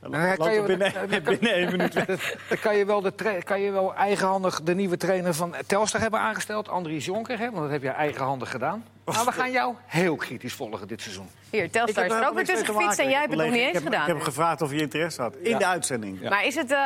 Dan 0.00 0.10
Dan 0.10 0.36
kan 0.36 0.52
je- 0.54 0.62
binnen, 0.62 0.92
dan 0.92 1.08
kan- 1.08 1.22
binnen 1.22 1.52
één 1.52 1.70
minuut. 1.70 1.94
Dan 2.48 2.58
kan 2.60 2.76
je 2.76 2.84
wel, 2.84 3.00
de 3.02 3.40
kan 3.44 3.60
je 3.60 3.70
wel 3.70 3.94
eigenhandig 3.94 4.62
de 4.62 4.74
nieuwe 4.74 4.96
trainer 4.96 5.34
van 5.34 5.54
Telstar 5.66 6.00
hebben 6.00 6.20
aangesteld. 6.20 6.68
Andries 6.68 7.04
Jonker, 7.04 7.38
hè, 7.38 7.44
want 7.50 7.62
dat 7.62 7.70
heb 7.70 7.82
je 7.82 7.88
eigenhandig 7.88 8.50
gedaan. 8.50 8.84
Maar 9.04 9.24
we 9.24 9.32
gaan 9.32 9.50
jou 9.50 9.74
heel 9.86 10.16
kritisch 10.16 10.52
volgen 10.54 10.88
dit 10.88 11.00
seizoen. 11.02 11.28
Hier, 11.50 11.64
Ik 11.64 11.72
Telstar 11.72 12.02
heb 12.02 12.12
is 12.12 12.18
er 12.18 12.28
ook 12.28 12.34
weer 12.34 12.44
tussen 12.44 12.66
gefietst 12.66 12.98
en 12.98 13.08
jij 13.10 13.18
hebt 13.20 13.30
het 13.32 13.40
nog 13.40 13.50
niet 13.50 13.56
Ik 13.60 13.64
eens 13.64 13.72
heb- 13.74 13.82
gedaan. 13.84 14.00
Ik 14.00 14.06
heb 14.06 14.16
hem 14.16 14.24
gevraagd 14.24 14.62
of 14.62 14.70
hij 14.70 14.78
interesse 14.78 15.22
had. 15.22 15.34
In 15.36 15.58
de 15.58 15.66
uitzending. 15.66 16.28
Maar 16.28 16.44
is, 16.46 16.54
het, 16.54 16.70
eh, 16.70 16.78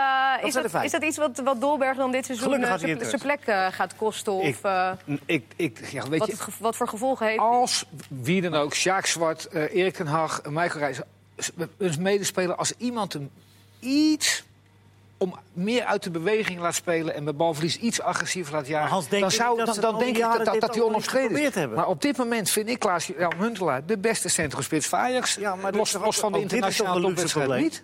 is, 0.42 0.54
dat, 0.54 0.82
is 0.84 0.90
dat 0.90 1.02
iets 1.02 1.16
wat, 1.16 1.40
wat 1.44 1.60
Dolberg 1.60 1.96
dan 1.96 2.10
dit 2.10 2.24
seizoen 2.24 2.62
eh, 2.62 2.74
zijn 2.76 3.20
plek 3.22 3.40
eh, 3.44 3.66
gaat 3.70 3.96
kosten? 3.96 4.32
Of 4.32 4.44
Ik- 4.46 4.58
eh, 4.62 4.90
Ik, 5.26 5.44
ik, 5.56 5.86
ja, 5.90 6.08
weet 6.08 6.18
wat, 6.18 6.28
je, 6.28 6.36
wat 6.58 6.76
voor 6.76 6.88
gevolgen 6.88 7.26
heeft? 7.26 7.38
als 7.38 7.84
wie 8.08 8.40
dan 8.42 8.54
ook, 8.54 8.74
Sjaak 8.74 9.06
Zwart, 9.06 9.46
eh, 9.48 9.74
Erik 9.74 9.94
ten 9.94 10.06
Hag, 10.06 10.40
Michael 10.48 10.78
Reis, 10.78 11.00
een 11.78 12.02
medespeler, 12.02 12.54
als 12.54 12.72
iemand 12.78 13.12
hem 13.12 13.30
iets 13.80 14.44
om 15.18 15.38
meer 15.52 15.84
uit 15.84 16.02
de 16.02 16.10
beweging 16.10 16.60
laat 16.60 16.74
spelen 16.74 17.14
en 17.14 17.24
met 17.24 17.36
balverlies 17.36 17.76
iets 17.76 18.00
agressiever 18.00 18.52
laat 18.52 18.66
jagen, 18.66 18.82
Maar 18.82 18.92
Hans, 18.92 19.08
denk 19.08 19.22
dan, 19.22 19.30
zou, 19.30 19.64
dan, 19.64 19.98
die 19.98 20.04
denk 20.04 20.16
ik 20.16 20.22
dat, 20.22 20.44
dat, 20.44 20.60
dat 20.60 20.74
hij 20.74 20.84
onomstreden 20.84 21.42
is. 21.42 21.66
Maar 21.74 21.86
op 21.86 22.02
dit 22.02 22.16
moment 22.16 22.50
vind 22.50 22.68
ik 22.68 22.78
Klaas 22.78 23.06
Jan 23.18 23.34
Huntelaar 23.38 23.86
de 23.86 23.98
beste 23.98 24.28
centrumspits 24.28 24.86
van 24.86 24.98
Ajax. 24.98 25.34
Ja, 25.34 25.54
maar 25.54 25.72
los, 25.72 25.96
ook- 25.96 26.14
van 26.14 26.32
de 26.32 26.40
internationale 26.40 27.00
topwedstrijd 27.00 27.46
probleem? 27.46 27.62
niet. 27.62 27.82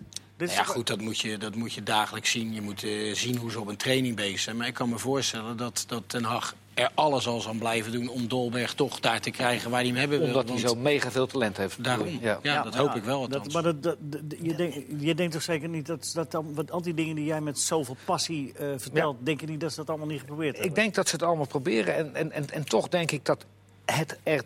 Ja, 0.51 0.63
goed, 0.63 0.87
dat 0.87 1.01
moet, 1.01 1.19
je, 1.19 1.37
dat 1.37 1.55
moet 1.55 1.73
je 1.73 1.83
dagelijks 1.83 2.31
zien. 2.31 2.53
Je 2.53 2.61
moet 2.61 2.83
eh, 2.83 3.13
zien 3.13 3.37
hoe 3.37 3.51
ze 3.51 3.59
op 3.59 3.67
een 3.67 3.77
training 3.77 4.15
bezig 4.15 4.39
zijn. 4.39 4.57
Maar 4.57 4.67
ik 4.67 4.73
kan 4.73 4.89
me 4.89 4.97
voorstellen 4.97 5.57
dat, 5.57 5.83
dat 5.87 6.03
Ten 6.07 6.23
Hag 6.23 6.55
er 6.73 6.89
alles 6.93 7.27
al 7.27 7.41
zal 7.41 7.53
blijven 7.53 7.91
doen... 7.91 8.07
om 8.09 8.27
Dolberg 8.27 8.73
toch 8.73 8.99
daar 8.99 9.19
te 9.21 9.29
krijgen 9.31 9.69
waar 9.71 9.79
hij 9.79 9.87
hem 9.89 9.97
hebben 9.97 10.17
wil. 10.19 10.27
Omdat 10.27 10.49
hij 10.49 10.57
zo 10.57 10.75
mega 10.75 11.11
veel 11.11 11.27
talent 11.27 11.57
heeft. 11.57 11.83
Daarom. 11.83 12.07
Ja, 12.21 12.39
Ja. 12.41 12.63
dat 12.63 12.75
hoop 12.75 12.87
ja, 12.87 12.95
ik 12.95 13.03
wel 13.03 13.27
dat- 13.27 13.53
maar 13.53 13.63
dat, 13.63 13.97
je, 14.41 14.55
denkt, 14.55 14.77
je 14.99 15.15
denkt 15.15 15.33
toch 15.33 15.41
zeker 15.41 15.69
niet 15.69 15.85
dat, 15.85 16.11
dat 16.13 16.31
dan, 16.31 16.53
want 16.53 16.71
al 16.71 16.81
die 16.81 16.93
dingen 16.93 17.15
die 17.15 17.25
jij 17.25 17.41
met 17.41 17.59
zoveel 17.59 17.95
passie 18.05 18.53
eh, 18.53 18.67
vertelt, 18.77 19.17
denk 19.19 19.39
je 19.41 19.47
niet 19.47 19.59
dat 19.59 19.69
ze 19.71 19.75
dat 19.75 19.89
allemaal 19.89 20.07
niet 20.07 20.19
geprobeerd 20.19 20.51
hebben? 20.53 20.69
Ik 20.69 20.75
denk 20.75 20.93
dat 20.95 21.07
ze 21.07 21.15
het 21.15 21.23
allemaal 21.23 21.47
proberen. 21.47 21.95
En, 21.95 22.15
en, 22.15 22.31
en, 22.31 22.49
en 22.49 22.63
toch 22.65 22.89
denk 22.89 23.11
ik 23.11 23.25
dat 23.25 23.45
het 23.85 24.17
er. 24.23 24.43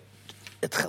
Het, 0.59 0.87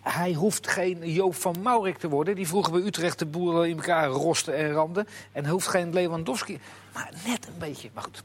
hij 0.00 0.32
hoeft 0.32 0.68
geen 0.68 1.12
Joop 1.12 1.34
van 1.34 1.54
Maurik 1.62 1.98
te 1.98 2.08
worden. 2.08 2.34
Die 2.34 2.48
vroeger 2.48 2.72
bij 2.72 2.82
Utrecht 2.82 3.18
de 3.18 3.26
boeren 3.26 3.68
in 3.68 3.76
elkaar 3.76 4.08
rosten 4.08 4.54
en 4.54 4.70
ramden. 4.72 5.06
En 5.32 5.42
hij 5.42 5.52
hoeft 5.52 5.66
geen 5.68 5.92
Lewandowski. 5.92 6.58
Maar 6.94 7.10
net 7.26 7.46
een 7.46 7.58
beetje. 7.58 7.90
Maar 7.94 8.02
goed. 8.02 8.22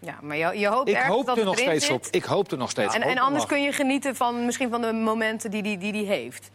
Ja, 0.00 0.18
maar 0.22 0.36
je, 0.36 0.58
je 0.58 0.66
hoopt 0.68 0.88
Ik 0.88 0.94
erg 0.94 1.06
hoop 1.06 1.26
dat 1.26 1.36
er 1.36 1.46
het 1.46 1.50
nog 1.50 1.58
steeds 1.58 1.90
op. 1.90 2.06
Ik 2.10 2.24
hoop 2.24 2.50
er 2.52 2.58
nog 2.58 2.70
steeds 2.70 2.94
En, 2.94 3.02
op. 3.02 3.08
en 3.08 3.18
anders 3.18 3.46
kun 3.46 3.62
je 3.62 3.72
genieten 3.72 4.16
van 4.16 4.44
misschien 4.44 4.70
van 4.70 4.80
de 4.80 4.92
momenten 4.92 5.50
die 5.50 5.62
hij 5.62 5.78
die, 5.78 5.92
die 5.92 6.06
heeft. 6.06 6.50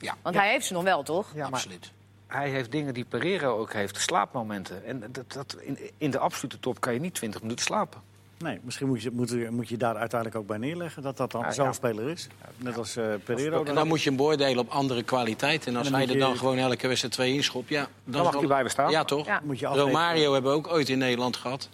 Ja, 0.00 0.14
Want 0.22 0.34
hij 0.36 0.50
heeft 0.50 0.66
ze 0.66 0.72
nog 0.72 0.82
wel, 0.82 1.02
toch? 1.02 1.26
Ja, 1.34 1.46
absoluut. 1.46 1.92
hij 2.26 2.48
heeft 2.50 2.70
dingen 2.72 2.94
die 2.94 3.04
Pereira 3.04 3.46
ook 3.46 3.72
heeft. 3.72 3.96
Slaapmomenten. 4.00 4.84
En 4.86 5.04
dat, 5.12 5.32
dat, 5.32 5.56
in, 5.60 5.78
in 5.98 6.10
de 6.10 6.18
absolute 6.18 6.60
top 6.60 6.80
kan 6.80 6.92
je 6.94 7.00
niet 7.00 7.14
20 7.14 7.40
minuten 7.42 7.64
slapen. 7.64 8.00
Nee, 8.38 8.58
misschien 8.62 8.86
moet 8.88 9.02
je, 9.02 9.10
moet, 9.12 9.30
je- 9.30 9.48
moet 9.50 9.68
je 9.68 9.76
daar 9.76 9.96
uiteindelijk 9.96 10.40
ook 10.40 10.46
bij 10.46 10.58
neerleggen 10.58 11.02
dat 11.02 11.16
dat 11.16 11.30
dan 11.30 11.40
Ja, 11.40 11.50
zo'n 11.52 11.64
ja. 11.64 11.72
speler 11.72 12.08
is. 12.08 12.28
Net 12.56 12.76
als 12.76 12.96
eh 12.96 13.04
Pereiro. 13.24 13.64
En 13.64 13.74
dan 13.74 13.86
moet 13.88 14.02
je 14.02 14.08
hem 14.08 14.16
beoordelen 14.18 14.58
op 14.58 14.68
andere 14.70 15.02
kwaliteiten. 15.02 15.70
En 15.72 15.76
als 15.76 15.86
En 15.86 15.92
dan 15.92 16.00
hij 16.00 16.08
er 16.10 16.16
je- 16.16 16.20
dan 16.22 16.36
gewoon 16.36 16.58
elke 16.58 16.86
wedstrijd 16.88 17.14
twee 17.14 17.32
inschopt, 17.34 17.68
ja... 17.68 17.80
Dan 17.80 17.88
mag 18.04 18.20
is 18.22 18.28
hij 18.28 18.32
wel- 18.38 18.46
blijven 18.48 18.70
staan. 18.70 18.90
Ja, 18.90 19.04
toch? 19.04 19.26
Ja. 19.26 19.40
moet 19.44 19.58
je. 19.58 19.66
Romario 19.66 20.32
hebben 20.32 20.50
we 20.50 20.56
ook 20.56 20.68
ooit 20.68 20.88
in 20.88 20.98
Nederland 20.98 21.36
gehad. 21.36 21.68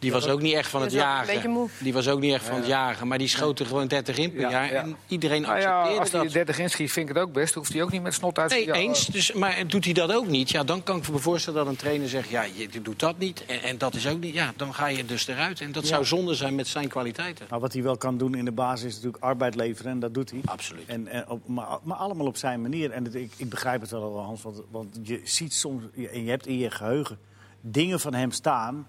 Die 0.00 0.12
was 0.12 0.26
ook 0.28 0.40
niet 0.40 0.54
echt 0.54 0.70
van 0.70 0.82
het 0.82 0.92
jagen. 0.92 1.50
moe. 1.50 1.68
Die 1.80 1.92
was 1.92 2.08
ook 2.08 2.20
niet 2.20 2.32
echt 2.34 2.44
van 2.44 2.56
het 2.56 2.66
jagen. 2.66 3.08
Maar 3.08 3.18
die 3.18 3.28
schoten 3.28 3.66
gewoon 3.66 3.86
30 3.86 4.16
in 4.18 4.32
per 4.32 4.40
Ja, 4.40 4.50
jaar. 4.50 4.72
ja. 4.72 4.82
En 4.82 4.96
iedereen 5.08 5.42
Nou 5.42 5.60
ja, 5.60 5.66
accepteerde 5.80 6.00
als 6.00 6.10
hij 6.10 6.22
dat. 6.22 6.32
30 6.32 6.58
inschiet, 6.58 6.92
vind 6.92 7.08
ik 7.08 7.14
het 7.14 7.24
ook 7.24 7.32
best. 7.32 7.54
Hoeft 7.54 7.72
hij 7.72 7.82
ook 7.82 7.90
niet 7.92 8.02
met 8.02 8.14
snot 8.14 8.38
uit 8.38 8.48
te 8.50 8.54
Nee, 8.54 8.66
ja, 8.66 8.72
eens. 8.74 9.06
Dus, 9.06 9.32
maar 9.32 9.66
doet 9.66 9.84
hij 9.84 9.92
dat 9.92 10.12
ook 10.12 10.26
niet, 10.26 10.50
ja, 10.50 10.64
dan 10.64 10.82
kan 10.82 10.96
ik 10.96 11.08
me 11.10 11.18
voorstellen 11.18 11.58
dat 11.58 11.68
een 11.68 11.76
trainer 11.78 12.08
zegt... 12.08 12.28
ja, 12.28 12.44
je 12.70 12.80
doet 12.82 12.98
dat 13.00 13.18
niet 13.18 13.44
en, 13.46 13.62
en 13.62 13.78
dat 13.78 13.94
is 13.94 14.06
ook 14.08 14.20
niet. 14.20 14.34
Ja, 14.34 14.52
dan 14.56 14.74
ga 14.74 14.86
je 14.86 15.04
dus 15.04 15.26
eruit. 15.26 15.60
En 15.60 15.72
dat 15.72 15.86
zou 15.86 16.04
zonde 16.04 16.34
zijn 16.34 16.54
met 16.54 16.66
zijn 16.68 16.88
kwaliteiten. 16.88 17.46
Maar 17.50 17.60
wat 17.60 17.72
hij 17.72 17.82
wel 17.82 17.96
kan 17.96 18.18
doen 18.18 18.34
in 18.34 18.44
de 18.44 18.52
basis 18.52 18.86
is 18.86 18.94
natuurlijk 18.94 19.22
arbeid 19.22 19.54
leveren. 19.54 19.90
En 19.92 20.00
dat 20.00 20.14
doet 20.14 20.30
hij. 20.30 20.40
Absoluut. 20.44 20.86
En, 20.86 21.06
en 21.08 21.28
op, 21.28 21.48
maar, 21.48 21.78
maar 21.82 21.96
allemaal 21.96 22.26
op 22.26 22.36
zijn 22.36 22.62
manier. 22.62 22.90
En 22.90 23.04
het- 23.04 23.14
ik, 23.14 23.32
ik 23.36 23.48
begrijp 23.48 23.80
het 23.80 23.90
wel, 23.90 24.18
Hans. 24.20 24.42
Want, 24.42 24.60
want 24.70 24.98
je 25.02 25.20
ziet 25.24 25.52
soms, 25.54 25.82
en 26.12 26.24
je 26.24 26.30
hebt 26.30 26.46
in 26.46 26.58
je 26.58 26.70
geheugen 26.70 27.18
dingen 27.60 28.00
van 28.00 28.14
hem 28.14 28.30
staan. 28.30 28.86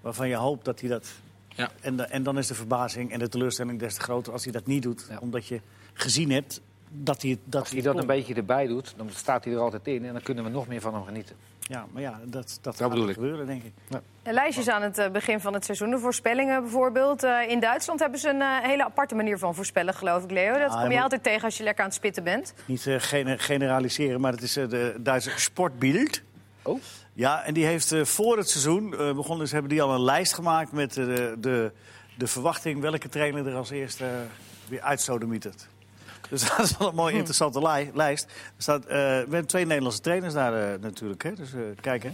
Waarvan 0.00 0.28
je 0.28 0.34
hoopt 0.36 0.64
dat 0.64 0.80
hij 0.80 0.88
dat. 0.88 1.08
Ja. 1.48 1.70
En, 1.80 1.96
de- 1.96 2.02
en 2.02 2.22
dan 2.22 2.38
is 2.38 2.46
de 2.46 2.54
verbazing 2.54 3.12
en 3.12 3.18
de 3.18 3.28
teleurstelling 3.28 3.78
des 3.78 3.94
te 3.94 4.00
groter 4.00 4.32
als 4.32 4.44
hij 4.44 4.52
dat 4.52 4.66
niet 4.66 4.82
doet. 4.82 5.06
Ja. 5.10 5.18
Omdat 5.20 5.46
je 5.46 5.60
gezien 5.92 6.30
hebt 6.30 6.60
dat 6.88 7.22
hij, 7.22 7.38
dat 7.44 7.60
Als 7.60 7.70
hij 7.70 7.82
dat 7.82 7.98
een 7.98 8.06
beetje 8.06 8.34
erbij 8.34 8.66
doet, 8.66 8.94
dan 8.96 9.08
staat 9.14 9.44
hij 9.44 9.54
er 9.54 9.60
altijd 9.60 9.86
in. 9.86 10.04
En 10.06 10.12
dan 10.12 10.22
kunnen 10.22 10.44
we 10.44 10.50
nog 10.50 10.66
meer 10.68 10.80
van 10.80 10.94
hem 10.94 11.04
genieten. 11.04 11.36
Ja, 11.60 11.86
maar 11.92 12.02
ja, 12.02 12.20
dat, 12.24 12.58
dat, 12.60 12.76
gaat 12.76 12.92
gebeuren, 12.92 13.46
denk 13.46 13.62
ik. 13.62 13.72
En 14.22 14.32
lijstjes 14.34 14.68
aan 14.68 14.82
het 14.82 14.98
eh, 14.98 15.10
begin 15.10 15.40
van 15.40 15.54
het 15.54 15.64
seizoen. 15.64 15.90
De 15.90 15.98
voorspellingen 15.98 16.62
bijvoorbeeld. 16.62 17.22
Eh, 17.22 17.48
in 17.48 17.60
Duitsland 17.60 18.00
hebben 18.00 18.18
ze 18.20 18.28
een 18.28 18.40
eh, 18.40 18.58
hele 18.62 18.84
aparte 18.84 19.14
manier 19.14 19.38
van 19.38 19.54
voorspellen, 19.54 19.94
geloof 19.94 20.24
ik, 20.24 20.30
Leo. 20.30 20.58
Dat 20.58 20.80
kom 20.80 20.90
je 20.90 21.02
altijd 21.02 21.22
tegen 21.22 21.44
als 21.44 21.56
je 21.56 21.62
lekker 21.64 21.82
aan 21.82 21.88
het 21.88 21.98
spitten 21.98 22.24
bent. 22.24 22.54
Niet 22.66 22.86
eh, 22.86 22.94
gene- 22.98 23.38
generaliseren, 23.38 24.20
maar 24.20 24.32
het 24.32 24.42
is 24.42 24.52
de 24.52 24.94
Duitse 24.98 25.30
Sportbild. 25.36 26.20
Oh? 26.62 26.80
Ja, 27.20 27.44
en 27.44 27.54
die 27.54 27.64
heeft 27.64 27.92
eh, 27.92 28.04
voor 28.04 28.36
het 28.36 28.48
seizoen 28.48 28.92
eh, 28.92 29.14
begonnen, 29.14 29.38
dus 29.38 29.52
hebben 29.52 29.70
die 29.70 29.82
al 29.82 29.94
een 29.94 30.02
lijst 30.02 30.34
gemaakt 30.34 30.72
met 30.72 30.96
eh, 30.96 31.04
de, 31.38 31.72
de, 32.16 32.26
verwachting 32.26 32.80
welke 32.80 33.08
trainer 33.08 33.46
er 33.46 33.54
als 33.54 33.70
eerste 33.70 34.04
weer 34.68 34.80
uitsodemietert. 34.80 35.66
Dus 36.28 36.40
dat 36.48 36.58
is 36.58 36.76
wel 36.76 36.88
een 36.88 36.94
mooie 36.94 37.14
interessante 37.14 37.62
lij- 37.62 37.90
lijst. 37.94 38.24
Er 38.24 38.62
staat, 38.62 38.84
we 38.84 38.94
hebben 38.94 39.46
twee 39.46 39.66
Nederlandse 39.66 40.00
trainers 40.00 40.34
daar 40.34 40.78
natuurlijk. 40.78 41.22
Hè? 41.22 41.34
Dus 41.34 41.50
kijk, 41.80 42.06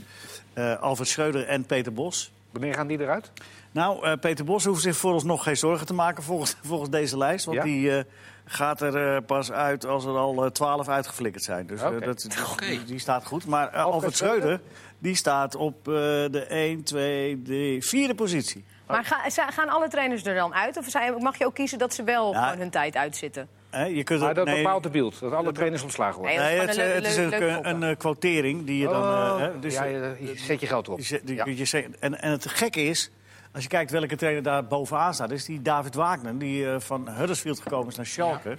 hè. 0.55 0.79
Alfred 0.79 1.09
Schreuder 1.09 1.47
en 1.47 1.65
Peter 1.65 1.93
Bos. 1.93 2.33
Wanneer 2.59 2.75
gaan 2.75 2.87
die 2.87 3.01
eruit? 3.01 3.31
Nou, 3.71 4.05
eh, 4.05 4.13
Peter 4.21 4.45
Bos 4.45 4.65
hoeft 4.65 4.83
zich 4.83 4.97
vooralsnog 4.97 5.43
geen 5.43 5.57
zorgen 5.57 5.87
te 5.87 5.95
maken 5.95 6.23
volgens, 6.23 6.57
volgens 6.65 6.91
deze 6.91 7.19
lijst. 7.19 7.45
Want 7.45 7.57
Ja? 7.57 7.63
die 7.65 7.97
eh, 7.99 8.05
gaat 8.45 8.81
er 8.81 9.15
eh, 9.17 9.23
pas 9.27 9.53
uit 9.53 9.87
als 9.87 10.05
er 10.05 10.17
al 10.17 10.51
twaalf 10.53 10.89
uitgeflikkerd 10.89 11.45
zijn. 11.45 11.67
Dus 11.67 11.83
Oké. 11.83 11.99
dat, 12.01 12.23
dus 12.23 12.57
die, 12.69 12.85
die 12.85 12.99
staat 12.99 13.27
goed. 13.27 13.47
Maar 13.47 13.73
eh, 13.73 13.85
Alfred 13.85 14.17
Schreuder, 14.17 14.61
die 14.99 15.15
staat 15.15 15.55
op 15.55 15.89
eh, 15.89 15.93
de 16.31 16.47
1, 16.49 16.83
2, 16.83 17.43
3, 17.43 17.85
vierde 17.85 18.15
positie. 18.15 18.65
Maar 18.87 19.05
ga- 19.05 19.51
gaan 19.51 19.69
alle 19.69 19.89
trainers 19.89 20.25
er 20.25 20.35
dan 20.35 20.55
uit? 20.55 20.77
Of 20.79 21.19
mag 21.21 21.39
je 21.39 21.47
ook 21.47 21.55
kiezen 21.55 21.79
dat 21.79 21.95
ze 21.95 22.03
wel 22.03 22.33
Ja. 22.33 22.43
gewoon 22.43 22.59
hun 22.59 22.71
tijd 22.71 22.97
uitzitten? 22.97 23.49
Hè, 23.71 23.85
je 23.85 24.05
kunt 24.05 24.21
Maar 24.21 24.35
dat 24.35 24.47
nee, 24.47 24.57
bepaalt 24.57 24.83
de 24.83 24.91
beeld. 24.91 25.21
Dat 25.21 25.33
alle 25.33 25.53
trainers 25.53 25.83
ontslagen 25.83 26.19
worden. 26.21 26.37
Nee, 26.37 26.59
het, 26.59 26.77
een 26.77 27.03
is 27.05 27.17
een, 27.17 27.43
een, 27.43 27.55
gokken. 27.55 27.83
eh, 27.83 27.97
quotering 27.97 28.67
die 28.67 28.79
je 28.79 28.85
dan... 28.89 29.03
eh, 29.03 29.09
Oh, 29.09 29.39
hè, 29.39 29.59
dus, 29.59 29.75
ja, 29.75 29.85
je, 29.85 30.17
je 30.21 30.33
zet 30.39 30.61
je 30.61 30.67
geld 30.67 30.89
op. 30.89 30.99
je 30.99 31.05
zet- 31.05 31.27
die- 31.27 31.37
Ja. 31.37 31.45
je 31.47 31.65
zet- 31.65 31.99
en, 31.99 32.21
en 32.21 32.31
het 32.31 32.49
gekke 32.49 32.85
is, 32.85 33.11
als 33.53 33.63
je 33.63 33.69
kijkt 33.69 33.91
welke 33.91 34.17
trainer 34.17 34.43
daar 34.43 34.67
bovenaan 34.67 35.15
staat... 35.15 35.31
is 35.31 35.45
die 35.45 35.63
David 35.63 35.95
Wagner, 35.95 36.39
die 36.39 36.71
eh, 36.71 36.81
van 36.81 37.09
Huddersfield 37.09 37.61
gekomen 37.61 37.89
is 37.89 37.97
naar 37.97 38.07
Schalke. 38.07 38.57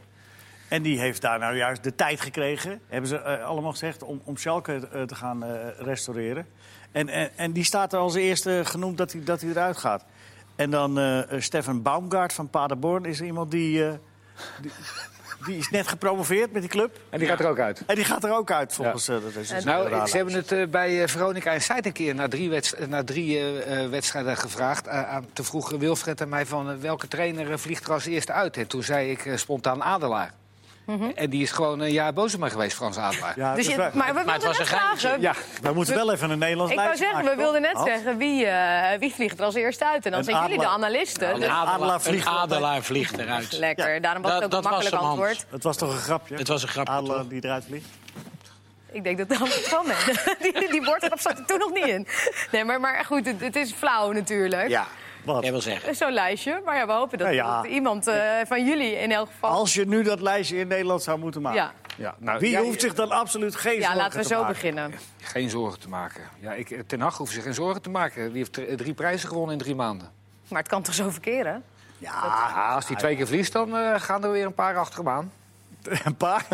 En 0.67 0.82
die 0.82 1.00
heeft 1.00 1.22
daar 1.22 1.39
nou 1.39 1.56
juist 1.56 1.84
de 1.84 1.96
tijd 1.96 2.22
gekregen, 2.22 2.82
hebben 2.88 3.10
ze 3.10 3.39
allemaal 3.39 3.72
gezegd... 3.72 4.04
om, 4.04 4.22
om 4.24 4.38
Schalke 4.38 4.88
te 5.06 5.15
gaan 5.15 5.43
eh, 5.43 5.52
restaureren. 5.78 6.46
En, 6.91 7.10
en, 7.10 7.30
en 7.38 7.52
die 7.52 7.63
staat 7.63 7.93
er 7.93 8.00
als 8.00 8.15
eerste 8.15 8.62
genoemd 8.63 8.98
dat 8.98 9.12
hij, 9.12 9.24
dat 9.24 9.41
hij 9.41 9.50
eruit 9.50 9.78
gaat. 9.78 10.06
En 10.56 10.70
dan 10.72 11.00
Stefan 11.38 11.82
Baumgart 11.82 12.34
van 12.34 12.50
Paderborn 12.50 13.06
is 13.06 13.22
iemand 13.22 13.52
die, 13.52 13.86
eh, 13.86 13.93
die... 14.62 14.71
Die 15.45 15.58
is 15.58 15.69
net 15.69 15.88
gepromoveerd 15.88 16.52
met 16.52 16.62
die 16.62 16.71
club. 16.71 17.00
En 17.10 17.19
die 17.19 17.28
gaat 17.28 17.39
er 17.39 17.47
ook 17.47 17.60
uit. 17.60 17.84
En 17.88 17.95
die 17.95 18.04
gaat 18.04 18.23
er 18.23 18.32
ook 18.34 18.52
uit 18.52 18.73
volgens... 18.73 19.08
eh, 19.08 19.15
dat 19.21 19.36
is 19.36 19.63
Nou, 19.63 20.08
ze 20.08 20.15
hebben 20.15 20.34
het 20.36 20.52
eh, 20.52 20.67
bij 20.67 21.02
eh, 21.02 21.08
Veronica 21.08 21.54
en 21.54 21.62
Site 21.62 21.88
een 21.88 21.91
keer 21.91 22.15
na 22.15 22.28
drie, 22.28 22.50
wedst- 22.50 22.88
na 22.88 23.04
drie 23.04 23.41
wedstrijden 23.89 24.38
gevraagd. 24.38 24.88
Aan, 24.88 25.26
te 25.34 25.43
vroeg 25.43 25.69
Wilfred 25.69 26.21
en 26.21 26.30
mij 26.30 26.45
van 26.45 26.80
welke 26.82 27.08
trainer 27.08 27.60
vliegt 27.60 27.86
er 27.86 27.91
als 27.93 28.06
eerste 28.06 28.32
uit. 28.32 28.58
En 28.58 28.67
toen 28.67 28.84
zei 28.84 29.12
ik 29.12 29.32
spontaan 29.36 29.84
Adelaar. 29.84 30.34
En 31.15 31.30
die 31.30 31.41
is 31.41 31.52
gewoon 31.52 31.80
een 31.80 31.91
jaar 31.91 32.13
boos 32.13 32.34
op 32.34 32.39
mij 32.39 32.50
geweest, 32.50 32.76
Frans 32.76 32.97
Adelaar. 32.97 33.34
Ja, 33.36 33.56
Dus 33.56 33.67
je, 33.67 33.78
maar 33.78 34.13
we 34.13 34.21
Maar 34.26 34.34
het 34.34 34.43
was 34.43 34.58
net 34.58 34.60
een 34.60 34.78
vragen. 34.78 35.21
Ja, 35.21 35.34
wij 35.62 35.71
moeten 35.71 35.95
wel 35.95 36.12
even 36.12 36.30
een 36.30 36.39
Nederlands 36.39 36.71
Ik 36.71 36.78
wou 36.78 36.89
lijstje 36.89 37.10
zeggen, 37.13 37.30
we 37.36 37.41
wilden 37.41 37.62
net? 37.62 37.73
Hans? 37.73 37.88
zeggen 37.89 38.17
wie, 38.17 38.45
eh, 38.45 39.00
wie 39.00 39.13
vliegt 39.13 39.39
er 39.39 39.45
als 39.45 39.56
eerste 39.56 39.86
uit. 39.86 40.06
En 40.06 40.12
dan 40.12 40.19
Een 40.19 40.26
zijn 40.26 40.41
jullie 40.43 40.60
de 40.60 40.67
analisten. 40.67 41.30
Een 41.30 41.39
Dus- 41.39 42.04
vliegt 42.04 42.26
een 42.26 42.32
adelaar 42.32 42.82
vliegt 42.82 43.17
eruit. 43.17 43.52
Lekker, 43.52 43.93
Ja. 43.93 44.00
daarom 44.00 44.21
was 44.21 44.32
het 44.34 44.43
ook 44.43 44.52
een 44.52 44.62
dat 44.62 44.71
makkelijk 44.71 44.95
antwoord. 44.95 45.45
Het 45.50 45.63
was 45.63 45.78
toch 45.78 45.91
een 45.93 46.00
grapje? 46.00 46.36
Het 46.36 46.47
was 46.47 46.62
een 46.63 46.67
grapje, 46.69 46.91
Adelaar 46.93 47.17
toch? 47.17 47.28
die 47.28 47.43
eruit 47.45 47.63
vliegt. 47.67 47.88
Ik 48.91 49.04
denk 49.04 49.17
dat 49.17 49.30
dat 49.30 49.39
het 49.39 49.47
van 49.67 49.86
ben. 49.86 49.95
Die, 50.62 50.69
die 50.71 50.82
woordgrap 50.84 51.19
zat 51.19 51.38
er 51.39 51.45
toen 51.45 51.60
nog 51.60 51.73
niet 51.73 51.86
in. 51.88 52.08
Nee, 52.52 52.63
maar, 52.63 52.80
maar 52.80 53.06
goed, 53.06 53.26
het, 53.26 53.39
het 53.41 53.56
is 53.56 53.71
flauw 53.71 54.12
natuurlijk. 54.12 54.67
Ja, 54.69 54.88
Wat? 55.34 55.42
jij 55.44 55.52
wil 55.52 55.62
zeggen. 55.62 55.96
Zo'n 55.96 56.12
lijstje. 56.12 56.62
Maar 56.66 56.76
ja, 56.76 56.86
we 56.86 56.92
hopen 56.94 57.18
dat, 57.18 57.28
Ja, 57.28 57.34
ja. 57.34 57.62
dat 57.62 57.72
iemand 57.72 58.08
eh, 58.08 58.22
van 58.48 58.66
jullie 58.66 59.00
in 59.00 59.12
elk 59.12 59.28
geval... 59.28 59.50
Als 59.50 59.74
je 59.74 59.86
nu 59.86 60.04
dat 60.04 60.22
lijstje 60.22 60.58
in 60.58 60.68
Nederland 60.68 61.04
zou 61.04 61.20
moeten 61.20 61.42
maken. 61.42 61.60
Ja, 61.62 61.74
ja, 61.98 62.16
nou, 62.20 62.40
Wie 62.40 62.50
jij- 62.50 62.62
hoeft 62.62 62.82
zich 62.82 62.94
dan 62.94 63.12
absoluut 63.12 63.56
geen 63.56 63.74
ja 63.76 63.80
zorgen 63.82 63.98
laten 63.98 64.18
we 64.18 64.24
te 64.24 64.30
zo 64.34 64.36
maken? 64.40 64.54
beginnen. 64.54 64.94
Geen 65.22 65.50
zorgen 65.50 65.80
te 65.80 65.90
maken. 65.90 66.22
Ja, 66.40 66.54
ik, 66.54 66.84
Ten 66.88 67.00
Hag 67.02 67.18
hoeft 67.18 67.34
zich 67.34 67.44
geen 67.44 67.54
zorgen 67.54 67.82
te 67.82 67.90
maken. 67.90 68.28
Die 68.28 68.38
heeft 68.38 68.54
dr- 68.54 68.76
drie 68.76 68.94
prijzen 68.94 69.28
gewonnen 69.30 69.54
in 69.54 69.62
drie 69.62 69.76
maanden. 69.76 70.12
Maar 70.48 70.60
het 70.60 70.68
kan 70.70 70.82
toch 70.84 70.94
zo 70.94 71.10
verkeren? 71.10 71.63
Ja, 71.98 72.12
als 72.76 72.88
hij 72.88 72.96
twee 72.96 73.16
keer 73.16 73.28
verliest, 73.28 73.54
dan 73.54 73.78
eh, 73.78 73.94
gaan 74.00 74.24
er 74.24 74.32
weer 74.32 74.46
een 74.46 74.54
paar 74.54 74.78
achter 74.78 74.98
hem 75.00 75.10
aan. 75.10 75.32
een 76.06 76.16
paar. 76.16 76.46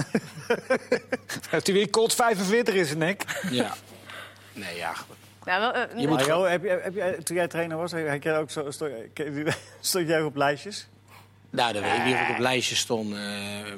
Heeft 1.49 1.67
hij 1.67 1.75
weer 1.75 1.89
Colt 1.89 2.13
45 2.13 2.73
in 2.73 2.85
zijn 2.85 2.97
nek? 2.97 3.23
Ja. 3.49 3.73
Nee, 4.53 4.75
ja. 4.77 4.91
Nou, 5.45 5.59
wel, 5.59 5.73
eh, 5.73 5.99
Je 5.99 6.07
moet 6.07 6.17
Maar 6.17 6.27
Jo, 6.27 6.43
heb 6.43 6.63
je, 6.63 6.79
heb 6.83 6.95
je, 6.95 7.23
toen 7.23 7.35
jij 7.35 7.47
trainer 7.47 7.77
was, 7.77 7.91
heb 7.91 8.23
jij 8.23 8.37
ook 8.37 8.51
zo, 8.51 8.71
stond, 8.71 8.91
stond 9.79 10.07
jij 10.07 10.21
ook 10.21 10.27
op 10.27 10.35
lijstjes? 10.35 10.87
Nou, 11.53 11.73
dat 11.73 11.81
weet 11.81 11.93
ik 11.93 12.05
niet 12.05 12.13
of 12.13 12.21
ik 12.21 12.29
op 12.29 12.37
lijstjes 12.37 12.79
stond. 12.79 13.13
eh, 13.13 13.19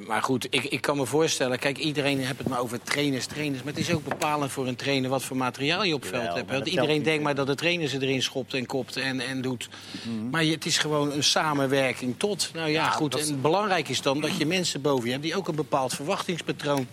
maar 0.07 0.21
goed, 0.21 0.47
ik, 0.49 0.63
ik 0.63 0.81
kan 0.81 0.97
me 0.97 1.05
voorstellen... 1.05 1.59
Kijk, 1.59 1.77
iedereen 1.77 2.19
heeft 2.19 2.37
het 2.37 2.47
maar 2.47 2.59
over 2.59 2.81
trainers, 2.83 3.25
trainers. 3.25 3.63
Maar 3.63 3.73
het 3.73 3.81
is 3.81 3.93
ook 3.93 4.03
bepalend 4.03 4.51
voor 4.51 4.67
een 4.67 4.75
trainer 4.75 5.09
wat 5.09 5.23
voor 5.23 5.37
materiaal 5.37 5.83
je 5.83 5.93
op 5.93 6.05
veld 6.05 6.33
hebt. 6.33 6.51
Want 6.51 6.67
iedereen 6.67 7.03
denkt 7.03 7.23
maar 7.23 7.35
dat 7.35 7.47
de 7.47 7.55
trainer 7.55 7.87
ze 7.87 8.01
erin 8.01 8.21
schopt 8.21 8.53
en 8.53 8.65
kopt 8.65 8.97
en, 8.97 9.19
en 9.19 9.41
doet. 9.41 9.69
Mhm. 10.07 10.29
Maar 10.29 10.43
je, 10.43 10.51
het 10.51 10.65
is 10.65 10.77
gewoon 10.77 11.11
een 11.11 11.23
samenwerking 11.23 12.15
tot. 12.17 12.51
Nou 12.53 12.69
ja, 12.69 12.89
goed. 12.89 13.11
dat 13.11 13.27
En 13.27 13.41
belangrijk 13.41 13.89
is 13.89 14.01
dan 14.01 14.21
dat 14.21 14.37
je 14.37 14.45
mensen 14.45 14.81
boven 14.81 15.05
je 15.05 15.11
hebt... 15.11 15.23
die 15.23 15.35
ook 15.35 15.47
een 15.47 15.55
bepaald 15.55 15.93
verwachtingspatroon 15.93 16.87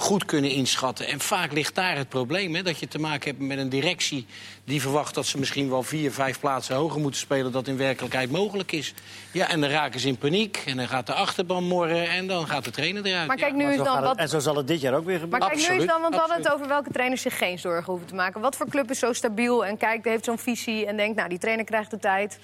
goed 0.00 0.24
kunnen 0.24 0.50
inschatten. 0.50 1.06
En 1.06 1.20
vaak 1.20 1.52
ligt 1.52 1.74
daar 1.74 1.96
het 1.96 2.08
probleem, 2.08 2.54
hè, 2.54 2.62
dat 2.62 2.78
je 2.78 2.88
te 2.88 2.98
maken 2.98 3.30
hebt 3.30 3.42
met 3.42 3.58
een 3.58 3.68
directie... 3.68 4.26
die 4.64 4.80
verwacht 4.80 5.14
dat 5.14 5.26
ze 5.26 5.38
misschien 5.38 5.70
wel 5.70 5.82
vier, 5.82 6.12
vijf 6.12 6.40
plaatsen 6.40 6.76
hoger 6.76 7.00
moeten 7.00 7.20
spelen... 7.20 7.52
dat 7.52 7.68
in 7.68 7.76
werkelijkheid 7.76 8.30
mogelijk 8.30 8.72
is. 8.72 8.94
Ja, 9.32 9.48
en 9.48 9.60
dan 9.60 9.70
raken 9.70 10.00
ze 10.00 10.08
in 10.08 10.16
paniek 10.16 10.62
en 10.66 10.76
dan 10.76 10.88
gaat 10.88 11.06
de 11.06 11.12
achterban 11.12 11.64
morren... 11.64 12.08
en 12.08 12.26
dan 12.26 12.46
gaat 12.46 12.64
de 12.64 12.70
trainer 12.70 13.04
eruit. 13.06 13.26
Maar 13.26 13.36
kijk, 13.36 13.50
Ja. 13.50 13.56
nu 13.56 13.64
Maar 13.64 13.72
is 13.72 13.82
dan 13.82 14.02
wat... 14.02 14.16
En 14.16 14.28
zo 14.28 14.38
zal 14.38 14.56
het 14.56 14.66
dit 14.66 14.80
jaar 14.80 14.94
ook 14.94 15.04
weer 15.04 15.18
gebeuren. 15.18 15.40
Maar 15.40 15.48
kijk, 15.48 15.60
nu 15.60 15.62
is 15.62 15.68
Absoluut, 15.68 15.88
dan, 15.88 16.00
want 16.00 16.14
we 16.14 16.20
hadden 16.20 16.36
het 16.36 16.46
absoluut. 16.46 16.66
over 16.66 16.74
welke 16.74 16.92
trainers 16.92 17.22
zich 17.22 17.38
geen 17.38 17.58
zorgen 17.58 17.84
hoeven 17.84 18.08
te 18.08 18.14
maken. 18.14 18.40
Wat 18.40 18.56
voor 18.56 18.68
club 18.68 18.90
is 18.90 18.98
zo 18.98 19.12
stabiel 19.12 19.66
en 19.66 19.76
kijkt, 19.76 20.04
heeft 20.04 20.24
zo'n 20.24 20.38
visie 20.38 20.86
en 20.86 20.96
denkt, 20.96 21.16
nou, 21.16 21.28
die 21.28 21.38
trainer 21.38 21.64
krijgt 21.64 21.90
de 21.90 21.98
tijd. 21.98 22.38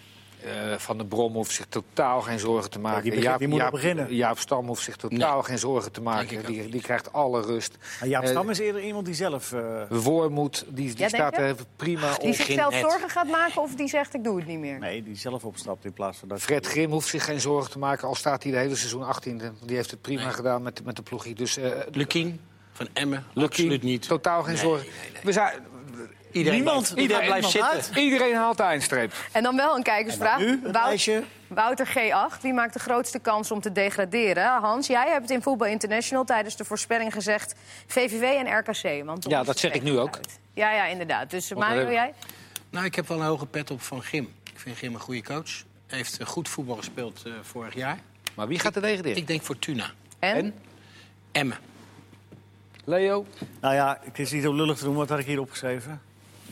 Eh, 0.45 0.79
van 0.79 0.97
der 0.97 1.07
Brom 1.07 1.33
hoeft 1.33 1.51
zich 1.53 1.67
totaal 1.69 2.21
geen 2.21 2.39
zorgen 2.39 2.71
te 2.71 2.79
maken. 2.79 3.03
die 3.03 3.15
begint- 3.15 3.39
die 3.39 3.49
moet 3.49 3.71
beginnen. 3.71 4.15
Jaap 4.15 4.39
Stam 4.39 4.67
hoeft 4.67 4.83
zich 4.83 4.97
totaal 4.97 5.35
Nee. 5.35 5.43
geen 5.45 5.59
zorgen 5.59 5.93
te 5.93 6.01
maken. 6.01 6.45
Die, 6.47 6.69
die 6.69 6.81
krijgt 6.81 7.13
alle 7.13 7.41
rust. 7.43 7.77
Maar 8.01 8.09
Jaap 8.09 8.23
Eh, 8.23 8.29
Stam 8.29 8.51
is 8.51 8.59
eerder 8.59 8.83
iemand 8.83 9.05
die 9.07 9.15
zelf... 9.15 9.53
eh, 9.53 9.83
Wormoed, 9.89 10.65
die, 10.69 10.95
die 10.95 11.09
staat 11.09 11.39
er 11.39 11.55
prima 11.77 12.15
Die 12.19 12.29
op. 12.29 12.35
zichzelf 12.35 12.73
net. 12.73 12.81
zorgen 12.81 13.09
gaat 13.11 13.29
maken 13.29 13.63
of 13.63 13.75
die 13.75 13.89
zegt, 13.89 14.15
ik 14.15 14.25
doe 14.25 14.37
het 14.37 14.47
niet 14.47 14.59
meer. 14.59 14.79
nee, 14.79 15.03
die 15.03 15.17
zelf 15.17 15.45
opstapt 15.45 15.85
in 15.85 15.93
plaats 15.93 16.19
van 16.19 16.29
dat... 16.29 16.41
Fred 16.41 16.67
Grim 16.67 16.91
hoeft 16.91 17.09
zich 17.09 17.25
geen 17.25 17.41
zorgen 17.41 17.71
te 17.71 17.79
maken, 17.79 18.09
al 18.09 18.15
staat 18.15 18.43
hij 18.43 18.53
de 18.53 18.59
hele 18.59 18.77
seizoen 18.77 19.03
18e. 19.05 19.53
Die 19.67 19.77
heeft 19.77 19.91
het 19.91 20.01
prima 20.01 20.23
Nee. 20.25 20.33
gedaan 20.33 20.63
met, 20.63 20.85
met 20.85 20.97
de 20.97 21.03
ploegie. 21.03 21.35
Dus 21.35 21.57
eh 21.57 21.71
Lukien 21.93 22.41
van 22.73 22.89
Emmen, 22.93 23.25
absoluut 23.35 23.83
niet. 23.83 24.07
Totaal 24.09 24.43
geen 24.43 24.53
Nee, 24.55 24.63
zorgen. 24.63 24.87
nee, 24.87 25.11
nee. 25.13 25.23
We 25.25 25.33
zijn, 25.33 25.53
Iedereen 26.35 26.59
Niemand- 26.59 26.93
blijft, 26.95 27.01
iedereen 27.01 27.23
iedereen 27.25 27.51
blijft 27.51 27.85
zitten. 27.85 28.03
iedereen 28.03 28.35
haalt 28.35 28.57
de 28.57 28.63
eindstreep. 28.63 29.13
En 29.33 29.43
dan 29.43 29.57
wel 29.57 29.77
een 29.77 29.83
kijkersvraag. 29.83 30.39
Nu, 30.39 30.61
Wout-. 30.73 31.11
Wouter 31.49 31.87
G8, 31.89 32.41
wie 32.41 32.53
maakt 32.53 32.73
de 32.73 32.79
grootste 32.79 33.19
kans 33.19 33.51
om 33.51 33.61
te 33.61 33.73
degraderen? 33.73 34.45
Hans, 34.61 34.87
jij 34.87 35.09
hebt 35.11 35.31
in 35.31 35.43
Voetbal 35.43 35.69
International 35.69 36.25
tijdens 36.25 36.57
de 36.57 36.65
voorspelling 36.65 37.13
gezegd... 37.13 37.55
VVV 37.87 38.23
en 38.23 38.59
RKC. 38.59 39.05
Want 39.05 39.25
Ja, 39.29 39.43
dat 39.43 39.59
zeg 39.59 39.73
ik 39.73 39.83
nu 39.83 39.99
ook. 39.99 40.17
uit. 40.17 40.39
Ja, 40.55 40.73
ja, 40.73 40.87
inderdaad. 40.87 41.31
Dus 41.31 41.53
Mario, 41.55 41.91
jij? 41.91 42.15
Nou, 42.71 42.85
ik 42.85 42.95
heb 42.95 43.09
wel 43.09 43.19
een 43.21 43.27
hoge 43.27 43.47
pet 43.47 43.71
op 43.71 43.83
van 43.83 44.03
Gim. 44.03 44.33
Ik 44.53 44.59
vind 44.61 44.77
Gim 44.77 44.95
een 44.95 45.01
goede 45.01 45.23
coach. 45.23 45.51
Heeft 45.87 46.19
eh, 46.19 46.27
goed 46.27 46.49
voetbal 46.49 46.77
gespeeld 46.77 47.23
eh, 47.27 47.33
vorig 47.43 47.75
jaar. 47.75 47.99
Maar 48.35 48.49
wie 48.49 48.59
gaat 48.59 48.77
er 48.77 48.83
degraderen? 48.83 49.17
Ik 49.17 49.27
denk 49.27 49.43
Fortuna. 49.43 49.91
En? 50.19 50.35
En? 50.37 50.55
Emmen. 51.33 51.57
Leo? 52.85 53.27
Nou 53.61 53.75
ja, 53.75 53.99
het 54.05 54.19
is 54.19 54.31
niet 54.33 54.43
zo 54.43 54.53
lullig 54.55 54.79
te 54.79 54.85
doen. 54.85 54.95
Wat 54.95 55.09
had 55.09 55.19
ik 55.19 55.27
hier 55.27 55.41
opgeschreven? 55.41 56.01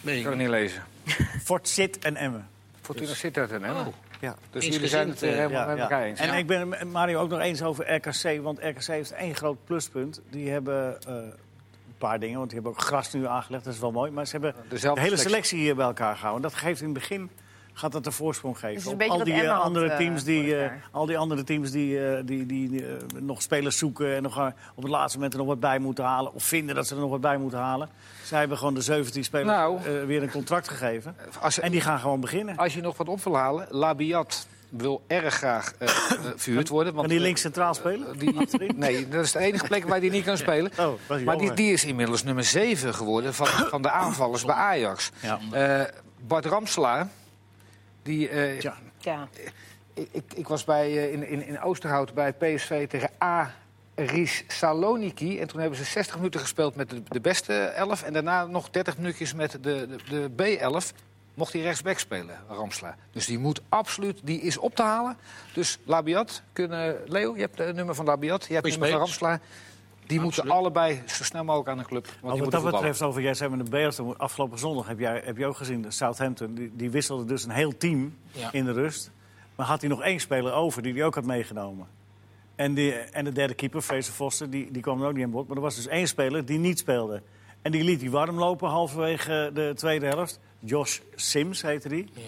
Weet 0.03 0.13
Ik 0.15 0.21
ik 0.21 0.23
kan 0.23 0.33
het 0.33 0.41
niet. 0.41 0.49
lezen. 0.51 0.83
Fort 1.45 1.69
Zit 1.69 1.99
en 1.99 2.17
Emmen. 2.17 2.49
Fortuna 2.81 3.15
zit 3.15 3.35
daar 3.35 3.49
dan, 3.49 3.63
hè? 3.63 3.73
Oh. 3.73 3.87
Ja. 4.21 4.35
Dus 4.51 4.67
jullie 4.67 4.89
zijn 4.89 5.09
het 5.09 5.23
eh, 5.23 5.31
helemaal 5.31 5.61
Ja, 5.61 5.67
met 5.67 5.77
ja. 5.77 5.83
elkaar 5.83 6.03
eens. 6.03 6.21
En 6.21 6.27
Ja. 6.27 6.35
ik 6.35 6.47
ben 6.47 6.91
Mario 6.91 7.21
ook 7.21 7.29
nog 7.31 7.41
eens 7.41 7.63
over 7.63 7.95
RKC. 7.95 8.43
Want 8.43 8.59
RKC 8.59 8.87
heeft 8.87 9.13
één 9.13 9.35
groot 9.35 9.65
pluspunt. 9.65 10.21
Die 10.31 10.51
hebben 10.51 11.01
eh, 11.09 11.15
een 11.15 11.33
paar 11.99 12.21
dingen. 12.21 12.37
Want 12.39 12.51
die 12.51 12.59
hebben 12.61 12.79
ook 12.79 12.85
gras 12.87 13.13
nu 13.13 13.27
aangelegd. 13.27 13.65
Dat 13.65 13.75
is 13.75 13.81
wel 13.81 13.93
mooi. 13.93 14.11
Maar 14.11 14.27
ze 14.27 14.33
hebben 14.33 14.55
Dezelfde 14.69 15.01
de 15.01 15.07
hele 15.07 15.17
selectie. 15.17 15.29
selectie 15.31 15.59
hier 15.59 15.75
bij 15.77 15.87
elkaar 15.87 16.15
gehouden. 16.17 16.43
Dat 16.43 16.55
geeft 16.55 16.81
in 16.81 16.85
het 16.87 16.95
begin 16.95 17.31
gaat 17.73 17.93
dat 17.93 18.05
de 18.05 18.11
voorsprong 18.11 18.59
geven. 18.59 18.97
Dus 18.99 19.09
al 19.09 19.25
die 19.25 19.47
had, 19.49 19.63
andere 19.63 19.97
teams 19.97 20.25
die, 20.25 20.57
eh, 20.57 20.71
al 20.91 21.07
die 21.07 21.19
andere 21.19 21.45
teams 21.45 21.71
die, 21.71 22.07
eh, 22.07 22.23
die, 22.25 22.47
die 22.47 22.87
eh, 22.87 22.93
nog 23.21 23.43
spelers 23.43 23.79
zoeken 23.79 24.15
en 24.17 24.23
nog 24.23 24.39
eh, 24.39 24.47
op 24.75 24.83
het 24.83 24.93
laatste 24.93 25.17
moment 25.17 25.33
er 25.35 25.39
nog 25.41 25.49
wat 25.49 25.61
bij 25.61 25.79
moeten 25.79 26.05
halen 26.05 26.35
of 26.35 26.45
vinden 26.45 26.75
dat 26.75 26.87
ze 26.87 26.95
er 26.95 27.01
nog 27.01 27.11
wat 27.11 27.21
bij 27.21 27.37
moeten 27.37 27.59
halen. 27.59 27.89
Zij 28.25 28.39
hebben 28.39 28.59
gewoon 28.59 28.75
de 28.75 28.81
17 28.81 29.25
spelers 29.25 29.49
Nou. 29.49 29.79
eh, 29.79 30.05
weer 30.05 30.23
een 30.23 30.31
contract 30.31 30.69
gegeven 30.69 31.17
Als, 31.41 31.61
en 31.61 31.71
die 31.71 31.81
gaan 31.81 31.99
gewoon 31.99 32.21
beginnen. 32.21 32.57
als 32.57 32.75
je 32.75 32.81
nog 32.81 32.97
wat 32.97 33.09
op 33.09 33.23
wil 33.25 33.37
halen, 33.37 33.67
Labiat 33.71 34.47
wil 34.69 35.03
erg 35.07 35.35
graag 35.35 35.73
verhuurd 36.37 36.69
worden. 36.69 36.95
Want, 36.95 37.07
Kan 37.07 37.17
die 37.17 37.25
links 37.25 37.41
centraal 37.41 37.75
spelen? 37.75 38.07
Die, 38.19 38.35
nee, 38.77 39.09
dat 39.09 39.25
is 39.25 39.33
de 39.33 39.39
enige 39.39 39.67
plek 39.67 39.89
waar 39.89 39.99
hij 40.01 40.09
niet 40.09 40.25
kan 40.25 40.37
spelen. 40.47 40.71
Oh, 40.79 41.23
Maar 41.25 41.39
die, 41.39 41.53
die 41.53 41.73
is 41.73 41.85
inmiddels 41.85 42.23
nummer 42.25 42.45
7 42.45 42.95
geworden 42.95 43.35
van, 43.35 43.47
van 43.47 43.83
de 43.83 43.91
aanvallers 43.91 44.45
bij 44.51 44.55
Ajax. 44.55 45.11
Ja. 45.21 45.39
Eh, 45.53 45.87
Bart 46.27 46.45
Ramselaar, 46.47 47.09
die, 48.03 48.29
eh, 48.29 48.59
Tja. 48.59 48.77
Ja. 48.99 49.29
ik, 49.95 50.09
ik, 50.11 50.25
ik 50.35 50.49
was 50.49 50.65
bij, 50.65 50.87
eh, 50.87 51.13
in, 51.13 51.29
in, 51.29 51.47
in 51.47 51.61
Oosterhout 51.61 52.15
bij 52.15 52.33
PSV 52.33 52.89
tegen 52.89 53.11
Aris 53.19 54.45
Saloniki. 54.49 55.41
En 55.41 55.49
toen 55.49 55.61
hebben 55.61 55.79
ze 55.79 55.85
60 55.85 56.17
minuten 56.17 56.41
gespeeld 56.41 56.75
met 56.75 56.91
de, 56.91 57.03
de 57.09 57.21
beste 57.21 57.55
11. 57.55 58.03
En 58.03 58.13
daarna 58.13 58.47
nog 58.47 58.71
30 58.71 58.97
minuutjes 58.97 59.35
met 59.35 59.51
de, 59.51 59.59
de, 60.09 60.31
de 60.35 60.59
B11. 60.59 60.97
Mocht 61.35 61.53
hij 61.53 61.63
rechtsback 61.63 61.99
spelen, 61.99 62.39
Ramselaar. 62.49 62.97
Dus 63.11 63.27
die 63.27 63.39
moet 63.39 63.61
absoluut, 63.69 64.21
die 64.23 64.41
is 64.41 64.59
op 64.59 64.75
te 64.75 64.83
halen. 64.83 65.17
Dus 65.55 65.79
Labiat, 65.85 66.43
kunnen, 66.53 66.97
Leo, 67.07 67.35
je 67.35 67.41
hebt 67.41 67.59
het 67.59 67.77
nummer 67.77 67.95
van 67.95 68.05
Labiat. 68.05 68.47
Je 68.47 68.55
hebt 68.55 68.67
het 68.67 68.79
nummer 68.79 68.99
van 68.99 69.09
spelers. 69.09 69.41
Die 70.13 70.21
moeten 70.21 70.51
allebei 70.51 71.03
zo 71.07 71.25
snel 71.25 71.45
mogelijk 71.45 71.69
aan 71.69 71.79
de 71.79 71.85
club. 71.85 72.09
Want 72.21 72.39
wat 72.39 72.51
dat 72.51 72.65
betreft, 72.65 73.03
over 73.03 73.23
jij 73.23 73.35
zei 73.35 73.57
met 73.57 73.65
de 73.65 73.71
Bears, 73.71 73.99
afgelopen 74.17 74.59
zondag 74.59 74.87
heb, 74.87 74.99
jij, 74.99 75.23
heb 75.25 75.37
je 75.37 75.47
ook 75.47 75.57
gezien, 75.57 75.85
Southampton, 75.89 76.55
die, 76.55 76.71
die 76.75 76.91
wisselde 76.91 77.25
dus 77.25 77.45
een 77.45 77.51
heel 77.51 77.77
team 77.77 78.17
Ja. 78.33 78.53
in 78.53 78.65
de 78.65 78.73
rust. 78.73 79.11
Maar 79.57 79.67
had 79.67 79.81
hij 79.81 79.91
nog 79.91 80.03
één 80.03 80.21
speler 80.21 80.53
over 80.53 80.83
die 80.83 80.93
hij 80.95 81.05
ook 81.05 81.15
had 81.15 81.25
meegenomen. 81.25 81.87
En, 82.55 82.75
die, 82.75 82.93
en 82.93 83.25
de 83.25 83.33
derde 83.33 83.55
keeper, 83.55 83.81
Fraser 83.81 84.13
Foster, 84.15 84.51
die, 84.51 84.71
die 84.71 84.83
kwam 84.83 85.03
er 85.03 85.09
ook 85.09 85.15
niet 85.15 85.25
aan 85.25 85.31
bod. 85.31 85.47
Maar 85.49 85.57
er 85.57 85.63
was 85.63 85.77
dus 85.77 85.87
één 85.87 86.09
speler 86.09 86.45
die 86.45 86.59
niet 86.59 86.79
speelde. 86.79 87.23
En 87.63 87.73
die 87.73 87.85
liet 87.85 88.01
hij 88.01 88.11
warm 88.11 88.39
lopen 88.39 88.69
halverwege 88.69 89.51
de 89.55 89.73
tweede 89.75 90.07
helft. 90.07 90.41
Josh 90.59 90.99
Sims 91.15 91.63
heette 91.63 91.89
die. 91.89 92.09
Ja. 92.13 92.21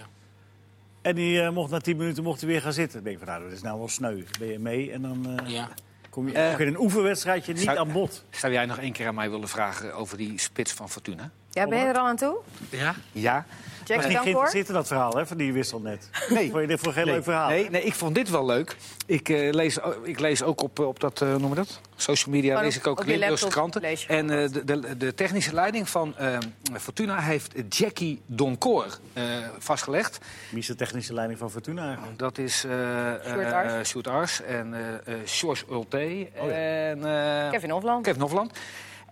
En 1.03 1.15
die 1.15 1.41
eh, 1.41 1.51
mocht 1.51 1.71
na 1.71 1.79
tien 1.79 1.97
minuten 1.97 2.23
mocht 2.23 2.41
hij 2.41 2.51
weer 2.51 2.61
gaan 2.61 2.73
zitten. 2.73 2.95
Dan 2.95 3.05
denk 3.05 3.17
ik 3.21 3.25
van, 3.25 3.33
nou, 3.35 3.45
dat 3.49 3.53
is 3.57 3.63
nou 3.63 3.79
wel 3.79 3.89
sneu. 3.89 4.23
Ben 4.39 4.49
je 4.49 4.59
mee 4.59 4.93
en 4.93 5.03
dan 5.03 5.39
eh, 5.39 5.49
Ja. 5.51 5.69
Kom 6.15 6.29
je 6.29 6.35
Eh, 6.35 6.61
in 6.61 6.67
een 6.67 6.79
oefenwedstrijdje 6.79 7.53
niet 7.53 7.63
zou- 7.63 7.79
aan 7.79 7.93
bod. 7.93 8.25
Zou 8.31 8.53
jij 8.53 8.67
nog 8.67 8.79
één 8.79 8.93
keer 8.93 9.07
aan 9.07 9.15
mij 9.15 9.31
willen 9.31 9.49
vragen 9.49 9.95
over 9.95 10.17
die 10.17 10.39
spits 10.39 10.73
van 10.73 10.91
Fortuna? 10.91 11.31
Ja, 11.55 11.67
ben 11.69 11.79
je 11.79 11.85
er 11.85 11.99
al 11.99 12.07
aan 12.07 12.17
toe? 12.17 12.37
ja? 12.71 12.95
Ja. 13.13 13.47
Jack 13.87 13.97
Maar 13.97 14.07
niet 14.07 14.15
Dankoor? 14.17 14.33
geïnteresseerd 14.33 14.69
in 14.69 14.75
dat 14.75 14.87
verhaal, 14.87 15.17
hè, 15.17 15.27
van 15.27 15.37
die 15.37 15.53
wissel 15.53 15.81
net. 15.81 16.09
Nee. 16.29 16.51
Vond 16.51 16.61
je 16.61 16.67
dit 16.69 16.79
voor 16.81 16.89
een 16.89 16.95
heel 16.95 17.05
leuk 17.05 17.25
verhaal? 17.25 17.49
Nee, 17.49 17.71
nee, 17.71 17.83
ik 17.83 17.95
vond 17.95 18.15
dit 18.15 18.31
wel 18.31 18.47
leuk. 18.47 18.77
Ik, 19.07 19.29
eh, 19.29 19.53
lees, 19.53 19.81
o- 19.81 19.95
ik 20.03 20.19
lees 20.21 20.43
ook 20.43 20.63
op, 20.63 20.79
eh, 20.79 20.87
op 20.87 21.01
dat, 21.01 21.21
eh 21.23 21.35
noem 21.37 21.49
je 21.49 21.55
dat? 21.55 21.81
Social 21.97 22.35
media 22.35 22.61
lees 22.61 22.77
ik 22.77 22.87
ook 22.87 22.99
Limburgse 23.05 23.29
laptop 23.31 23.51
kranten. 23.51 23.83
En 24.09 24.31
eh, 24.31 24.51
de, 24.53 24.65
de, 24.65 24.97
de 24.97 25.15
technische 25.15 25.55
leiding 25.55 25.89
van 25.89 26.17
eh, 26.17 26.39
Fortuna 26.81 27.21
heeft 27.21 27.53
Jackie 27.69 28.23
Doncour 28.27 28.99
eh, 29.13 29.23
vastgelegd. 29.59 30.19
Wie 30.51 30.59
is 30.59 30.67
de 30.67 30.75
technische 30.75 31.15
leiding 31.15 31.39
van 31.39 31.51
Fortuna 31.51 31.87
eigenlijk? 31.87 32.19
Dat 32.19 32.39
is 32.39 32.65
eh 32.65 32.71
Sjoerd 33.25 33.47
eh, 33.47 33.53
Ars. 33.53 33.73
eh, 33.73 33.83
Sjoerd 33.85 34.09
Ars 34.09 34.43
en 34.43 34.75
eh 34.75 35.15
eh 35.15 35.21
George 35.25 35.65
Ulte 35.71 36.29
Oh 36.39 36.49
ja. 36.49 36.55
en 36.55 37.05
eh, 37.45 37.51
Kevin 37.51 37.71
Hofland. 37.71 38.05
Kevin 38.05 38.21
Hofland. 38.23 38.59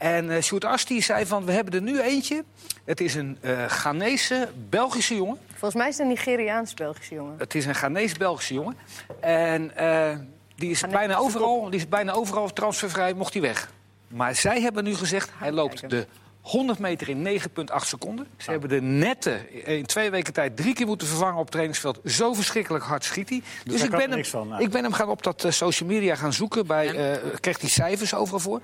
En 0.02 0.30
eh 0.30 0.42
Sjoerd 0.42 0.64
Ars 0.64 0.84
die 0.84 1.02
zei 1.02 1.26
van, 1.26 1.44
we 1.44 1.52
hebben 1.52 1.74
er 1.74 1.82
nu 1.82 2.00
eentje. 2.00 2.44
Het 2.84 3.00
is 3.00 3.14
een 3.14 3.38
eh 3.40 3.64
Ghanese, 3.64 4.48
Belgische 4.68 5.16
jongen. 5.16 5.38
Volgens 5.48 5.74
mij 5.74 5.88
is 5.88 5.96
het 5.98 6.06
een 6.06 6.12
Nigeriaans 6.12 6.74
Belgische 6.74 7.14
jongen. 7.14 7.34
Het 7.38 7.54
is 7.54 7.66
een 7.66 7.74
Ghanese-Belgische 7.74 8.54
jongen. 8.54 8.76
En 9.20 9.76
eh, 9.76 10.16
die, 10.56 10.70
is 10.70 10.78
Ghanese 10.78 10.98
bijna 10.98 11.16
overal, 11.16 11.70
die 11.70 11.80
is 11.80 11.88
bijna 11.88 12.12
overal 12.12 12.52
transfervrij, 12.52 13.14
mocht 13.14 13.32
hij 13.32 13.42
weg. 13.42 13.70
Maar 14.08 14.34
zij 14.34 14.60
hebben 14.60 14.84
nu 14.84 14.94
gezegd, 14.94 15.30
hij 15.38 15.52
loopt 15.52 15.90
de 15.90 16.06
100 16.40 16.78
meter 16.78 17.08
in 17.08 17.40
9,8 17.40 17.46
seconden. 17.76 18.26
Ze 18.36 18.50
hebben 18.50 18.68
de 18.68 18.80
netten 18.80 19.66
in 19.66 19.86
twee 19.86 20.10
weken 20.10 20.32
tijd 20.32 20.56
drie 20.56 20.74
keer 20.74 20.86
moeten 20.86 21.06
vervangen 21.06 21.34
op 21.34 21.40
het 21.40 21.50
trainingsveld. 21.50 22.00
Zo 22.04 22.32
verschrikkelijk 22.32 22.84
hard 22.84 23.04
schiet 23.04 23.28
hij. 23.28 23.42
Dus, 23.64 23.76
daar 23.76 23.84
ik, 23.84 23.90
ben 23.90 24.00
hem, 24.00 24.10
niks 24.10 24.28
van, 24.28 24.48
nou. 24.48 24.62
ik 24.62 24.70
ben 24.70 24.82
hem 24.82 24.92
gaan 24.92 25.08
op 25.08 25.22
dat 25.22 25.46
social 25.48 25.88
media 25.88 26.14
gaan 26.14 26.32
zoeken. 26.32 26.66
Bij, 26.66 27.14
eh 27.14 27.38
kreeg 27.40 27.60
hij 27.60 27.68
cijfers 27.68 28.14
overal 28.14 28.40
voor. 28.40 28.60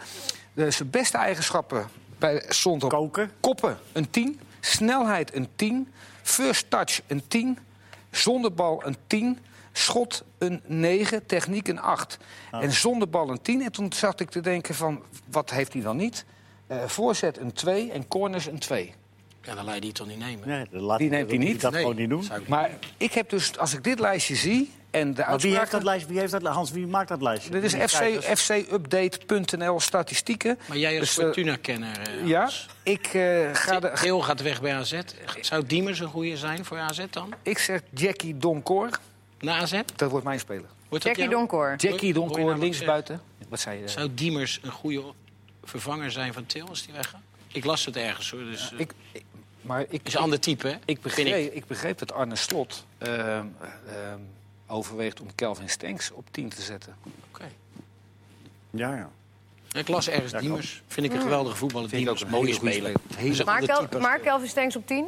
De, 0.58 0.70
zijn 0.70 0.90
beste 0.90 1.16
eigenschappen 1.16 1.88
bij, 2.18 2.44
stond 2.48 2.84
op 2.84 2.90
Koken. 2.90 3.30
Koppen 3.40 3.78
een 3.92 4.10
10. 4.10 4.40
Snelheid 4.60 5.34
een 5.34 5.48
10. 5.56 5.88
First 6.22 6.70
touch 6.70 7.00
een 7.06 7.28
10. 7.28 7.58
Zonder 8.10 8.54
bal 8.54 8.86
een 8.86 8.96
10. 9.06 9.38
Schot 9.72 10.24
een 10.38 10.60
9. 10.66 11.26
Techniek 11.26 11.68
een 11.68 11.80
8. 11.80 12.18
En 12.50 12.72
zonder 12.72 13.08
bal 13.08 13.30
een 13.30 13.42
10. 13.42 13.62
En 13.62 13.72
toen 13.72 13.92
zat 13.92 14.20
ik 14.20 14.30
te 14.30 14.40
denken 14.40 14.74
van, 14.74 15.02
wat 15.30 15.50
heeft 15.50 15.72
hij 15.72 15.82
dan 15.82 15.96
niet? 15.96 16.24
Eh, 16.66 16.84
voorzet 16.84 17.38
een 17.38 17.52
2 17.52 17.92
en 17.92 18.08
corners 18.08 18.46
een 18.46 18.58
2. 18.58 18.94
Ja, 19.42 19.54
dan 19.54 19.64
laat 19.64 19.74
je 19.74 19.80
die 19.80 19.92
toch 19.92 20.06
niet 20.06 20.18
nemen. 20.18 20.48
Nee, 20.48 20.66
laat 20.70 20.98
Die 20.98 21.10
neemt 21.10 21.30
hij 21.30 21.38
niet? 21.38 21.60
Dat 21.60 21.72
Nee, 21.72 21.80
gewoon 21.80 21.96
niet 21.96 22.08
doen. 22.08 22.24
Maar 22.46 22.70
ik 22.96 23.12
heb 23.12 23.30
dus, 23.30 23.58
als 23.58 23.74
ik 23.74 23.84
dit 23.84 23.98
lijstje 23.98 24.34
zie 24.34 24.70
en 24.90 25.14
de 25.14 25.24
Maar 25.26 25.38
wie 25.38 25.56
heeft 25.56 25.70
dat 25.70 25.80
uitspraken... 25.80 25.84
lijstje? 25.84 26.08
Wie 26.08 26.18
heeft 26.18 26.32
dat, 26.32 26.42
Hans, 26.42 26.70
wie 26.70 26.86
maakt 26.86 27.08
dat 27.08 27.22
lijstje? 27.22 27.50
Dit 27.50 27.64
is 27.64 27.74
FC, 27.92 28.22
fcupdate.nl 28.36 29.80
statistieken. 29.80 30.58
Maar 30.66 30.76
jij 30.76 30.98
als 30.98 31.08
Dus, 31.08 31.18
eh, 31.18 31.24
Fortuna-kenner, 31.24 31.98
eh, 32.08 32.26
Ja, 32.26 32.50
ik, 32.82 33.06
eh, 33.06 33.54
ga 33.54 33.80
de, 33.80 33.90
Geel 33.96 34.20
gaat 34.20 34.42
weg 34.42 34.60
bij 34.60 34.74
AZ. 34.74 34.98
Zou 35.40 35.66
Diemers 35.66 35.98
een 36.00 36.08
goede 36.08 36.36
zijn 36.36 36.64
voor 36.64 36.78
AZ 36.78 37.04
dan? 37.10 37.34
ik 37.42 37.58
zeg 37.58 37.80
Jackie 37.94 38.38
Doncor. 38.38 38.90
Na 39.38 39.56
AZ? 39.56 39.80
Dat 39.96 40.10
wordt 40.10 40.24
mijn 40.26 40.38
speler. 40.38 40.64
Wordt 40.88 41.04
Jackie 41.04 41.22
jou? 41.22 41.34
Donkoor. 41.34 41.74
Jackie 41.76 42.14
nou 42.14 42.30
ik 42.30 42.46
zeg? 42.46 42.58
linksbuiten. 42.58 43.20
Wat 43.48 43.60
zei 43.60 43.80
je? 43.80 43.88
Zou 43.88 44.08
Diemers 44.14 44.58
een 44.62 44.70
goede 44.70 45.02
vervanger 45.64 46.10
zijn 46.10 46.32
van 46.32 46.46
Til 46.46 46.68
als 46.68 46.84
die 46.84 46.94
weggaat? 46.94 47.20
Ik 47.52 47.64
las 47.64 47.84
het 47.84 47.96
ergens 47.96 48.30
hoor. 48.30 48.40
Dus, 48.44 48.72
Ik, 48.76 48.92
ik- 49.12 49.24
maar 49.60 49.84
ik, 49.88 50.00
is 50.04 50.14
een 50.14 50.20
ander 50.20 50.40
type, 50.40 50.68
hè? 50.68 50.76
ik, 50.84 51.00
begreep, 51.00 51.52
ik. 51.52 51.66
begreep 51.66 51.98
dat 51.98 52.12
Arne 52.12 52.36
Slot 52.36 52.84
ehm, 52.98 53.12
ehm, 53.16 53.46
overweegt 54.68 55.20
om 55.20 55.34
Kelvin 55.34 55.68
Stenks 55.68 56.10
op 56.10 56.24
10 56.30 56.48
te 56.48 56.62
zetten. 56.62 56.96
Oké. 57.30 57.44
Ja, 58.70 58.94
ja. 58.94 59.10
Ik 59.72 59.88
las 59.88 60.08
ergens 60.08 60.32
Diemers. 60.32 60.82
Vind 60.86 61.06
ik 61.06 61.12
een 61.12 61.20
geweldige 61.20 61.56
voetballer. 61.56 61.88
Diemers, 61.90 62.20
ook 62.22 62.28
een 62.28 62.34
mooie 62.34 62.54
speler. 62.54 62.92
Dus 63.20 63.44
Maar, 63.44 63.62
Kel, 63.62 64.00
maar 64.00 64.18
Kelvin 64.18 64.48
Stengs 64.48 64.76
op 64.76 64.86
10? 64.86 65.06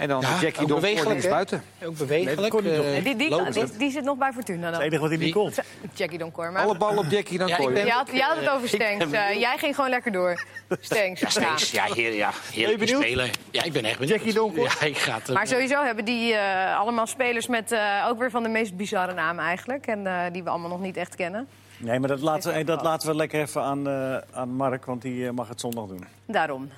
En 0.00 0.08
dan 0.08 0.20
Ja, 0.20 0.38
Jackie 0.40 0.66
bewegelijk, 0.66 1.08
links 1.08 1.28
buiten. 1.28 1.62
Ook 1.84 1.96
bewegelijk. 1.96 2.54
eh? 2.54 3.04
Die, 3.04 3.16
die, 3.16 3.50
die, 3.52 3.64
die 3.78 3.90
zit 3.90 4.04
nog 4.04 4.18
bij 4.18 4.32
Fortuna 4.32 4.64
Het 4.66 4.74
dan. 4.74 4.82
enige 4.82 5.00
wat 5.00 5.10
hij 5.10 5.18
niet 5.18 5.32
kon. 5.34 5.52
Jackie 5.94 6.18
Donkoor. 6.18 6.52
Maar 6.52 6.62
Alle 6.62 6.76
ballen 6.76 6.98
op 6.98 7.10
Jackie 7.10 7.38
dan 7.38 7.48
Ja, 7.48 7.56
je 7.58 7.90
had, 7.90 8.10
je 8.12 8.20
had 8.22 8.36
het 8.36 8.48
over 8.48 8.68
Stengs. 8.78 9.04
Eh, 9.12 9.34
jij 9.40 9.58
ging 9.58 9.74
gewoon 9.74 9.90
lekker 9.90 10.12
door. 10.12 10.44
Stengs. 10.80 11.20
Ja, 11.20 11.28
Stengs. 11.28 11.70
Ja, 11.70 11.84
heer, 11.94 12.14
ja, 12.14 12.30
heerlijke 12.52 12.84
benieuwd? 12.84 13.02
speler. 13.02 13.30
Ja, 13.50 13.62
ik 13.62 13.72
ben 13.72 13.84
echt 13.84 13.98
benieuwd. 13.98 14.16
Jackie 14.18 14.34
Donker? 14.34 14.62
Ja, 14.62 14.86
ik 14.86 14.96
ga 14.98 15.14
het... 15.14 15.28
eh, 15.28 15.34
Maar 15.34 15.46
sowieso 15.46 15.82
hebben 15.84 16.04
die 16.04 16.34
eh, 16.34 16.78
allemaal 16.78 17.06
spelers 17.06 17.46
met 17.46 17.72
eh, 17.72 18.06
ook 18.08 18.18
weer 18.18 18.30
van 18.30 18.42
de 18.42 18.48
meest 18.48 18.76
bizarre 18.76 19.12
namen 19.14 19.44
eigenlijk. 19.44 19.86
En 19.86 20.06
eh, 20.06 20.14
die 20.32 20.42
we 20.42 20.50
allemaal 20.50 20.68
nog 20.70 20.80
niet 20.80 20.96
echt 20.96 21.14
kennen. 21.14 21.48
Nee, 21.76 21.98
maar 21.98 22.08
dat 22.08 22.20
laten, 22.20 22.54
we, 22.54 22.64
dat 22.64 22.82
laten 22.82 23.08
we 23.08 23.14
lekker 23.14 23.40
even 23.40 23.62
aan, 23.62 23.88
eh, 23.88 24.16
aan 24.32 24.48
Mark, 24.48 24.84
want 24.84 25.02
die 25.02 25.32
mag 25.32 25.48
het 25.48 25.60
zondag 25.60 25.86
doen. 25.86 26.04
Daarom. 26.26 26.70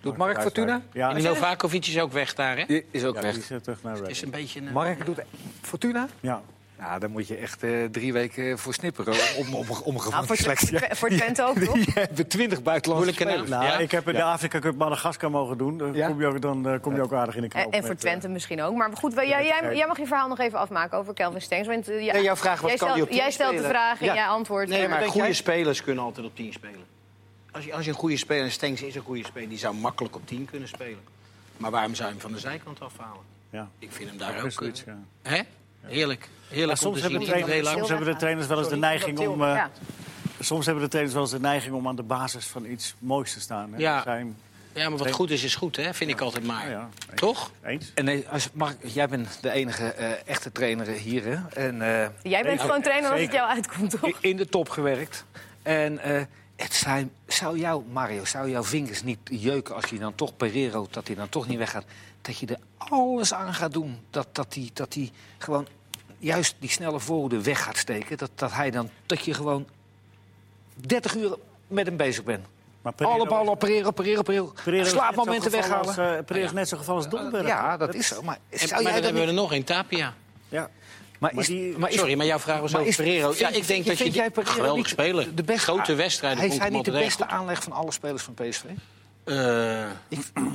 Doet 0.00 0.16
Mark 0.16 0.40
Fortuna? 0.40 0.80
Ja, 0.92 1.10
En 1.14 1.22
Novakovic 1.22 1.86
is 1.86 1.98
ook 2.00 2.12
weg 2.12 2.34
daar, 2.34 2.56
hè? 2.58 2.64
Die 2.66 2.86
is 2.90 3.04
ook 3.04 3.14
ja, 3.14 3.20
weg. 3.22 3.32
die 3.32 3.42
is 3.42 3.50
eh, 3.50 3.56
terug 3.56 3.82
naar 3.82 4.08
is 4.08 4.22
een 4.22 4.30
beetje 4.30 4.60
een... 4.60 4.72
Mark 4.72 5.06
doet 5.06 5.18
Fortuna? 5.60 6.08
Ja. 6.20 6.40
Ja, 6.80 6.98
dan 6.98 7.10
moet 7.10 7.28
je 7.28 7.36
echt 7.36 7.62
eh, 7.62 7.70
drie 7.90 8.12
weken 8.12 8.58
voor 8.58 8.74
snipperen 8.74 9.14
om, 9.36 9.54
om, 9.54 9.66
om 9.84 9.94
Nou, 9.94 9.98
gewone 10.00 10.26
voor, 10.26 10.88
voor 10.90 11.08
Twente 11.08 11.44
ook, 11.44 11.58
toch? 11.64 11.76
Je 11.76 11.90
hebt 11.94 12.30
twintig 12.30 12.62
buitenlandse 12.62 13.12
Moeilijke 13.12 13.22
spelers. 13.22 13.50
Nou, 13.50 13.64
Ja? 13.64 13.78
ik 13.78 13.90
heb 13.90 14.08
in 14.08 14.14
de 14.14 14.22
Afrika 14.22 14.58
Cup 14.58 14.76
Madagaskar 14.76 15.30
mogen 15.30 15.58
doen. 15.58 15.78
Dan, 15.78 15.94
Ja? 15.94 16.06
kom, 16.06 16.20
je 16.20 16.26
ook, 16.26 16.40
dan 16.40 16.68
eh, 16.68 16.80
kom 16.80 16.94
je 16.94 17.02
ook 17.02 17.12
aardig 17.12 17.34
in 17.36 17.42
de 17.42 17.48
knoop. 17.48 17.64
En, 17.64 17.70
en 17.72 17.78
voor 17.80 17.88
met, 17.88 18.04
eh, 18.04 18.10
Twente 18.10 18.28
misschien 18.28 18.62
ook. 18.62 18.74
Maar 18.76 18.90
goed, 18.94 19.12
jij, 19.14 19.26
jij, 19.26 19.76
jij 19.76 19.86
mag 19.86 19.98
je 19.98 20.06
verhaal 20.06 20.28
nog 20.28 20.38
even 20.38 20.58
afmaken 20.58 20.98
over 20.98 21.14
Kelvin 21.14 21.40
Stengs. 21.40 21.68
Want, 21.68 21.88
eh, 21.88 22.04
ja, 22.04 22.12
Nee, 22.12 22.22
jouw 22.22 22.36
vraag 22.36 22.60
was, 22.60 22.70
jij 22.70 22.78
kan 22.78 22.88
die 22.88 22.96
stelt, 22.96 23.08
op 23.08 23.14
10 23.14 23.18
jij 23.24 23.30
stelt 23.30 23.56
de 23.56 23.68
vraag 23.68 24.00
en 24.00 24.06
Ja. 24.06 24.14
jij 24.14 24.26
antwoordt. 24.26 24.70
Nee, 24.70 24.88
maar 24.88 25.02
goede 25.02 25.18
jij? 25.18 25.32
spelers 25.32 25.82
kunnen 25.82 26.04
altijd 26.04 26.26
op 26.26 26.36
10 26.36 26.52
spelen. 26.52 26.84
Als 27.52 27.64
je, 27.64 27.74
als 27.74 27.84
je 27.84 27.90
een 27.90 27.96
goede 27.96 28.16
speler, 28.16 28.44
en 28.44 28.50
Stenks 28.50 28.82
is 28.82 28.94
een 28.94 29.02
goede 29.02 29.24
speler, 29.24 29.48
die 29.48 29.58
zou 29.58 29.74
makkelijk 29.74 30.14
op 30.16 30.26
10 30.26 30.44
kunnen 30.50 30.68
spelen. 30.68 31.00
Maar 31.56 31.70
waarom 31.70 31.94
zou 31.94 32.06
je 32.08 32.12
hem 32.14 32.22
van 32.22 32.32
de 32.32 32.38
zijkant 32.38 32.80
afhalen? 32.80 33.22
ja. 33.50 33.68
Ik 33.78 33.92
vind 33.92 34.08
hem 34.08 34.18
daar 34.18 34.36
Ja, 34.36 34.42
ook. 34.42 34.50
zoiets, 34.50 34.84
eh, 34.84 34.92
ja. 35.22 35.30
Hè? 35.30 35.40
Heerlijk. 35.80 36.28
Heerlijk 36.48 36.70
om 36.70 36.84
soms 36.86 37.00
hebben, 37.00 37.20
trainers, 37.24 37.68
soms 37.70 37.88
hebben 37.88 38.06
de 38.12 38.16
trainers 38.16 38.46
wel 38.46 38.58
eens 38.58 38.68
de 38.68 38.76
neiging 38.76 39.18
om... 39.18 39.42
eh, 39.42 39.48
Ja. 39.54 39.70
Soms 40.40 40.64
hebben 40.66 40.84
de 40.84 40.88
trainers 40.90 41.14
wel 41.14 41.24
eens 41.24 41.32
de 41.32 41.40
neiging 41.40 41.74
om 41.74 41.88
aan 41.88 41.96
de 41.96 42.02
basis 42.02 42.46
van 42.46 42.64
iets 42.64 42.94
moois 42.98 43.32
te 43.32 43.40
staan. 43.40 43.72
Hè? 43.72 43.78
Ja. 43.78 44.02
Zijn, 44.02 44.36
Ja, 44.72 44.88
maar 44.88 44.98
wat 44.98 45.10
goed 45.10 45.30
is, 45.30 45.42
is 45.44 45.54
goed, 45.54 45.76
hè? 45.76 45.94
Vind 45.94 46.10
ik 46.10 46.20
altijd 46.20 46.44
maar. 46.46 46.64
ja, 46.70 46.70
ja. 46.70 47.14
Toch? 47.14 47.50
Eens? 47.64 47.92
En 47.94 48.04
nee, 48.04 48.28
als, 48.28 48.48
Mark, 48.52 48.76
jij 48.82 49.08
bent 49.08 49.38
de 49.42 49.50
enige 49.50 49.84
eh, 49.92 50.10
echte 50.28 50.52
trainer 50.52 50.86
hier. 50.86 51.24
Hè? 51.24 51.36
En, 51.66 51.82
eh, 52.02 52.08
Jij 52.22 52.42
bent 52.42 52.60
gewoon 52.60 52.82
trainer 52.82 53.10
als 53.10 53.20
het 53.20 53.32
jou 53.32 53.48
uitkomt, 53.50 53.90
toch? 54.00 54.18
in 54.20 54.36
de 54.36 54.46
top 54.46 54.68
gewerkt. 54.68 55.24
En 55.62 55.98
eh, 55.98 56.22
het 56.62 56.74
zijn, 56.74 57.10
zou 57.26 57.58
jou, 57.58 57.84
Mario, 57.92 58.24
zou 58.24 58.50
jouw 58.50 58.62
vingers 58.64 59.02
niet 59.02 59.18
jeuken 59.24 59.74
als 59.74 59.84
je 59.84 59.98
dan 59.98 60.14
toch 60.14 60.36
Pereiro, 60.36 60.86
dat 60.90 61.06
hij 61.06 61.16
dan 61.16 61.28
toch 61.28 61.48
niet 61.48 61.58
weggaat, 61.58 61.84
dat 62.22 62.38
je 62.38 62.46
er 62.46 62.58
alles 62.78 63.34
aan 63.34 63.54
gaat 63.54 63.72
doen 63.72 63.98
dat 64.10 64.24
hij 64.24 64.32
dat 64.32 64.52
die, 64.52 64.70
dat 64.74 64.92
die 64.92 65.12
gewoon 65.38 65.66
juist 66.18 66.54
die 66.58 66.70
snelle 66.70 67.00
voorhoede 67.00 67.42
weg 67.42 67.62
gaat 67.62 67.76
steken. 67.76 68.18
Dat, 68.18 68.30
dat 68.34 68.52
hij 68.52 68.70
dan, 68.70 68.90
dat 69.06 69.24
je 69.24 69.34
gewoon 69.34 69.66
30 70.74 71.16
uur 71.16 71.36
met 71.66 71.86
hem 71.86 71.96
bezig 71.96 72.24
bent. 72.24 72.46
Maar 72.82 72.92
Pereiro- 72.92 73.20
Alle 73.20 73.28
ballen 73.28 73.52
op 73.52 73.58
Pereiro, 73.58 73.90
Pereiro, 73.90 74.22
Pereiro. 74.22 74.52
Pereiro 74.64 74.86
is 74.86 74.92
net 74.92 75.02
Slaapmomenten 75.02 75.50
weghalen. 75.50 75.86
Als, 75.86 75.96
eh, 75.96 76.04
Pereiro 76.24 76.48
is 76.48 76.52
net 76.52 76.68
zo 76.68 76.76
geval 76.76 76.96
als 76.96 77.08
Dolberg. 77.08 77.46
ja, 77.46 77.76
dat 77.76 77.94
is 77.94 78.06
zo. 78.06 78.22
Maar 78.22 78.38
En, 78.48 78.58
zou 78.58 78.70
maar 78.70 78.82
jij 78.82 78.92
dan 78.92 79.02
hebben 79.02 79.22
we 79.22 79.28
er 79.28 79.34
nog 79.34 79.52
een 79.52 79.64
Tapia. 79.64 80.14
Ja. 80.48 80.70
Maar 81.20 81.34
is, 81.38 81.46
die- 81.46 81.78
maar 81.78 81.90
is- 81.90 81.98
Sorry, 81.98 82.14
maar 82.14 82.26
jouw 82.26 82.38
vraag 82.38 82.60
was 82.60 82.70
maar 82.72 82.80
over 82.80 82.92
is- 82.92 82.98
Pereiro. 82.98 83.34
Ja, 83.38 83.48
ik 83.48 83.66
denk 83.66 83.86
dat 83.86 83.98
je... 83.98 84.10
jij 84.10 84.30
geweldig 84.34 84.88
speler. 84.88 85.34
De 85.34 85.42
beste, 85.42 85.62
Grote 85.72 85.94
wedstrijden. 85.94 86.38
Heeft 86.38 86.50
komt 86.50 86.62
hij 86.62 86.76
niet 86.76 86.84
de 86.84 86.90
beste 86.90 87.26
aanleg 87.26 87.62
van 87.62 87.72
alle 87.72 87.92
spelers 87.92 88.22
van 88.22 88.34
PSV? 88.34 88.62
Eh, 89.24 89.34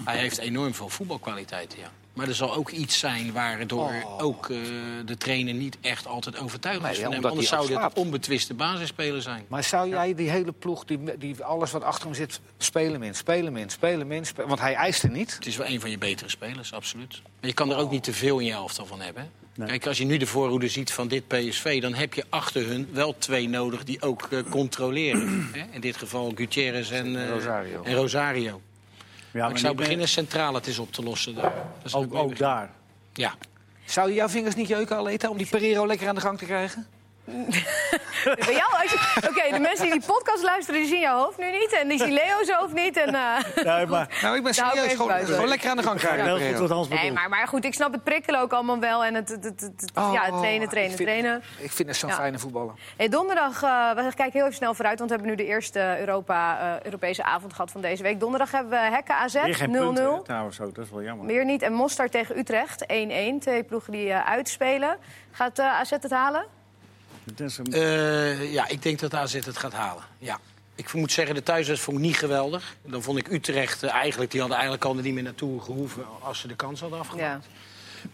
hij 0.05 0.17
heeft 0.17 0.37
enorm 0.37 0.73
veel 0.73 0.89
voetbalkwaliteiten, 0.89 1.79
ja. 1.79 1.91
Maar 2.15 2.27
er 2.27 2.35
zal 2.35 2.55
ook 2.55 2.69
iets 2.69 2.99
zijn 2.99 3.31
waardoor 3.31 3.93
ook 4.17 4.49
eh, 4.49 4.57
de 5.05 5.17
trainer 5.17 5.53
niet 5.53 5.77
echt 5.81 6.07
altijd 6.07 6.39
overtuigd 6.39 6.81
Nee, 6.81 6.91
is 6.91 6.97
ja, 6.97 7.03
van 7.03 7.13
hem. 7.13 7.25
Anders 7.25 7.47
zou 7.47 7.67
dit 7.67 7.93
onbetwiste 7.93 8.53
basisspeler 8.53 9.21
zijn. 9.21 9.45
Maar 9.47 9.63
zou 9.63 9.89
jij 9.89 10.15
die 10.15 10.29
hele 10.29 10.51
ploeg, 10.51 10.85
die, 10.85 11.17
die 11.17 11.43
alles 11.43 11.71
wat 11.71 11.83
achter 11.83 12.05
hem 12.05 12.15
zit, 12.15 12.39
spelen 12.57 12.99
min, 12.99 13.15
spelen 13.15 13.53
min, 13.53 13.69
spelen 13.69 14.07
min, 14.07 14.25
spelen- 14.25 14.47
want 14.47 14.59
hij 14.59 14.73
eist 14.73 15.03
er 15.03 15.09
niet. 15.09 15.33
Het 15.35 15.45
is 15.45 15.57
wel 15.57 15.67
een 15.67 15.79
van 15.79 15.89
je 15.89 15.97
betere 15.97 16.29
spelers, 16.29 16.73
absoluut. 16.73 17.21
Maar 17.39 17.49
je 17.49 17.53
kan 17.53 17.71
er 17.71 17.77
ook 17.77 17.91
niet 17.91 18.03
te 18.03 18.13
veel 18.13 18.39
in 18.39 18.45
je 18.45 18.51
elftal 18.51 18.85
van 18.85 19.01
hebben. 19.01 19.29
Nee. 19.55 19.67
Kijk, 19.67 19.87
als 19.87 19.97
je 19.97 20.05
nu 20.05 20.17
de 20.17 20.27
voorhoede 20.27 20.67
ziet 20.67 20.91
van 20.91 21.07
dit 21.07 21.27
PSV... 21.27 21.81
dan 21.81 21.93
heb 21.93 22.13
je 22.13 22.23
achter 22.29 22.65
hun 22.67 22.87
wel 22.91 23.15
twee 23.17 23.49
nodig 23.49 23.83
die 23.83 24.01
ook 24.01 24.27
eh, 24.31 24.39
controleren. 24.49 25.49
hè? 25.53 25.63
In 25.71 25.81
dit 25.81 25.97
geval 25.97 26.31
Gutierrez 26.35 26.91
en, 26.91 27.21
eh, 27.23 27.29
Rosario. 27.29 27.83
en 27.83 27.95
Rosario. 27.95 28.61
Ja, 29.35 29.41
Maar 29.41 29.51
ik 29.51 29.57
zou 29.57 29.75
beginnen 29.75 30.07
centraal 30.07 30.53
het 30.53 30.67
eens 30.67 30.79
op 30.79 30.91
te 30.91 31.03
lossen. 31.03 31.35
Daar. 31.35 31.53
Ook, 31.91 32.37
daar. 32.37 32.69
Ja. 33.13 33.33
Zou 33.85 34.09
je 34.09 34.15
jouw 34.15 34.27
vingers 34.27 34.55
niet 34.55 34.67
jeuken, 34.67 34.95
Aleta, 34.95 35.29
om 35.29 35.37
die 35.37 35.47
Pereiro 35.47 35.87
lekker 35.87 36.07
aan 36.07 36.15
de 36.15 36.21
gang 36.21 36.37
te 36.37 36.45
krijgen? 36.45 36.87
Bij 38.45 38.53
jou, 38.53 38.71
Oké, 39.29 39.51
de 39.51 39.59
mensen 39.59 39.83
die 39.85 39.91
die 39.99 40.07
podcast 40.07 40.43
luisteren, 40.43 40.79
die 40.81 40.89
zien 40.89 40.99
jouw 40.99 41.17
hoofd 41.17 41.37
nu 41.37 41.51
niet. 41.51 41.77
En 41.81 41.87
die 41.87 41.97
zien 41.97 42.11
Leo's 42.13 42.49
hoofd 42.49 42.73
niet. 42.73 42.97
En, 42.97 43.15
eh, 43.15 43.37
Nee, 43.75 43.85
maar 43.85 44.17
Nou, 44.21 44.35
ik 44.35 44.41
ben 44.43 44.51
ik 44.51 44.57
serieus. 44.57 44.93
Gewoon, 44.93 45.47
lekker 45.47 45.69
aan 45.69 45.77
de 45.77 45.83
gang 45.83 45.99
krijgen. 45.99 46.37
heel 46.37 46.49
goed 46.49 46.59
wat 46.59 46.69
Hans 46.69 46.87
nee, 46.87 47.11
maar, 47.11 47.29
maar 47.29 47.47
goed, 47.47 47.65
ik 47.65 47.73
snap 47.73 47.91
het 47.93 48.03
prikkelen 48.03 48.39
ook 48.41 48.53
allemaal 48.53 48.79
wel. 48.79 49.05
En 49.05 49.13
het, 49.13 49.29
het, 49.29 49.43
het, 49.43 49.61
het- 49.61 49.91
Oh, 49.95 50.13
ja, 50.13 50.21
trainen, 50.37 50.69
trainen, 50.69 50.91
ik 50.91 50.97
vind- 50.97 50.97
trainen. 51.09 51.43
Ik 51.57 51.71
vind 51.71 51.87
het 51.89 51.97
zo'n 51.97 52.09
Ja. 52.09 52.15
fijne 52.15 52.39
voetballer. 52.39 52.73
Hey, 52.97 53.09
donderdag, 53.09 53.63
eh, 53.63 53.91
we 53.91 54.01
kijken 54.01 54.31
heel 54.31 54.41
even 54.43 54.53
snel 54.55 54.73
vooruit, 54.73 54.97
want 54.99 55.09
we 55.09 55.15
hebben 55.15 55.35
nu 55.37 55.43
de 55.43 55.49
eerste 55.49 55.95
Europa, 55.99 56.59
eh, 56.59 56.85
Europese 56.85 57.23
avond 57.23 57.53
gehad 57.53 57.71
van 57.71 57.81
deze 57.81 58.03
week. 58.03 58.19
Donderdag 58.19 58.51
hebben 58.51 58.71
we 58.71 58.77
Hekken 58.95 59.15
AZ, 59.15 59.33
0-0. 59.33 59.41
Weer 59.43 59.55
geen 59.55 59.71
punten, 59.71 60.13
hè, 60.13 60.23
trouwens 60.23 60.61
ook. 60.61 60.75
Dat 60.75 60.85
is 60.85 60.91
wel 60.91 61.01
jammer. 61.03 61.25
Meer 61.25 61.45
niet. 61.45 61.61
En 61.61 61.73
Mostard 61.73 62.11
tegen 62.11 62.37
Utrecht, 62.37 62.85
1-1. 62.87 63.39
Twee 63.39 63.63
ploegen 63.63 63.91
die 63.91 64.11
eh, 64.11 64.29
uitspelen. 64.29 64.97
Gaat 65.31 65.59
AZ 65.59 65.89
het 65.89 66.11
halen? 66.11 66.45
Eh, 67.71 68.53
ja, 68.53 68.67
ik 68.67 68.81
denk 68.81 68.99
dat 68.99 69.13
AZ 69.13 69.33
het 69.33 69.57
gaat 69.57 69.73
halen. 69.73 70.03
Ja. 70.17 70.39
Ik 70.75 70.93
moet 70.93 71.11
zeggen, 71.11 71.35
de 71.35 71.43
thuiswedstrijd 71.43 71.81
vond 71.81 71.97
ik 71.97 72.03
niet 72.11 72.17
geweldig. 72.17 72.75
Dan 72.85 73.01
vond 73.01 73.17
ik 73.17 73.31
Utrecht 73.31 73.83
eh, 73.83 73.93
eigenlijk, 73.93 74.31
die 74.31 74.39
hadden 74.39 74.57
eigenlijk 74.57 74.87
al 74.87 74.97
er 74.97 75.03
niet 75.03 75.13
meer 75.13 75.23
naartoe 75.23 75.61
gehoeven 75.61 76.03
als 76.21 76.39
ze 76.39 76.47
de 76.47 76.55
kans 76.55 76.79
hadden 76.79 76.99
afgemaakt. 76.99 77.45
Ja. 77.45 77.51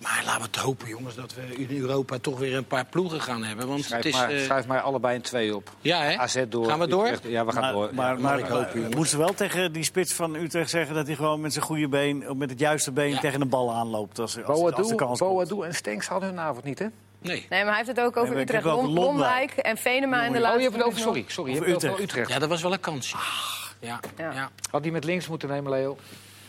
Maar 0.01 0.22
laten 0.26 0.41
we 0.41 0.47
het 0.47 0.55
hopen, 0.55 0.88
jongens, 0.88 1.16
dat 1.16 1.34
we 1.34 1.41
in 1.55 1.78
Europa 1.80 2.18
toch 2.20 2.39
weer 2.39 2.55
een 2.55 2.66
paar 2.66 2.86
ploegen 2.86 3.22
gaan 3.22 3.43
hebben. 3.43 3.68
Want 3.68 3.84
Schrijf, 3.84 4.03
het 4.03 4.14
is. 4.14 4.20
maar, 4.20 4.30
eh, 4.30 4.43
schrijf 4.43 4.66
maar 4.68 4.82
allebei 4.82 5.16
een 5.16 5.22
twee 5.22 5.55
op. 5.55 5.70
ja, 5.82 6.01
hè? 6.03 6.18
AZ 6.18 6.43
door. 6.49 6.66
Gaan 6.66 6.80
we 6.80 6.88
door? 6.88 7.03
Utrecht- 7.05 7.24
Ja, 7.24 7.45
we 7.45 7.51
gaan 7.51 7.62
maar, 7.62 7.74
door. 7.74 7.89
maar, 7.93 8.20
maar, 8.20 8.39
ik 8.39 8.45
hoop, 8.45 8.74
moeten 8.74 9.05
ze 9.07 9.18
wel 9.18 9.34
tegen 9.34 9.72
die 9.72 9.84
spits 9.84 10.14
van 10.14 10.36
Utrecht 10.36 10.70
zeggen 10.70 10.95
dat 10.95 11.07
hij 11.07 11.16
gewoon 11.16 11.41
met 11.41 11.53
zijn 11.53 11.66
goede 11.66 11.88
been, 11.88 12.38
met 12.38 12.49
het 12.49 12.59
juiste 12.59 12.91
been 12.91 13.09
Ja. 13.09 13.20
tegen 13.20 13.39
de 13.39 13.45
bal 13.45 13.74
aanloopt 13.74 14.20
als, 14.20 14.38
als, 14.38 14.45
als 14.47 14.76
de 14.76 14.82
Boadu, 14.82 14.95
kans. 14.95 15.20
Boadu 15.20 15.62
en 15.62 15.76
Stenks 15.76 16.07
hadden 16.07 16.30
hun 16.30 16.39
avond 16.39 16.64
niet, 16.64 16.80
hè? 16.80 16.86
Nee. 17.22 17.45
Nee, 17.49 17.63
maar 17.63 17.76
hij 17.76 17.76
heeft 17.76 17.88
het 17.97 17.99
ook 17.99 18.17
over 18.17 18.34
Nee, 18.34 18.43
Utrecht. 18.43 18.63
Londijk. 18.63 18.95
Londijk 19.05 19.51
en 19.51 19.78
Venema 19.78 20.24
in 20.26 20.32
de 20.32 20.38
Oh, 20.38 20.43
laatste 20.43 20.57
je 20.61 20.63
hebt 20.65 20.76
het 20.78 20.86
over, 20.86 20.99
sorry, 20.99 21.24
sorry. 21.28 21.51
Je 21.51 21.57
hebt 21.57 21.67
het 21.69 21.76
over 21.78 21.89
Utrecht. 21.89 22.09
Utrecht. 22.09 22.30
Ja, 22.30 22.39
dat 22.39 22.49
was 22.49 22.61
wel 22.61 22.74
een 22.74 22.80
kansje. 22.80 23.17
Ja, 23.80 23.99
Ja. 24.17 24.32
ja. 24.32 24.49
Had 24.72 24.84
die 24.84 24.91
met 24.91 25.03
links 25.03 25.28
moeten 25.28 25.49
nemen, 25.49 25.72
Leo? 25.72 25.97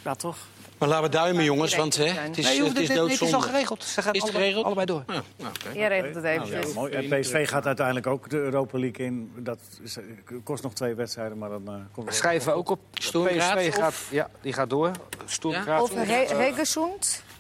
Ja, 0.05 0.15
toch? 0.15 0.37
Maar 0.79 0.89
laten 0.91 1.05
we 1.11 1.11
duimen, 1.11 1.41
Ja, 1.43 1.49
jongens, 1.49 1.75
want 1.77 1.97
hè, 1.97 2.05
het 2.05 2.39
is, 2.39 2.45
Nee, 2.45 2.55
je 2.57 2.63
het 2.65 2.79
is 2.79 2.89
nee, 2.89 2.99
het 2.99 3.11
is 3.11 3.21
al 3.21 3.27
doodzonde. 3.29 3.47
geregeld. 3.47 3.85
Ze 3.85 4.03
gaan 4.03 4.13
Is 4.13 4.21
allebei, 4.23 4.43
geregeld? 4.43 4.65
allebei 4.65 4.87
door. 4.87 5.03
Ja, 5.07 5.23
nou, 5.37 5.53
oké. 5.67 5.79
Jij 5.79 5.89
regelt 5.89 6.15
het 6.15 6.25
even. 6.25 6.61
Ja, 6.69 6.75
mooi. 6.75 6.93
En 6.93 7.21
PSV 7.21 7.49
gaat 7.49 7.67
uiteindelijk 7.67 8.07
ook 8.07 8.31
de 8.31 8.37
Europa 8.37 8.79
League 8.79 9.07
in. 9.07 9.33
Dat 9.37 9.59
is- 9.83 9.99
kost 10.45 10.63
nog 10.63 10.73
twee 10.75 10.95
wedstrijden, 10.95 11.39
maar 11.39 11.49
dan 11.49 11.67
eh, 11.69 11.75
komt 11.93 12.07
het 12.07 12.17
Schrijven 12.17 12.49
we 12.53 12.57
ook 12.59 12.71
op. 12.71 12.81
Stoelkraat 12.93 13.57
PSV 13.59 13.69
of- 13.69 13.75
gaat, 13.75 13.95
ja, 14.11 14.31
die 14.41 14.53
gaat 14.53 14.71
door. 14.71 14.91
Stoelkraat. 15.25 15.83
Of 15.83 15.95
He 15.95 16.53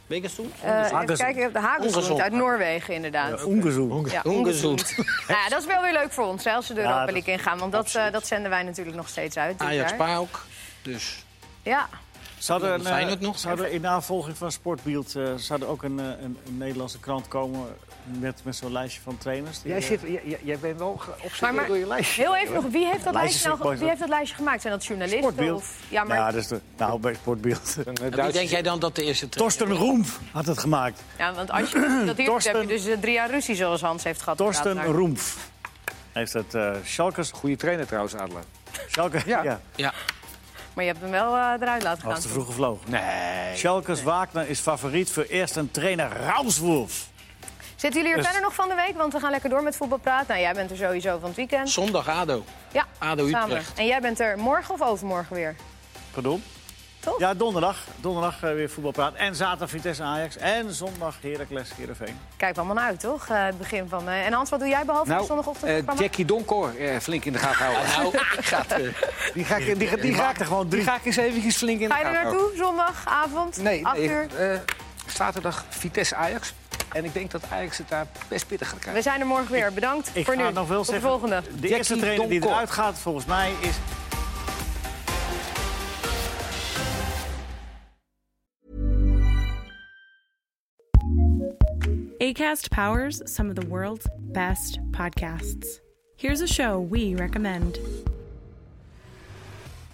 Wegenstoel? 0.06 0.50
Eh, 0.62 0.84
even 1.02 1.16
kijken, 1.16 1.52
de 1.52 1.58
Hagesund 1.58 1.94
Ongezond. 1.96 2.20
uit 2.20 2.32
Noorwegen 2.32 2.94
inderdaad. 2.94 3.44
ongezoend. 3.44 4.10
Ja, 4.10 4.22
Ongezond. 4.24 4.96
nou 4.96 5.08
ja, 5.42 5.48
dat 5.48 5.60
is 5.60 5.66
wel 5.66 5.82
weer 5.82 5.92
leuk 5.92 6.12
voor 6.12 6.24
ons, 6.24 6.44
hè, 6.44 6.52
als 6.52 6.66
ze 6.66 6.74
de 6.74 6.80
Europa 6.80 7.12
League 7.12 7.32
ingaan. 7.32 7.58
Want 7.58 7.72
dat, 7.72 7.94
eh, 7.94 8.12
dat 8.12 8.26
zenden 8.26 8.50
wij 8.50 8.62
natuurlijk 8.62 8.96
nog 8.96 9.08
steeds 9.08 9.36
uit. 9.36 9.60
Ajax. 9.60 9.92
Dus 10.82 11.24
Ja, 11.62 11.88
Zouden, 12.38 12.74
een, 12.74 12.84
Feyenoord 12.84 13.18
eh, 13.18 13.22
nog? 13.26 13.38
zouden 13.38 13.72
in 13.72 13.80
navolging 13.80 14.36
van 14.36 14.52
Sportbeeld 14.52 15.14
eh, 15.14 15.34
zou 15.36 15.60
er 15.62 15.68
ook 15.68 15.82
een, 15.82 15.98
een, 15.98 16.38
een 16.46 16.56
Nederlandse 16.58 17.00
krant 17.00 17.28
komen 17.28 17.60
met, 18.04 18.40
met 18.44 18.56
zo'n 18.56 18.72
lijstje 18.72 19.00
van 19.00 19.18
trainers? 19.18 19.62
die, 19.62 19.70
Jij, 19.72 19.80
eh, 19.80 19.86
zit, 19.86 20.00
jij, 20.00 20.20
jij- 20.24 20.40
jij 20.42 20.58
bent 20.58 20.78
wel 20.78 21.00
maar- 21.54 21.66
door 21.66 21.76
je 21.78 21.86
lijstje. 21.86 22.22
heel 22.22 22.36
even 22.36 22.54
nog, 22.54 22.64
wie 22.70 22.86
heeft 22.86 23.04
dat, 23.04 23.14
lijstje, 23.14 23.48
nou, 23.48 23.76
wie 23.78 23.88
heeft 23.88 24.00
dat 24.00 24.08
lijstje 24.08 24.36
gemaakt? 24.36 24.60
Zijn 24.62 24.72
dat 24.72 24.84
journalisten? 24.84 25.22
Sportbeeld. 25.22 25.56
Of, 25.60 25.76
ja, 25.88 26.04
maar, 26.04 26.16
Ja, 26.16 26.26
ja, 26.26 26.32
dat 26.32 26.40
is 26.40 26.46
de, 26.48 26.60
nou, 26.76 26.98
bij 27.00 27.14
Sportbeeld. 27.14 27.76
Eh, 28.02 28.24
wie 28.24 28.32
denk 28.32 28.48
jij 28.48 28.62
dan 28.62 28.78
dat 28.80 28.94
de 28.96 29.02
eerste 29.04 29.28
trainer 29.28 29.56
Torsten 29.56 29.76
Roemf 29.86 30.18
had 30.32 30.46
het 30.46 30.58
gemaakt. 30.58 31.02
want 31.34 31.50
als 31.50 31.70
je 31.70 32.02
dat 32.06 32.16
hier 32.16 32.26
doet, 32.26 32.44
heb 32.44 32.60
je 32.60 32.66
dus 32.66 32.86
eh, 32.86 32.98
drie 33.00 33.12
jaar 33.12 33.30
ruzie 33.30 33.54
zoals 33.54 33.80
Hans 33.80 34.04
heeft 34.04 34.22
gehad. 34.22 34.38
Torsten. 34.38 34.84
Roemf. 34.84 35.50
Heeft 36.12 36.32
het 36.32 36.54
uh, 36.54 36.72
Schalkers... 36.84 37.30
Goede 37.30 37.56
trainer 37.56 37.86
trouwens, 37.86 38.14
Adelaar. 38.14 38.42
Schalke, 38.88 39.20
Ja. 39.26 39.42
ja. 39.42 39.60
Ja, 39.74 39.92
Maar 40.74 40.84
je 40.84 40.90
hebt 40.90 41.02
hem 41.02 41.10
wel 41.10 41.36
eh, 41.36 41.52
eruit 41.60 41.82
laten 41.82 42.02
gaan. 42.02 42.10
Was 42.10 42.20
te 42.22 42.28
vroeg 42.28 42.46
gevlogen. 42.46 42.90
Nee. 42.90 43.56
Schalkers 43.56 44.02
Wagner 44.02 44.48
is 44.48 44.58
favoriet 44.60 45.10
voor 45.10 45.22
eerst 45.22 45.56
een 45.56 45.70
trainer 45.70 46.10
Rauswolf. 46.16 47.06
Zitten 47.82 48.00
jullie 48.00 48.10
er 48.10 48.16
Dus- 48.16 48.26
verder 48.26 48.42
nog 48.42 48.54
van 48.54 48.68
de 48.68 48.74
week? 48.74 48.96
Want 48.96 49.12
we 49.12 49.20
gaan 49.20 49.30
lekker 49.30 49.50
door 49.50 49.62
met 49.62 49.76
voetbal 49.76 49.98
praten. 49.98 50.26
Nou, 50.28 50.40
jij 50.40 50.52
bent 50.52 50.70
er 50.70 50.76
sowieso 50.76 51.18
van 51.18 51.28
het 51.28 51.36
weekend. 51.36 51.70
Zondag 51.70 52.08
ADO. 52.08 52.44
Ja, 52.72 52.84
ADO 52.98 53.28
samen. 53.28 53.48
Utrecht. 53.56 53.78
En 53.78 53.86
jij 53.86 54.00
bent 54.00 54.20
er 54.20 54.38
morgen 54.38 54.74
of 54.74 54.82
overmorgen 54.82 55.36
weer? 55.36 55.56
Pardon? 56.10 56.42
Toch? 57.00 57.18
Ja, 57.18 57.34
donderdag. 57.34 57.76
Donderdag 57.96 58.42
eh, 58.42 58.52
weer 58.52 58.70
voetbalpraat. 58.70 59.14
En 59.14 59.34
zaterdag 59.34 59.70
Vitesse 59.70 60.02
Ajax. 60.02 60.36
En 60.36 60.72
zondag 60.74 61.16
Heracles 61.22 61.70
Heerenveen. 61.76 62.18
Kijk 62.36 62.56
allemaal 62.56 62.74
naar 62.74 62.84
uit, 62.84 63.00
toch? 63.00 63.28
Eh, 63.28 63.44
het 63.44 63.58
begin 63.58 63.88
van... 63.88 64.08
eh, 64.08 64.26
En 64.26 64.32
Hans, 64.32 64.50
wat 64.50 64.58
doe 64.60 64.68
jij 64.68 64.84
behalve 64.84 65.08
de 65.08 65.14
Nou, 65.14 65.26
zondagochtend? 65.26 65.88
eh? 65.88 65.96
Jackie 65.98 66.24
Donkor 66.24 66.76
eh, 66.78 66.98
flink 66.98 67.24
in 67.24 67.32
de 67.32 67.38
gaten 67.38 67.64
houden. 67.64 67.90
Nou, 67.96 68.06
ik 68.38 68.44
ga 68.44 68.64
het, 68.66 68.94
Die 69.34 69.44
ga 69.44 69.56
ik, 69.56 69.64
die, 69.64 69.76
die, 69.76 69.96
Die 70.00 70.14
ga 70.14 70.22
maakt 70.22 70.40
er 70.40 70.46
gewoon 70.46 70.64
ik, 70.64 70.70
drie. 70.70 70.82
die 70.82 70.90
ga 70.90 70.96
ik 70.98 71.04
eens 71.04 71.16
eventjes 71.16 71.56
flink 71.56 71.80
in 71.80 71.88
de 71.88 71.94
Ga 71.94 72.00
je 72.00 72.04
er 72.06 72.12
gaten 72.14 72.26
houden. 72.28 72.42
naartoe, 72.56 72.64
zondagavond? 72.66 73.56
Nee, 73.56 73.86
8 73.86 73.96
nee 73.96 74.08
uur? 74.08 74.26
eh, 74.52 74.58
zaterdag 75.06 75.64
Vitesse 75.68 76.14
Ajax. 76.16 76.52
En 76.92 77.04
ik 77.04 77.12
denk 77.12 77.30
dat 77.30 77.42
Ajax 77.50 77.78
het 77.78 77.88
daar 77.88 78.06
best 78.28 78.46
pittig 78.46 78.68
gaat 78.68 78.78
krijgen. 78.78 79.02
We 79.02 79.08
zijn 79.08 79.20
er 79.20 79.26
morgen 79.26 79.52
weer. 79.52 79.72
Bedankt 79.72 80.10
Ik 80.14 80.24
voor 80.24 80.34
ga 80.34 80.40
nu. 80.40 80.46
het 80.46 80.54
nog 80.54 80.68
wel 80.68 80.84
Tot 80.84 80.94
de 80.94 81.00
volgende. 81.00 81.40
De 81.40 81.48
Jackie 81.50 81.76
eerste 81.76 81.96
trainer 81.96 82.28
die 82.28 82.42
eruit 82.42 82.70
gaat, 82.70 82.98
volgens 82.98 83.24
mij, 83.24 83.52
is 83.60 83.76
ACAST 92.20 92.70
powers 92.70 93.20
some 93.24 93.48
of 93.50 93.56
the 93.56 93.66
world's 93.66 94.06
best 94.32 94.78
podcasts. 94.92 95.80
Here's 96.16 96.40
a 96.40 96.46
show 96.46 96.78
we 96.80 97.14
recommend. 97.16 97.78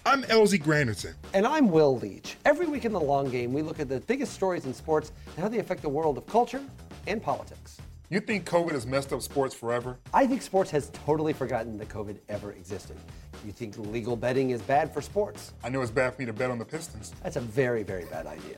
I'm 0.05 0.23
LZ 0.23 0.61
Granderson. 0.61 1.13
And 1.33 1.45
I'm 1.45 1.69
Will 1.71 1.97
Leach. 1.99 2.37
Every 2.45 2.67
week 2.67 2.85
in 2.85 2.93
the 2.93 2.99
long 2.99 3.29
game, 3.29 3.51
we 3.53 3.61
look 3.61 3.79
at 3.79 3.89
the 3.89 3.99
biggest 4.07 4.33
stories 4.33 4.65
in 4.65 4.73
sports 4.73 5.11
and 5.35 5.43
how 5.43 5.49
they 5.49 5.59
affect 5.59 5.81
the 5.81 5.89
world 5.89 6.17
of 6.17 6.25
culture 6.27 6.61
and 7.09 7.21
politics. 7.21 7.77
You 8.11 8.19
think 8.19 8.45
COVID 8.49 8.71
has 8.71 8.87
messed 8.87 9.13
up 9.13 9.21
sports 9.21 9.53
forever? 9.53 9.97
I 10.13 10.25
think 10.25 10.41
sports 10.41 10.71
has 10.71 10.89
totally 11.05 11.33
forgotten 11.33 11.77
that 11.77 11.89
COVID 11.89 12.17
ever 12.27 12.53
existed. 12.53 12.97
You 13.45 13.51
think 13.51 13.77
legal 13.77 14.15
betting 14.15 14.49
is 14.49 14.61
bad 14.63 14.91
for 14.93 14.99
sports? 15.01 15.53
I 15.63 15.69
know 15.69 15.81
it's 15.81 15.91
bad 15.91 16.15
for 16.15 16.21
me 16.21 16.25
to 16.25 16.33
bet 16.33 16.49
on 16.49 16.57
the 16.57 16.65
Pistons. 16.65 17.13
That's 17.23 17.35
a 17.35 17.41
very, 17.41 17.83
very 17.83 18.05
bad 18.05 18.25
idea. 18.25 18.57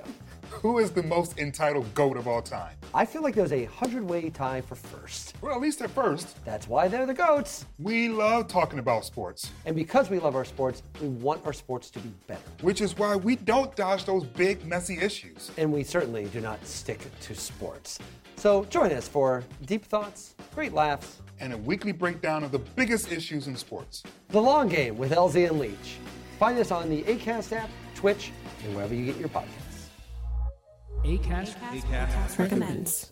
Who 0.50 0.80
is 0.80 0.92
the 0.92 1.04
most 1.04 1.38
entitled 1.38 1.94
GOAT 1.94 2.18
of 2.18 2.28
all 2.28 2.42
time? 2.42 2.76
I 2.94 3.06
feel 3.06 3.22
like 3.24 3.36
there's 3.36 3.52
a 3.54 3.66
hundred 3.66 4.04
way 4.04 4.30
tie 4.30 4.62
for 4.62 4.76
first. 4.76 5.36
Well, 5.42 5.54
at 5.54 5.62
least 5.62 5.82
at 5.82 5.90
first. 5.92 6.44
That's 6.46 6.68
why 6.68 6.88
they're 6.88 7.06
the 7.06 7.14
GOATs. 7.14 7.66
We 7.80 8.10
love 8.10 8.48
talking 8.48 8.80
about 8.80 9.06
sports, 9.06 9.52
And 9.66 9.76
because 9.76 10.10
we 10.10 10.20
love 10.20 10.36
our 10.36 10.46
sports, 10.46 10.82
we 11.02 11.08
want 11.10 11.46
our 11.46 11.54
sports 11.54 11.90
to 11.92 12.00
be 12.00 12.12
better. 12.28 12.42
which 12.62 12.80
is 12.82 12.98
why 12.98 13.16
we 13.18 13.36
don't 13.36 13.74
dodge 13.76 14.06
those 14.06 14.24
big, 14.26 14.66
messy 14.66 14.98
issues. 15.00 15.52
And 15.58 15.72
we 15.74 15.84
certainly 15.84 16.26
do 16.26 16.40
not 16.42 16.66
stick 16.66 17.00
to 17.22 17.36
sports. 17.36 18.00
So 18.42 18.66
join 18.66 18.92
us 18.92 19.08
for 19.08 19.44
deep 19.68 19.86
thoughts, 19.86 20.34
great 20.56 20.74
laughs, 20.74 21.22
And 21.40 21.54
a 21.54 21.58
weekly 21.58 21.92
breakdown 21.92 22.44
of 22.44 22.52
the 22.52 22.58
biggest 22.58 23.12
issues 23.12 23.46
in 23.46 23.56
sports. 23.56 24.02
The 24.30 24.42
Long 24.42 24.68
Game 24.68 24.98
with 24.98 25.12
LZ 25.12 25.48
and 25.48 25.60
Leach. 25.60 25.98
Find 26.40 26.58
us 26.58 26.72
on 26.72 26.90
the 26.90 27.04
ACAST 27.04 27.56
app, 27.56 27.70
Twitch, 27.94 28.32
and 28.64 28.76
wherever 28.76 28.96
you 28.96 29.06
get 29.06 29.18
your 29.18 29.30
podcasts. 29.30 29.90
ACast 31.04 32.40
recommends. 32.40 33.12